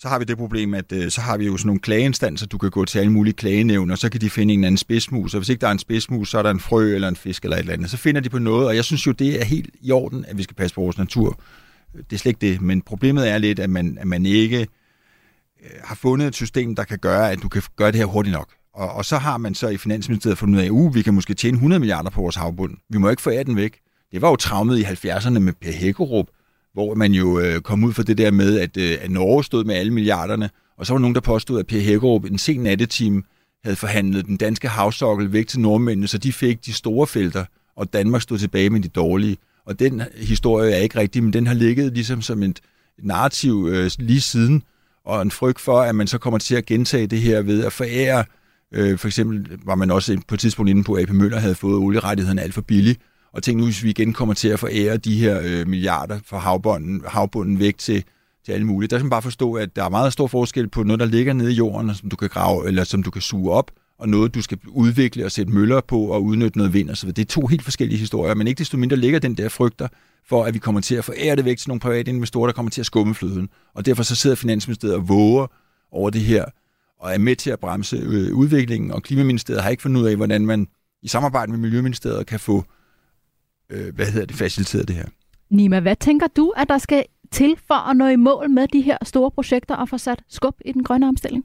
så 0.00 0.08
har 0.08 0.18
vi 0.18 0.24
det 0.24 0.36
problem, 0.36 0.74
at 0.74 0.92
øh, 0.92 1.10
så 1.10 1.20
har 1.20 1.36
vi 1.36 1.46
jo 1.46 1.56
sådan 1.56 1.66
nogle 1.66 1.80
klageinstanser, 1.80 2.46
du 2.46 2.58
kan 2.58 2.70
gå 2.70 2.84
til 2.84 2.98
alle 2.98 3.12
mulige 3.12 3.34
klagenævn, 3.34 3.90
og 3.90 3.98
så 3.98 4.10
kan 4.10 4.20
de 4.20 4.30
finde 4.30 4.54
en 4.54 4.64
anden 4.64 4.78
spidsmus, 4.78 5.34
og 5.34 5.40
hvis 5.40 5.48
ikke 5.48 5.60
der 5.60 5.66
er 5.66 5.72
en 5.72 5.78
spidsmus, 5.78 6.30
så 6.30 6.38
er 6.38 6.42
der 6.42 6.50
en 6.50 6.60
frø 6.60 6.94
eller 6.94 7.08
en 7.08 7.16
fisk 7.16 7.44
eller 7.44 7.56
et 7.56 7.60
eller 7.60 7.72
andet. 7.72 7.90
Så 7.90 7.96
finder 7.96 8.20
de 8.20 8.28
på 8.28 8.38
noget, 8.38 8.66
og 8.66 8.76
jeg 8.76 8.84
synes 8.84 9.06
jo, 9.06 9.12
det 9.12 9.40
er 9.40 9.44
helt 9.44 9.70
i 9.80 9.90
orden, 9.90 10.24
at 10.28 10.38
vi 10.38 10.42
skal 10.42 10.56
passe 10.56 10.74
på 10.74 10.80
vores 10.80 10.98
natur. 10.98 11.40
Det 11.92 12.12
er 12.12 12.16
slet 12.16 12.30
ikke 12.30 12.52
det, 12.52 12.60
men 12.60 12.82
problemet 12.82 13.28
er 13.28 13.38
lidt, 13.38 13.58
at 13.58 13.70
man, 13.70 13.98
at 14.00 14.06
man 14.06 14.26
ikke 14.26 14.60
øh, 15.62 15.70
har 15.84 15.94
fundet 15.94 16.28
et 16.28 16.34
system, 16.34 16.74
der 16.76 16.84
kan 16.84 16.98
gøre, 16.98 17.30
at 17.30 17.42
du 17.42 17.48
kan 17.48 17.62
gøre 17.76 17.92
det 17.92 17.98
her 17.98 18.06
hurtigt 18.06 18.32
nok. 18.32 18.48
Og, 18.74 18.92
og 18.92 19.04
så 19.04 19.18
har 19.18 19.36
man 19.36 19.54
så 19.54 19.68
i 19.68 19.76
Finansministeriet 19.76 20.38
fundet 20.38 20.54
ud 20.54 20.60
af, 20.60 20.66
at 20.66 20.70
uh, 20.70 20.94
vi 20.94 21.02
kan 21.02 21.14
måske 21.14 21.34
tjene 21.34 21.54
100 21.54 21.80
milliarder 21.80 22.10
på 22.10 22.20
vores 22.20 22.36
havbund. 22.36 22.76
Vi 22.88 22.98
må 22.98 23.10
ikke 23.10 23.22
forære 23.22 23.44
den 23.44 23.56
væk. 23.56 23.78
Det 24.12 24.22
var 24.22 24.28
jo 24.28 24.36
travmet 24.36 24.78
i 24.78 24.82
70'erne 24.82 25.38
med 25.38 25.52
Per 25.52 25.72
Hækkerup, 25.72 26.26
hvor 26.72 26.94
man 26.94 27.12
jo 27.12 27.38
øh, 27.40 27.60
kom 27.60 27.84
ud 27.84 27.92
for 27.92 28.02
det 28.02 28.18
der 28.18 28.30
med, 28.30 28.58
at, 28.58 28.76
øh, 28.76 28.98
at 29.00 29.10
Norge 29.10 29.44
stod 29.44 29.64
med 29.64 29.74
alle 29.74 29.92
milliarderne, 29.92 30.50
og 30.78 30.86
så 30.86 30.92
var 30.92 31.00
nogen, 31.00 31.14
der 31.14 31.20
påstod, 31.20 31.58
at 31.58 31.66
Per 31.66 31.80
Hækkerup 31.80 32.24
en 32.24 32.38
sen 32.38 32.60
nattetime 32.60 33.22
havde 33.64 33.76
forhandlet 33.76 34.26
den 34.26 34.36
danske 34.36 34.68
havsokkel 34.68 35.32
væk 35.32 35.46
til 35.46 35.60
nordmændene, 35.60 36.08
så 36.08 36.18
de 36.18 36.32
fik 36.32 36.66
de 36.66 36.72
store 36.72 37.06
felter, 37.06 37.44
og 37.76 37.92
Danmark 37.92 38.22
stod 38.22 38.38
tilbage 38.38 38.70
med 38.70 38.80
de 38.80 38.88
dårlige. 38.88 39.36
Og 39.66 39.78
den 39.78 40.02
historie 40.16 40.72
er 40.72 40.78
ikke 40.78 40.98
rigtig, 40.98 41.22
men 41.22 41.32
den 41.32 41.46
har 41.46 41.54
ligget 41.54 41.92
ligesom 41.92 42.22
som 42.22 42.42
et 42.42 42.60
narrativ 43.02 43.68
øh, 43.70 43.90
lige 43.98 44.20
siden, 44.20 44.62
og 45.04 45.22
en 45.22 45.30
frygt 45.30 45.60
for, 45.60 45.80
at 45.80 45.94
man 45.94 46.06
så 46.06 46.18
kommer 46.18 46.38
til 46.38 46.54
at 46.54 46.66
gentage 46.66 47.06
det 47.06 47.20
her 47.20 47.42
ved 47.42 47.64
at 47.64 47.72
forære, 47.72 48.24
øh, 48.74 48.98
for 48.98 49.08
eksempel 49.08 49.58
var 49.64 49.74
man 49.74 49.90
også 49.90 50.20
på 50.28 50.34
et 50.34 50.40
tidspunkt 50.40 50.70
inde 50.70 50.84
på, 50.84 50.94
at 50.94 51.02
AP 51.02 51.10
Møller 51.10 51.38
havde 51.38 51.54
fået 51.54 51.76
olierettighederne 51.76 52.42
alt 52.42 52.54
for 52.54 52.60
billigt, 52.60 53.00
og 53.32 53.42
tænk 53.42 53.58
nu, 53.58 53.64
hvis 53.64 53.84
vi 53.84 53.90
igen 53.90 54.12
kommer 54.12 54.34
til 54.34 54.48
at 54.48 54.58
forære 54.58 54.96
de 54.96 55.16
her 55.16 55.40
øh, 55.44 55.68
milliarder 55.68 56.18
fra 56.24 56.38
havbunden, 56.38 57.02
havbunden 57.08 57.58
væk 57.58 57.78
til, 57.78 58.04
til 58.44 58.52
alle 58.52 58.66
mulige. 58.66 58.88
Der 58.88 58.96
skal 58.96 59.04
man 59.04 59.10
bare 59.10 59.22
forstå, 59.22 59.54
at 59.54 59.76
der 59.76 59.84
er 59.84 59.88
meget 59.88 60.12
stor 60.12 60.26
forskel 60.26 60.68
på 60.68 60.82
noget, 60.82 61.00
der 61.00 61.06
ligger 61.06 61.32
nede 61.32 61.52
i 61.52 61.54
jorden, 61.54 61.94
som 61.94 62.08
du 62.08 62.16
kan 62.16 62.28
grave, 62.28 62.66
eller 62.66 62.84
som 62.84 63.02
du 63.02 63.10
kan 63.10 63.22
suge 63.22 63.52
op, 63.52 63.70
og 63.98 64.08
noget, 64.08 64.34
du 64.34 64.42
skal 64.42 64.58
udvikle 64.68 65.24
og 65.24 65.32
sætte 65.32 65.52
møller 65.52 65.80
på 65.80 66.00
og 66.00 66.22
udnytte 66.24 66.58
noget 66.58 66.72
vind 66.72 66.90
osv. 66.90 67.08
Det 67.08 67.18
er 67.18 67.24
to 67.24 67.46
helt 67.46 67.62
forskellige 67.62 67.98
historier, 67.98 68.34
men 68.34 68.46
ikke 68.46 68.58
desto 68.58 68.76
mindre 68.76 68.96
ligger 68.96 69.18
den 69.18 69.34
der 69.34 69.48
frygter 69.48 69.88
for, 70.28 70.44
at 70.44 70.54
vi 70.54 70.58
kommer 70.58 70.80
til 70.80 70.94
at 70.94 71.04
forære 71.04 71.36
det 71.36 71.44
væk 71.44 71.58
til 71.58 71.68
nogle 71.68 71.80
private 71.80 72.10
investorer, 72.10 72.46
der 72.46 72.52
kommer 72.52 72.70
til 72.70 72.80
at 72.82 72.86
skumme 72.86 73.14
fløden. 73.14 73.48
Og 73.74 73.86
derfor 73.86 74.02
så 74.02 74.14
sidder 74.14 74.36
Finansministeriet 74.36 74.96
og 74.96 75.08
våger 75.08 75.46
over 75.92 76.10
det 76.10 76.20
her, 76.20 76.44
og 77.00 77.14
er 77.14 77.18
med 77.18 77.36
til 77.36 77.50
at 77.50 77.60
bremse 77.60 77.96
øh, 77.96 78.34
udviklingen, 78.34 78.90
og 78.90 79.02
Klimaministeriet 79.02 79.62
har 79.62 79.70
ikke 79.70 79.82
fundet 79.82 80.00
ud 80.00 80.06
af, 80.06 80.16
hvordan 80.16 80.46
man 80.46 80.66
i 81.02 81.08
samarbejde 81.08 81.50
med 81.50 81.58
Miljøministeriet 81.58 82.26
kan 82.26 82.40
få 82.40 82.64
øh, 83.70 83.94
hvad 83.94 84.06
hedder 84.06 84.26
det, 84.26 84.36
faciliteret 84.36 84.88
det 84.88 84.96
her. 84.96 85.06
Nima, 85.50 85.80
hvad 85.80 85.96
tænker 85.96 86.26
du, 86.26 86.52
at 86.56 86.68
der 86.68 86.78
skal 86.78 87.04
til 87.30 87.56
for 87.66 87.88
at 87.90 87.96
nå 87.96 88.06
i 88.06 88.16
mål 88.16 88.50
med 88.50 88.68
de 88.68 88.80
her 88.80 88.98
store 89.02 89.30
projekter 89.30 89.74
og 89.74 89.88
få 89.88 89.98
sat 89.98 90.22
skub 90.28 90.54
i 90.64 90.72
den 90.72 90.84
grønne 90.84 91.08
omstilling? 91.08 91.44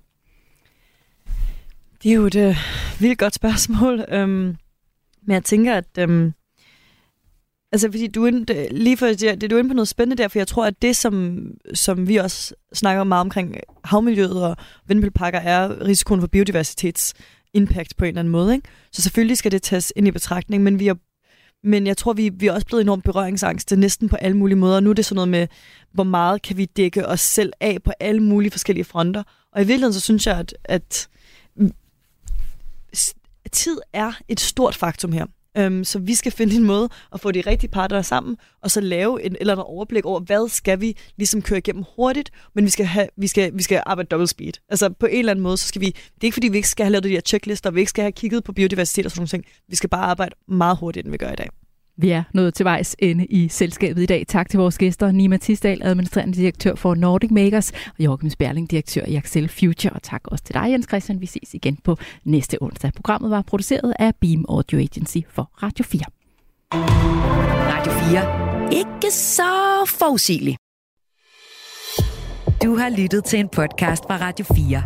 Det 2.03 2.11
er 2.11 2.15
jo 2.15 2.25
et 2.25 2.35
uh, 2.35 2.55
vildt 2.99 3.19
godt 3.19 3.35
spørgsmål. 3.35 4.05
Um, 4.13 4.29
men 5.25 5.33
jeg 5.33 5.43
tænker, 5.43 5.73
at... 5.73 6.09
Um, 6.09 6.33
altså, 7.71 7.91
fordi 7.91 8.07
du 8.07 8.25
er, 8.25 8.67
lige 8.71 8.97
for 8.97 9.05
det, 9.05 9.41
det, 9.41 9.49
du 9.49 9.55
er 9.55 9.59
inde 9.59 9.69
på 9.69 9.75
noget 9.75 9.87
spændende 9.87 10.23
der, 10.23 10.27
for 10.27 10.39
jeg 10.39 10.47
tror, 10.47 10.65
at 10.65 10.81
det, 10.81 10.95
som, 10.95 11.45
som 11.73 12.07
vi 12.07 12.15
også 12.15 12.55
snakker 12.73 13.03
meget 13.03 13.21
omkring 13.21 13.55
havmiljøet 13.83 14.43
og 14.43 14.57
vindmølleparker, 14.87 15.39
er 15.39 15.81
risikoen 15.81 16.19
for 16.19 16.27
biodiversitets 16.27 17.13
impact 17.53 17.97
på 17.97 18.05
en 18.05 18.09
eller 18.09 18.19
anden 18.19 18.31
måde. 18.31 18.55
Ikke? 18.55 18.67
Så 18.91 19.01
selvfølgelig 19.01 19.37
skal 19.37 19.51
det 19.51 19.61
tages 19.61 19.93
ind 19.95 20.07
i 20.07 20.11
betragtning, 20.11 20.63
men 20.63 20.79
vi 20.79 20.87
har 20.87 20.97
men 21.65 21.87
jeg 21.87 21.97
tror, 21.97 22.13
vi, 22.13 22.29
vi 22.29 22.47
er 22.47 22.51
også 22.51 22.67
blevet 22.67 22.81
enormt 22.81 23.03
berøringsangste 23.03 23.75
næsten 23.75 24.09
på 24.09 24.15
alle 24.15 24.37
mulige 24.37 24.57
måder. 24.57 24.79
Nu 24.79 24.89
er 24.89 24.93
det 24.93 25.05
sådan 25.05 25.15
noget 25.15 25.29
med, 25.29 25.47
hvor 25.91 26.03
meget 26.03 26.41
kan 26.41 26.57
vi 26.57 26.65
dække 26.65 27.07
os 27.07 27.21
selv 27.21 27.53
af 27.59 27.83
på 27.83 27.91
alle 27.99 28.23
mulige 28.23 28.51
forskellige 28.51 28.85
fronter. 28.85 29.23
Og 29.51 29.61
i 29.61 29.65
virkeligheden 29.65 29.93
så 29.93 29.99
synes 29.99 30.27
jeg, 30.27 30.37
at, 30.37 30.53
at 30.63 31.09
tid 33.51 33.77
er 33.93 34.13
et 34.27 34.39
stort 34.39 34.75
faktum 34.75 35.11
her. 35.11 35.25
Øhm, 35.57 35.83
så 35.83 35.99
vi 35.99 36.15
skal 36.15 36.31
finde 36.31 36.55
en 36.55 36.63
måde 36.63 36.89
at 37.13 37.19
få 37.19 37.31
de 37.31 37.41
rigtige 37.41 37.69
parter 37.69 38.01
sammen, 38.01 38.37
og 38.61 38.71
så 38.71 38.81
lave 38.81 39.23
en 39.23 39.35
eller 39.39 39.53
andet 39.53 39.65
overblik 39.65 40.05
over, 40.05 40.19
hvad 40.19 40.49
skal 40.49 40.81
vi 40.81 40.97
ligesom 41.17 41.41
køre 41.41 41.57
igennem 41.57 41.83
hurtigt, 41.95 42.31
men 42.55 42.65
vi 42.65 42.69
skal, 42.69 42.85
have, 42.85 43.07
vi 43.17 43.27
skal, 43.27 43.51
vi 43.57 43.63
skal 43.63 43.83
arbejde 43.85 44.07
double 44.07 44.27
speed. 44.27 44.53
Altså 44.69 44.89
på 44.89 45.05
en 45.05 45.19
eller 45.19 45.31
anden 45.31 45.43
måde, 45.43 45.57
så 45.57 45.67
skal 45.67 45.81
vi, 45.81 45.85
det 45.85 45.95
er 45.95 46.25
ikke 46.25 46.35
fordi, 46.35 46.47
vi 46.47 46.57
ikke 46.57 46.69
skal 46.69 46.83
have 46.83 46.91
lavet 46.91 47.03
de 47.03 47.09
her 47.09 47.21
checklister, 47.21 47.71
vi 47.71 47.79
ikke 47.79 47.89
skal 47.89 48.01
have 48.01 48.11
kigget 48.11 48.43
på 48.43 48.53
biodiversitet 48.53 49.05
og 49.05 49.11
sådan 49.11 49.29
noget. 49.33 49.45
Vi 49.69 49.75
skal 49.75 49.89
bare 49.89 50.05
arbejde 50.05 50.35
meget 50.47 50.77
hurtigt, 50.77 51.05
end 51.05 51.11
vi 51.11 51.17
gør 51.17 51.31
i 51.31 51.35
dag. 51.35 51.49
Vi 51.97 52.09
er 52.09 52.23
nået 52.33 52.53
til 52.53 52.63
vejs 52.63 52.95
ende 52.99 53.25
i 53.25 53.47
selskabet 53.47 54.01
i 54.01 54.05
dag. 54.05 54.25
Tak 54.27 54.49
til 54.49 54.59
vores 54.59 54.77
gæster, 54.77 55.11
Nima 55.11 55.37
Tisdal, 55.37 55.81
administrerende 55.83 56.37
direktør 56.37 56.75
for 56.75 56.95
Nordic 56.95 57.31
Makers, 57.31 57.71
og 57.71 57.99
Joachim 57.99 58.29
Sperling, 58.29 58.71
direktør 58.71 59.01
i 59.07 59.15
Axel 59.15 59.49
Future. 59.49 59.93
Og 59.93 60.03
tak 60.03 60.21
også 60.27 60.43
til 60.43 60.55
dig, 60.55 60.71
Jens 60.71 60.85
Christian. 60.89 61.21
Vi 61.21 61.25
ses 61.25 61.53
igen 61.53 61.77
på 61.83 61.97
næste 62.23 62.61
onsdag. 62.61 62.91
Programmet 62.95 63.31
var 63.31 63.41
produceret 63.41 63.93
af 63.99 64.15
Beam 64.21 64.45
Audio 64.49 64.79
Agency 64.79 65.17
for 65.29 65.49
Radio 65.63 65.85
4. 65.85 66.01
Radio 67.73 67.91
4. 67.91 68.73
Ikke 68.79 69.11
så 69.11 69.43
forudsigeligt. 69.87 70.57
Du 72.63 72.75
har 72.75 72.89
lyttet 72.97 73.23
til 73.25 73.39
en 73.39 73.49
podcast 73.49 74.03
fra 74.03 74.17
Radio 74.17 74.45
4. 74.45 74.83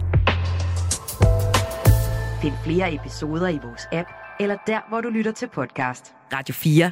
Find 2.41 2.53
flere 2.63 2.93
episoder 2.93 3.47
i 3.47 3.59
vores 3.63 3.87
app, 3.91 4.09
eller 4.39 4.57
der, 4.67 4.89
hvor 4.89 5.01
du 5.01 5.09
lytter 5.09 5.31
til 5.31 5.47
podcast. 5.53 6.13
Radio 6.33 6.53
4. 6.53 6.91